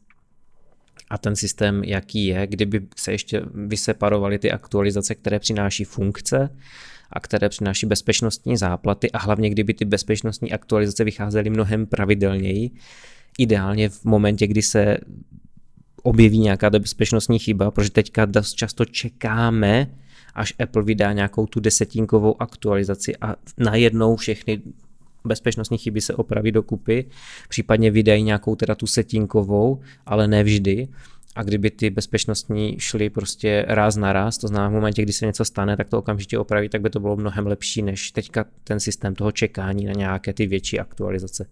a 1.11 1.17
ten 1.17 1.35
systém, 1.35 1.83
jaký 1.83 2.25
je, 2.25 2.47
kdyby 2.47 2.81
se 2.95 3.11
ještě 3.11 3.41
vyseparovaly 3.53 4.39
ty 4.39 4.51
aktualizace, 4.51 5.15
které 5.15 5.39
přináší 5.39 5.83
funkce 5.83 6.49
a 7.09 7.19
které 7.19 7.49
přináší 7.49 7.85
bezpečnostní 7.85 8.57
záplaty 8.57 9.11
a 9.11 9.19
hlavně 9.19 9.49
kdyby 9.49 9.73
ty 9.73 9.85
bezpečnostní 9.85 10.51
aktualizace 10.51 11.03
vycházely 11.03 11.49
mnohem 11.49 11.85
pravidelněji, 11.85 12.71
ideálně 13.37 13.89
v 13.89 14.05
momentě, 14.05 14.47
kdy 14.47 14.61
se 14.61 14.97
objeví 16.03 16.39
nějaká 16.39 16.69
bezpečnostní 16.69 17.39
chyba, 17.39 17.71
protože 17.71 17.91
teďka 17.91 18.25
dost 18.25 18.53
často 18.53 18.85
čekáme 18.85 19.87
až 20.35 20.53
Apple 20.59 20.83
vydá 20.83 21.13
nějakou 21.13 21.45
tu 21.45 21.59
desetinkovou 21.59 22.41
aktualizaci 22.41 23.15
a 23.21 23.35
najednou 23.57 24.15
všechny 24.15 24.61
bezpečnostní 25.25 25.77
chyby 25.77 26.01
se 26.01 26.15
opraví 26.15 26.51
dokupy, 26.51 27.05
případně 27.49 27.91
vydají 27.91 28.23
nějakou 28.23 28.55
teda 28.55 28.75
tu 28.75 28.87
setinkovou, 28.87 29.79
ale 30.05 30.27
ne 30.27 30.43
vždy. 30.43 30.87
a 31.35 31.43
kdyby 31.43 31.71
ty 31.71 31.89
bezpečnostní 31.89 32.75
šly 32.79 33.09
prostě 33.09 33.65
ráz 33.67 33.95
na 33.95 34.13
ráz, 34.13 34.37
to 34.37 34.47
znamená 34.47 34.69
v 34.69 34.73
momentě, 34.73 35.01
kdy 35.01 35.13
se 35.13 35.25
něco 35.25 35.45
stane, 35.45 35.77
tak 35.77 35.89
to 35.89 35.99
okamžitě 35.99 36.39
opraví, 36.39 36.69
tak 36.69 36.81
by 36.81 36.89
to 36.89 36.99
bylo 36.99 37.15
mnohem 37.15 37.47
lepší 37.47 37.81
než 37.81 38.11
teďka 38.11 38.45
ten 38.63 38.79
systém 38.79 39.15
toho 39.15 39.31
čekání 39.31 39.85
na 39.85 39.93
nějaké 39.93 40.33
ty 40.33 40.47
větší 40.47 40.79
aktualizace. 40.79 41.45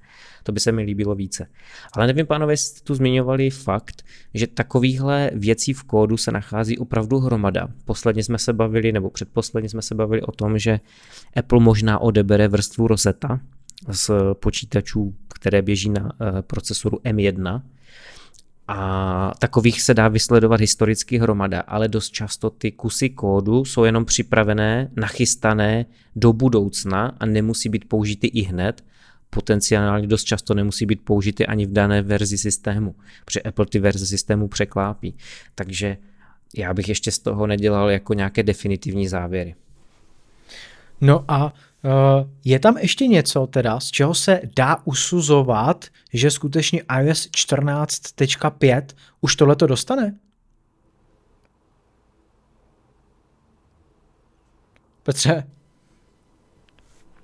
To 0.44 0.52
by 0.52 0.60
se 0.60 0.72
mi 0.72 0.82
líbilo 0.82 1.16
více. 1.16 1.48
Ale 1.94 2.08
nevím, 2.08 2.26
pánové, 2.26 2.58
jste 2.58 2.82
tu 2.84 2.96
zmiňovali 2.96 3.50
fakt, 3.50 4.06
že 4.34 4.48
takovýchhle 4.48 5.32
věcí 5.34 5.74
v 5.74 5.84
kódu 5.84 6.18
se 6.18 6.32
nachází 6.32 6.78
opravdu 6.78 7.20
hromada. 7.20 7.68
Posledně 7.86 8.24
jsme 8.24 8.38
se 8.38 8.54
bavili, 8.54 8.92
nebo 8.92 9.10
předposledně 9.10 9.70
jsme 9.70 9.82
se 9.82 9.96
bavili 9.96 10.22
o 10.22 10.32
tom, 10.32 10.60
že 10.60 10.80
Apple 11.36 11.60
možná 11.60 12.00
odebere 12.00 12.48
vrstvu 12.48 12.88
Rosetta 12.88 13.40
z 13.88 14.12
počítačů, 14.34 15.16
které 15.34 15.62
běží 15.62 15.90
na 15.90 16.12
eh, 16.12 16.42
procesoru 16.42 16.98
M1, 16.98 17.62
a 18.72 19.34
takových 19.40 19.82
se 19.82 19.94
dá 19.94 20.08
vysledovat 20.08 20.60
historicky 20.60 21.18
hromada, 21.18 21.60
ale 21.60 21.88
dost 21.88 22.10
často 22.10 22.50
ty 22.50 22.72
kusy 22.72 23.10
kódu 23.10 23.66
jsou 23.66 23.84
jenom 23.84 24.06
připravené, 24.06 24.92
nachystané 24.96 25.86
do 26.16 26.34
budoucna 26.34 27.16
a 27.20 27.26
nemusí 27.26 27.70
být 27.70 27.88
použity 27.88 28.28
i 28.28 28.42
hned. 28.42 28.84
Potenciálně 29.30 30.08
dost 30.08 30.24
často 30.24 30.54
nemusí 30.54 30.86
být 30.86 31.02
použity 31.02 31.46
ani 31.46 31.66
v 31.66 31.72
dané 31.72 32.02
verzi 32.02 32.38
systému, 32.38 32.96
protože 33.26 33.42
Apple 33.42 33.66
ty 33.66 33.80
verze 33.80 34.06
systému 34.06 34.48
překlápí. 34.48 35.16
Takže 35.56 35.98
já 36.58 36.74
bych 36.74 36.90
ještě 36.90 37.12
z 37.12 37.20
toho 37.20 37.48
nedělal 37.48 37.90
jako 37.90 38.14
nějaké 38.14 38.44
definitivní 38.44 39.08
závěry. 39.08 39.56
No 41.02 41.26
a 41.28 41.54
je 42.46 42.60
tam 42.60 42.78
ještě 42.78 43.08
něco 43.08 43.48
teda, 43.48 43.80
z 43.80 43.92
čeho 43.92 44.14
se 44.14 44.42
dá 44.56 44.78
usuzovat, 44.86 45.86
že 46.14 46.32
skutečně 46.32 46.84
iOS 47.02 47.28
14.5 47.28 48.84
už 49.22 49.36
tohleto 49.36 49.68
dostane? 49.68 50.16
Petře? 55.04 55.44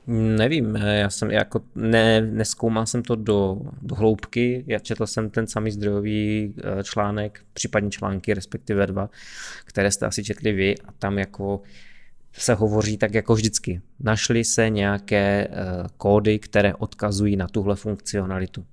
Nevím, 0.08 0.76
eh, 0.76 0.98
já 0.98 1.10
jsem 1.10 1.32
jako 1.32 1.62
ne, 1.76 2.22
neskoumal 2.22 2.86
jsem 2.86 3.04
to 3.04 3.16
do, 3.16 3.62
do 3.82 3.96
hloubky, 3.96 4.64
já 4.68 4.80
četl 4.80 5.08
jsem 5.08 5.30
ten 5.30 5.48
samý 5.48 5.72
zdrojový 5.72 6.54
eh, 6.58 6.84
článek, 6.84 7.42
případně 7.54 7.90
články, 7.90 8.34
respektive 8.34 8.88
dva, 8.88 9.10
které 9.66 9.92
jste 9.92 10.06
asi 10.06 10.24
četli 10.24 10.52
vy 10.52 10.76
a 10.78 10.92
tam 10.92 11.18
jako 11.18 11.62
se 12.38 12.54
hovoří 12.54 12.98
tak 12.98 13.14
jako 13.14 13.36
vždycky. 13.36 13.82
Našly 14.00 14.44
se 14.44 14.70
nějaké 14.70 15.48
uh, 15.48 15.88
kódy, 15.98 16.40
které 16.40 16.76
odkazují 16.76 17.36
na 17.36 17.48
tuhle 17.48 17.76
funkcionalitu. 17.76 18.66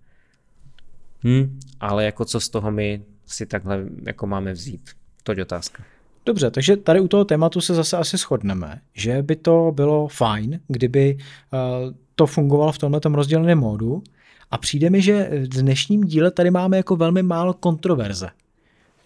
Hm, 1.25 1.61
ale 1.81 2.05
jako 2.05 2.25
co 2.25 2.41
z 2.41 2.49
toho 2.49 2.71
my 2.71 3.03
si 3.27 3.47
takhle 3.47 3.85
jako 4.07 4.27
máme 4.27 4.53
vzít? 4.53 4.91
To 5.23 5.33
je 5.33 5.43
otázka. 5.43 5.85
Dobře, 6.27 6.51
takže 6.51 6.77
tady 6.77 7.01
u 7.01 7.09
toho 7.09 7.25
tématu 7.25 7.61
se 7.61 7.75
zase 7.75 7.97
asi 7.97 8.17
shodneme, 8.17 8.81
že 8.95 9.23
by 9.23 9.37
to 9.37 9.73
bylo 9.75 10.09
fajn, 10.09 10.61
kdyby 10.69 11.17
uh, 11.17 11.93
to 12.15 12.27
fungovalo 12.27 12.73
v 12.73 12.79
tomto 12.79 13.09
rozděleném 13.09 13.59
módu 13.59 14.03
a 14.51 14.59
přijde 14.59 14.91
mi, 14.91 15.03
že 15.03 15.31
v 15.31 15.49
dnešním 15.49 16.05
díle 16.05 16.31
tady 16.31 16.51
máme 16.51 16.77
jako 16.77 16.97
velmi 16.97 17.23
málo 17.23 17.55
kontroverze 17.55 18.31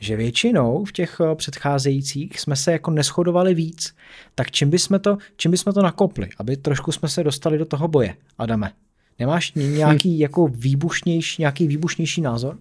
že 0.01 0.17
většinou 0.17 0.85
v 0.85 0.93
těch 0.93 1.21
eh, 1.21 1.35
předcházejících 1.35 2.41
jsme 2.41 2.57
se 2.57 2.73
jako 2.73 2.91
neschodovali 2.91 3.55
víc, 3.55 3.95
tak 4.35 4.51
čím 4.51 4.71
bychom 4.71 5.01
to, 5.01 5.19
čím 5.37 5.51
bychom 5.51 5.73
to 5.73 5.83
nakopli, 5.83 6.29
aby 6.39 6.57
trošku 6.57 6.93
jsme 6.93 7.09
se 7.09 7.25
dostali 7.25 7.59
do 7.59 7.65
toho 7.65 7.89
boje, 7.89 8.15
Adame? 8.39 8.73
Nemáš 9.19 9.53
nějaký 9.55 10.17
hm. 10.17 10.21
jako 10.21 10.49
výbušnější, 10.49 11.43
nějaký 11.43 11.67
výbušnější 11.67 12.21
názor? 12.21 12.59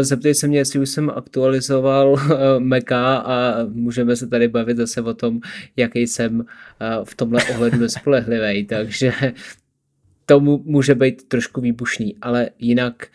Zeptej 0.00 0.34
se 0.34 0.48
mě, 0.48 0.58
jestli 0.58 0.80
už 0.80 0.88
jsem 0.88 1.10
aktualizoval 1.10 2.16
eh, 2.18 2.60
Meka 2.60 3.16
a 3.16 3.64
můžeme 3.64 4.16
se 4.16 4.26
tady 4.26 4.48
bavit 4.48 4.76
zase 4.76 5.02
o 5.02 5.14
tom, 5.14 5.40
jaký 5.76 6.06
jsem 6.06 6.40
eh, 6.40 7.04
v 7.04 7.14
tomhle 7.14 7.44
ohledu 7.44 7.78
nespolehlivý, 7.78 8.64
takže 8.68 9.12
to 10.26 10.40
může 10.40 10.94
být 10.94 11.28
trošku 11.28 11.60
výbušný, 11.60 12.16
ale 12.22 12.50
jinak 12.58 13.06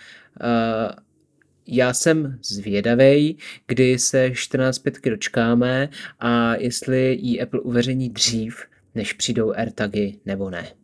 já 1.72 1.94
jsem 1.94 2.40
zvědavý, 2.44 3.38
kdy 3.68 4.00
se 4.00 4.30
14.5 4.30 5.10
dočkáme 5.10 5.90
a 6.20 6.56
jestli 6.56 7.18
ji 7.22 7.42
Apple 7.42 7.60
uveřejní 7.60 8.10
dřív, 8.10 8.64
než 8.96 9.14
přijdou 9.14 9.54
AirTagy 9.54 10.20
nebo 10.26 10.50
ne. 10.50 10.81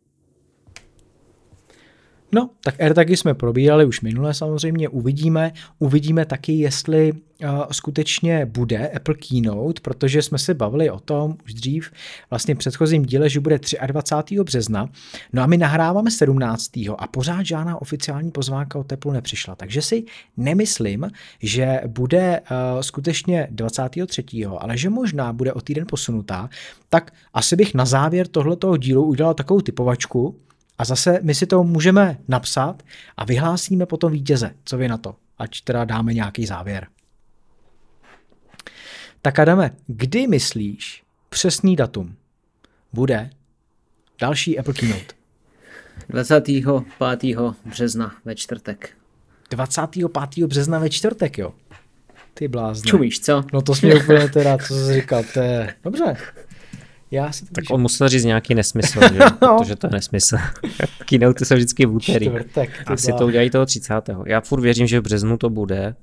No, 2.31 2.49
tak 2.63 2.81
AirTagy 2.81 3.17
jsme 3.17 3.33
probírali 3.33 3.85
už 3.85 4.01
minule 4.01 4.33
samozřejmě, 4.33 4.89
uvidíme. 4.89 5.51
Uvidíme 5.79 6.25
taky, 6.25 6.53
jestli 6.53 7.11
uh, 7.13 7.49
skutečně 7.71 8.45
bude 8.45 8.89
Apple 8.89 9.15
Keynote, 9.15 9.81
protože 9.81 10.21
jsme 10.21 10.37
se 10.37 10.53
bavili 10.53 10.89
o 10.89 10.99
tom 10.99 11.37
už 11.45 11.53
dřív, 11.53 11.91
vlastně 12.29 12.55
v 12.55 12.57
předchozím 12.57 13.05
díle, 13.05 13.29
že 13.29 13.39
bude 13.39 13.59
23. 13.87 14.35
března. 14.43 14.89
No 15.33 15.43
a 15.43 15.45
my 15.45 15.57
nahráváme 15.57 16.11
17. 16.11 16.77
a 16.77 17.07
pořád 17.11 17.45
žádná 17.45 17.81
oficiální 17.81 18.31
pozvánka 18.31 18.79
od 18.79 18.93
Apple 18.93 19.13
nepřišla. 19.13 19.55
Takže 19.55 19.81
si 19.81 20.03
nemyslím, 20.37 21.11
že 21.41 21.81
bude 21.87 22.41
uh, 22.41 22.81
skutečně 22.81 23.47
23. 23.51 24.23
ale 24.57 24.77
že 24.77 24.89
možná 24.89 25.33
bude 25.33 25.53
o 25.53 25.61
týden 25.61 25.85
posunutá, 25.89 26.49
tak 26.89 27.13
asi 27.33 27.55
bych 27.55 27.73
na 27.73 27.85
závěr 27.85 28.27
tohletoho 28.27 28.77
dílu 28.77 29.03
udělal 29.03 29.33
takovou 29.33 29.61
typovačku, 29.61 30.35
a 30.77 30.85
zase 30.85 31.19
my 31.21 31.35
si 31.35 31.45
to 31.45 31.63
můžeme 31.63 32.17
napsat 32.27 32.83
a 33.17 33.25
vyhlásíme 33.25 33.85
potom 33.85 34.11
vítěze. 34.11 34.51
Co 34.65 34.77
vy 34.77 34.87
na 34.87 34.97
to? 34.97 35.15
Ať 35.37 35.61
teda 35.61 35.85
dáme 35.85 36.13
nějaký 36.13 36.45
závěr. 36.45 36.87
Tak 39.21 39.39
Adame, 39.39 39.71
kdy 39.87 40.27
myslíš 40.27 41.03
přesný 41.29 41.75
datum 41.75 42.15
bude 42.93 43.29
další 44.21 44.59
Apple 44.59 44.73
Keynote? 44.73 45.15
25. 46.09 46.65
března 47.65 48.15
ve 48.25 48.35
čtvrtek. 48.35 48.89
25. 49.49 50.07
března 50.47 50.79
ve 50.79 50.89
čtvrtek, 50.89 51.37
jo? 51.37 51.53
Ty 52.33 52.47
blázne. 52.47 52.89
Čumíš, 52.89 53.19
co? 53.19 53.43
No 53.53 53.61
to 53.61 53.75
jsme 53.75 53.95
úplně 53.95 54.29
teda, 54.29 54.57
co 54.57 54.73
jsi 54.73 54.93
říkal, 54.93 55.23
to 55.33 55.39
je... 55.39 55.75
Dobře, 55.83 56.17
já 57.11 57.31
si 57.31 57.45
tak 57.45 57.63
on 57.71 57.81
musel 57.81 58.09
říct 58.09 58.23
nějaký 58.23 58.55
nesmysl, 58.55 58.99
že? 59.13 59.19
no. 59.41 59.57
protože 59.57 59.75
to 59.75 59.87
je 59.87 59.91
nesmysl. 59.91 60.37
Keynote 61.05 61.45
jsou 61.45 61.55
vždycky 61.55 61.85
v 61.85 61.95
úterý. 61.95 62.25
Čtvrtek, 62.25 62.83
Asi 62.85 63.13
to 63.17 63.25
udělají 63.25 63.49
toho 63.49 63.65
30. 63.65 63.93
Já 64.25 64.41
furt 64.41 64.61
věřím, 64.61 64.87
že 64.87 64.99
v 64.99 65.03
březnu 65.03 65.37
to 65.37 65.49
bude. 65.49 65.95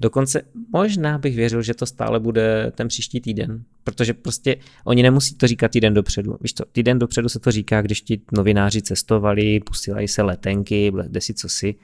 Dokonce 0.00 0.42
možná 0.72 1.18
bych 1.18 1.36
věřil, 1.36 1.62
že 1.62 1.74
to 1.74 1.86
stále 1.86 2.20
bude 2.20 2.72
ten 2.74 2.88
příští 2.88 3.20
týden, 3.20 3.64
protože 3.84 4.14
prostě 4.14 4.56
oni 4.84 5.02
nemusí 5.02 5.34
to 5.34 5.46
říkat 5.46 5.70
týden 5.70 5.94
dopředu. 5.94 6.36
Víš 6.40 6.52
to, 6.52 6.64
týden 6.72 6.98
dopředu 6.98 7.28
se 7.28 7.38
to 7.38 7.50
říká, 7.50 7.82
když 7.82 8.00
ti 8.00 8.20
novináři 8.32 8.82
cestovali, 8.82 9.60
posílají 9.60 10.08
se 10.08 10.22
letenky, 10.22 10.92
kde 11.06 11.20
si 11.20 11.34
co 11.34 11.48
si, 11.48 11.74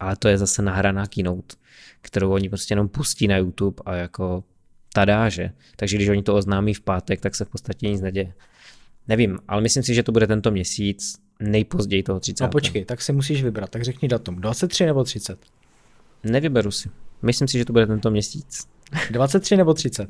ale 0.00 0.16
to 0.16 0.28
je 0.28 0.38
zase 0.38 0.62
nahraná 0.62 1.06
keynote, 1.06 1.56
kterou 2.00 2.30
oni 2.30 2.48
prostě 2.48 2.72
jenom 2.72 2.88
pustí 2.88 3.28
na 3.28 3.36
YouTube 3.36 3.82
a 3.86 3.94
jako 3.94 4.44
tada, 4.98 5.28
že? 5.28 5.50
Takže 5.76 5.96
když 5.96 6.08
oni 6.08 6.22
to 6.22 6.34
oznámí 6.34 6.74
v 6.74 6.80
pátek, 6.80 7.20
tak 7.20 7.34
se 7.34 7.44
v 7.44 7.48
podstatě 7.48 7.88
nic 7.88 8.00
neděje. 8.00 8.32
Nevím, 9.08 9.38
ale 9.48 9.62
myslím 9.62 9.82
si, 9.82 9.94
že 9.94 10.02
to 10.02 10.12
bude 10.12 10.26
tento 10.26 10.50
měsíc, 10.50 11.18
nejpozději 11.40 12.02
toho 12.02 12.20
30. 12.20 12.44
No 12.44 12.50
počkej, 12.50 12.84
tak 12.84 13.02
si 13.02 13.12
musíš 13.12 13.42
vybrat, 13.42 13.70
tak 13.70 13.82
řekni 13.82 14.08
datum, 14.08 14.36
23 14.36 14.86
nebo 14.86 15.04
30? 15.04 15.38
Nevyberu 16.24 16.70
si. 16.70 16.88
Myslím 17.22 17.48
si, 17.48 17.58
že 17.58 17.64
to 17.64 17.72
bude 17.72 17.86
tento 17.86 18.10
měsíc. 18.10 18.66
23 19.10 19.56
nebo 19.56 19.74
30? 19.74 20.06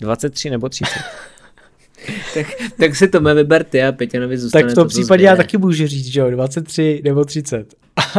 23 0.00 0.50
nebo 0.50 0.68
30. 0.68 0.92
tak, 2.34 2.46
tak 2.78 2.96
si 2.96 3.08
to 3.08 3.20
vyber 3.20 3.64
ty 3.64 3.82
a 3.82 3.92
Peťanovi 3.92 4.38
zůstane 4.38 4.62
Tak 4.62 4.72
v 4.72 4.74
tom 4.74 4.88
případě 4.88 5.24
já 5.24 5.36
taky 5.36 5.58
můžu 5.58 5.86
říct, 5.86 6.06
že 6.06 6.20
jo, 6.20 6.30
23 6.30 7.00
nebo 7.04 7.24
30. 7.24 7.74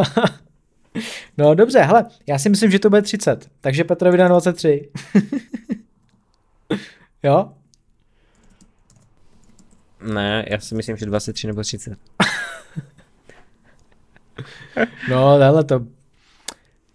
No 1.38 1.56
dobře, 1.56 1.80
hele, 1.80 2.06
já 2.28 2.40
si 2.40 2.50
myslím, 2.50 2.72
že 2.72 2.80
to 2.80 2.90
bude 2.90 3.02
30, 3.02 3.50
takže 3.62 3.84
Petrovi 3.84 4.18
dá 4.18 4.28
23. 4.28 4.90
jo? 7.24 7.54
Ne, 10.14 10.46
já 10.50 10.60
si 10.60 10.76
myslím, 10.76 10.98
že 10.98 11.06
23 11.06 11.48
nebo 11.48 11.62
30. 11.62 11.94
no, 15.10 15.38
hele, 15.38 15.64
to 15.64 15.86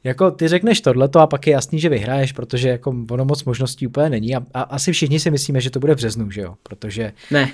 jako 0.05 0.31
ty 0.31 0.49
řekneš 0.49 0.81
tohleto 0.81 1.21
a 1.21 1.27
pak 1.27 1.47
je 1.47 1.53
jasný, 1.53 1.81
že 1.81 1.89
vyhraješ, 1.89 2.33
protože 2.33 2.69
jako 2.69 2.95
ono 3.11 3.25
moc 3.25 3.45
možností 3.45 3.87
úplně 3.87 4.11
není 4.11 4.37
a, 4.37 4.41
a 4.55 4.63
asi 4.63 4.93
všichni 4.93 5.21
si 5.21 5.31
myslíme, 5.31 5.61
že 5.61 5.71
to 5.71 5.81
bude 5.81 5.95
v 5.95 5.97
březnu, 5.97 6.31
že 6.31 6.41
jo? 6.41 6.55
Protože... 6.63 7.13
Ne. 7.31 7.53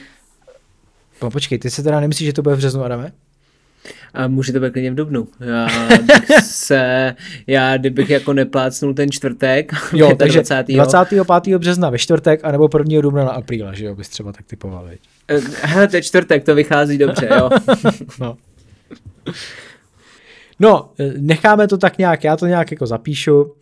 No 1.22 1.30
počkej, 1.30 1.58
ty 1.58 1.70
si 1.70 1.82
teda 1.82 2.00
nemyslíš, 2.00 2.26
že 2.26 2.32
to 2.32 2.42
bude 2.42 2.54
v 2.54 2.58
březnu, 2.58 2.84
Adame? 2.84 3.12
A 4.14 4.28
může 4.28 4.52
to 4.52 4.60
být 4.60 4.72
klidně 4.72 4.90
v 4.90 4.94
dubnu. 4.94 5.28
Já, 5.40 5.68
bych 5.98 6.26
se, 6.44 7.14
já 7.46 7.76
kdybych 7.76 8.10
jako 8.10 8.32
neplácnul 8.32 8.94
ten 8.94 9.10
čtvrtek, 9.10 9.72
jo, 9.92 10.16
takže 10.16 10.38
20. 10.38 10.66
25. 10.68 11.58
března 11.58 11.90
ve 11.90 11.98
čtvrtek, 11.98 12.40
anebo 12.44 12.68
1. 12.78 13.00
dubna 13.00 13.24
na 13.24 13.30
apríla, 13.30 13.72
že 13.72 13.84
jo, 13.84 13.94
bys 13.94 14.08
třeba 14.08 14.32
tak 14.32 14.46
typoval. 14.46 14.88
Eh, 15.28 15.40
hele, 15.62 15.88
to 15.88 15.96
je 15.96 16.02
čtvrtek, 16.02 16.44
to 16.44 16.54
vychází 16.54 16.98
dobře, 16.98 17.28
jo. 17.38 17.50
no. 18.20 18.36
No, 20.60 20.90
necháme 21.18 21.68
to 21.68 21.78
tak 21.78 21.98
nějak, 21.98 22.24
já 22.24 22.36
to 22.36 22.46
nějak 22.46 22.70
jako 22.70 22.86
zapíšu, 22.86 23.54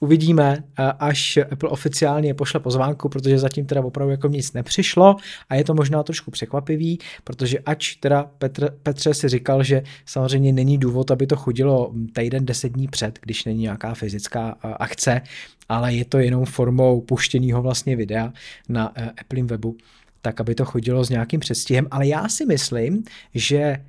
uvidíme, 0.00 0.64
až 0.98 1.38
Apple 1.50 1.68
oficiálně 1.68 2.34
pošle 2.34 2.60
pozvánku, 2.60 3.08
protože 3.08 3.38
zatím 3.38 3.66
teda 3.66 3.84
opravdu 3.84 4.10
jako 4.10 4.28
nic 4.28 4.52
nepřišlo 4.52 5.16
a 5.48 5.54
je 5.54 5.64
to 5.64 5.74
možná 5.74 6.02
trošku 6.02 6.30
překvapivý, 6.30 6.98
protože 7.24 7.58
ač 7.58 7.94
teda 7.94 8.30
Petr, 8.38 8.70
Petře 8.82 9.14
si 9.14 9.28
říkal, 9.28 9.62
že 9.62 9.82
samozřejmě 10.06 10.52
není 10.52 10.78
důvod, 10.78 11.10
aby 11.10 11.26
to 11.26 11.36
chodilo 11.36 11.92
týden, 12.12 12.46
deset 12.46 12.68
dní 12.68 12.88
před, 12.88 13.18
když 13.22 13.44
není 13.44 13.62
nějaká 13.62 13.94
fyzická 13.94 14.50
akce, 14.62 15.20
ale 15.68 15.94
je 15.94 16.04
to 16.04 16.18
jenom 16.18 16.44
formou 16.44 17.00
puštěného 17.00 17.62
vlastně 17.62 17.96
videa 17.96 18.32
na 18.68 18.92
Apple 19.20 19.42
webu, 19.42 19.76
tak 20.22 20.40
aby 20.40 20.54
to 20.54 20.64
chodilo 20.64 21.04
s 21.04 21.10
nějakým 21.10 21.40
předstihem, 21.40 21.86
ale 21.90 22.06
já 22.06 22.28
si 22.28 22.46
myslím, 22.46 23.02
že 23.34 23.84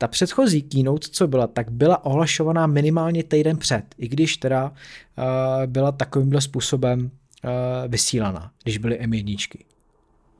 ta 0.00 0.08
předchozí 0.08 0.62
keynote, 0.62 1.08
co 1.10 1.28
byla, 1.28 1.46
tak 1.46 1.70
byla 1.70 2.04
ohlašovaná 2.04 2.66
minimálně 2.66 3.24
týden 3.24 3.56
před, 3.56 3.84
i 3.98 4.08
když 4.08 4.36
teda 4.36 4.64
uh, 4.70 4.74
byla 5.66 5.92
takovýmhle 5.92 6.40
způsobem 6.40 7.00
uh, 7.00 7.50
vysílaná, 7.88 8.52
když 8.62 8.78
byly 8.78 9.00
M1. 9.00 9.58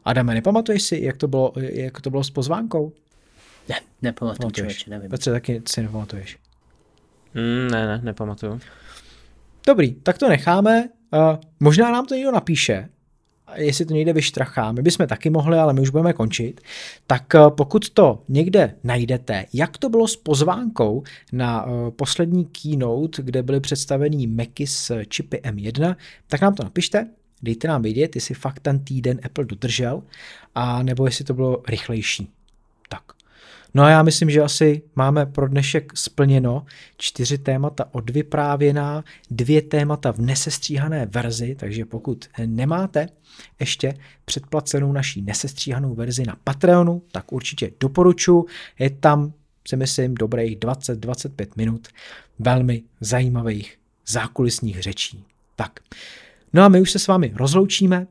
Adame, 0.04 0.34
nepamatuješ 0.34 0.82
si, 0.82 1.00
jak 1.02 1.16
to 1.16 1.28
bylo, 1.28 1.52
jak 1.56 2.00
to 2.00 2.10
bylo 2.10 2.24
s 2.24 2.30
pozvánkou? 2.30 2.92
Ne, 3.68 3.80
nepamatuju, 4.02 4.50
člověče, 4.50 4.90
nevím. 4.90 5.10
Petře, 5.10 5.30
taky 5.30 5.62
si 5.68 5.82
nepamatuješ. 5.82 6.38
Mm, 7.34 7.70
ne, 7.70 7.86
ne, 7.86 8.00
nepamatuju. 8.02 8.60
Dobrý, 9.66 9.94
tak 9.94 10.18
to 10.18 10.28
necháme. 10.28 10.88
Uh, 11.12 11.36
možná 11.60 11.92
nám 11.92 12.06
to 12.06 12.14
někdo 12.14 12.32
napíše, 12.32 12.88
jestli 13.54 13.84
to 13.84 13.94
někde 13.94 14.12
vyštrachá, 14.12 14.72
my 14.72 14.82
bychom 14.82 15.06
taky 15.06 15.30
mohli, 15.30 15.58
ale 15.58 15.72
my 15.72 15.80
už 15.80 15.90
budeme 15.90 16.12
končit, 16.12 16.60
tak 17.06 17.34
eh, 17.34 17.38
pokud 17.48 17.90
to 17.90 18.22
někde 18.28 18.74
najdete, 18.84 19.46
jak 19.52 19.78
to 19.78 19.88
bylo 19.88 20.08
s 20.08 20.16
pozvánkou 20.16 21.02
na 21.32 21.66
eh, 21.66 21.90
poslední 21.90 22.44
keynote, 22.44 23.22
kde 23.22 23.42
byly 23.42 23.60
představený 23.60 24.26
Macy 24.26 24.66
s 24.66 25.04
čipy 25.08 25.36
M1, 25.36 25.96
tak 26.26 26.40
nám 26.40 26.54
to 26.54 26.64
napište, 26.64 27.06
dejte 27.42 27.68
nám 27.68 27.82
vědět, 27.82 28.14
jestli 28.14 28.34
fakt 28.34 28.60
ten 28.60 28.78
týden 28.78 29.20
Apple 29.24 29.44
dodržel, 29.44 30.02
a 30.54 30.82
nebo 30.82 31.06
jestli 31.06 31.24
to 31.24 31.34
bylo 31.34 31.62
rychlejší. 31.68 32.28
Tak. 32.88 33.19
No 33.74 33.82
a 33.82 33.90
já 33.90 34.02
myslím, 34.02 34.30
že 34.30 34.42
asi 34.42 34.82
máme 34.96 35.26
pro 35.26 35.48
dnešek 35.48 35.92
splněno 35.94 36.66
čtyři 36.96 37.38
témata 37.38 37.88
odvyprávěná, 37.92 39.04
dvě 39.30 39.62
témata 39.62 40.12
v 40.12 40.18
nesestříhané 40.18 41.06
verzi, 41.06 41.54
takže 41.54 41.84
pokud 41.84 42.28
nemáte 42.46 43.08
ještě 43.60 43.94
předplacenou 44.24 44.92
naší 44.92 45.22
nesestříhanou 45.22 45.94
verzi 45.94 46.22
na 46.26 46.36
Patreonu, 46.44 47.02
tak 47.12 47.32
určitě 47.32 47.70
doporučuji. 47.80 48.46
Je 48.78 48.90
tam, 48.90 49.32
si 49.68 49.76
myslím, 49.76 50.14
dobrých 50.14 50.58
20-25 50.58 51.46
minut 51.56 51.88
velmi 52.38 52.82
zajímavých 53.00 53.78
zákulisních 54.06 54.82
řečí. 54.82 55.24
Tak, 55.56 55.80
no 56.52 56.62
a 56.62 56.68
my 56.68 56.80
už 56.80 56.90
se 56.90 56.98
s 56.98 57.06
vámi 57.06 57.32
rozloučíme, 57.34 58.06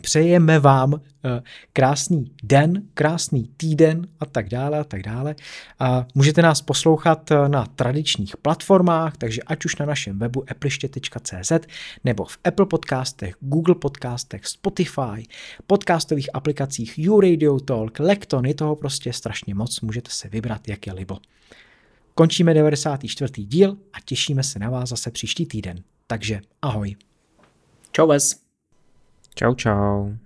přejeme 0.00 0.58
vám 0.58 0.94
eh, 0.94 1.42
krásný 1.72 2.32
den, 2.42 2.82
krásný 2.94 3.50
týden 3.56 4.08
a 4.20 4.26
tak 4.26 4.48
dále 4.48 4.78
a 4.78 4.84
tak 4.84 5.02
dále. 5.02 5.34
A 5.78 6.06
můžete 6.14 6.42
nás 6.42 6.62
poslouchat 6.62 7.30
eh, 7.30 7.48
na 7.48 7.66
tradičních 7.66 8.36
platformách, 8.36 9.16
takže 9.16 9.42
ať 9.42 9.64
už 9.64 9.76
na 9.76 9.86
našem 9.86 10.18
webu 10.18 10.44
appliště.cz 10.50 11.52
nebo 12.04 12.24
v 12.24 12.38
Apple 12.44 12.66
podcastech, 12.66 13.34
Google 13.40 13.74
podcastech, 13.74 14.46
Spotify, 14.46 15.28
podcastových 15.66 16.30
aplikacích 16.34 16.98
YouRadio 16.98 17.60
Talk, 17.60 17.98
Lekton, 17.98 18.46
je 18.46 18.54
toho 18.54 18.76
prostě 18.76 19.12
strašně 19.12 19.54
moc, 19.54 19.80
můžete 19.80 20.10
se 20.10 20.28
vybrat, 20.28 20.68
jak 20.68 20.86
je 20.86 20.92
libo. 20.92 21.18
Končíme 22.14 22.54
94. 22.54 23.44
díl 23.44 23.76
a 23.92 23.96
těšíme 24.04 24.42
se 24.42 24.58
na 24.58 24.70
vás 24.70 24.88
zase 24.88 25.10
příští 25.10 25.46
týden. 25.46 25.82
Takže 26.06 26.40
ahoj. 26.62 26.96
Čau. 27.92 28.12
Čau, 29.36 29.52
čau. 29.54 30.16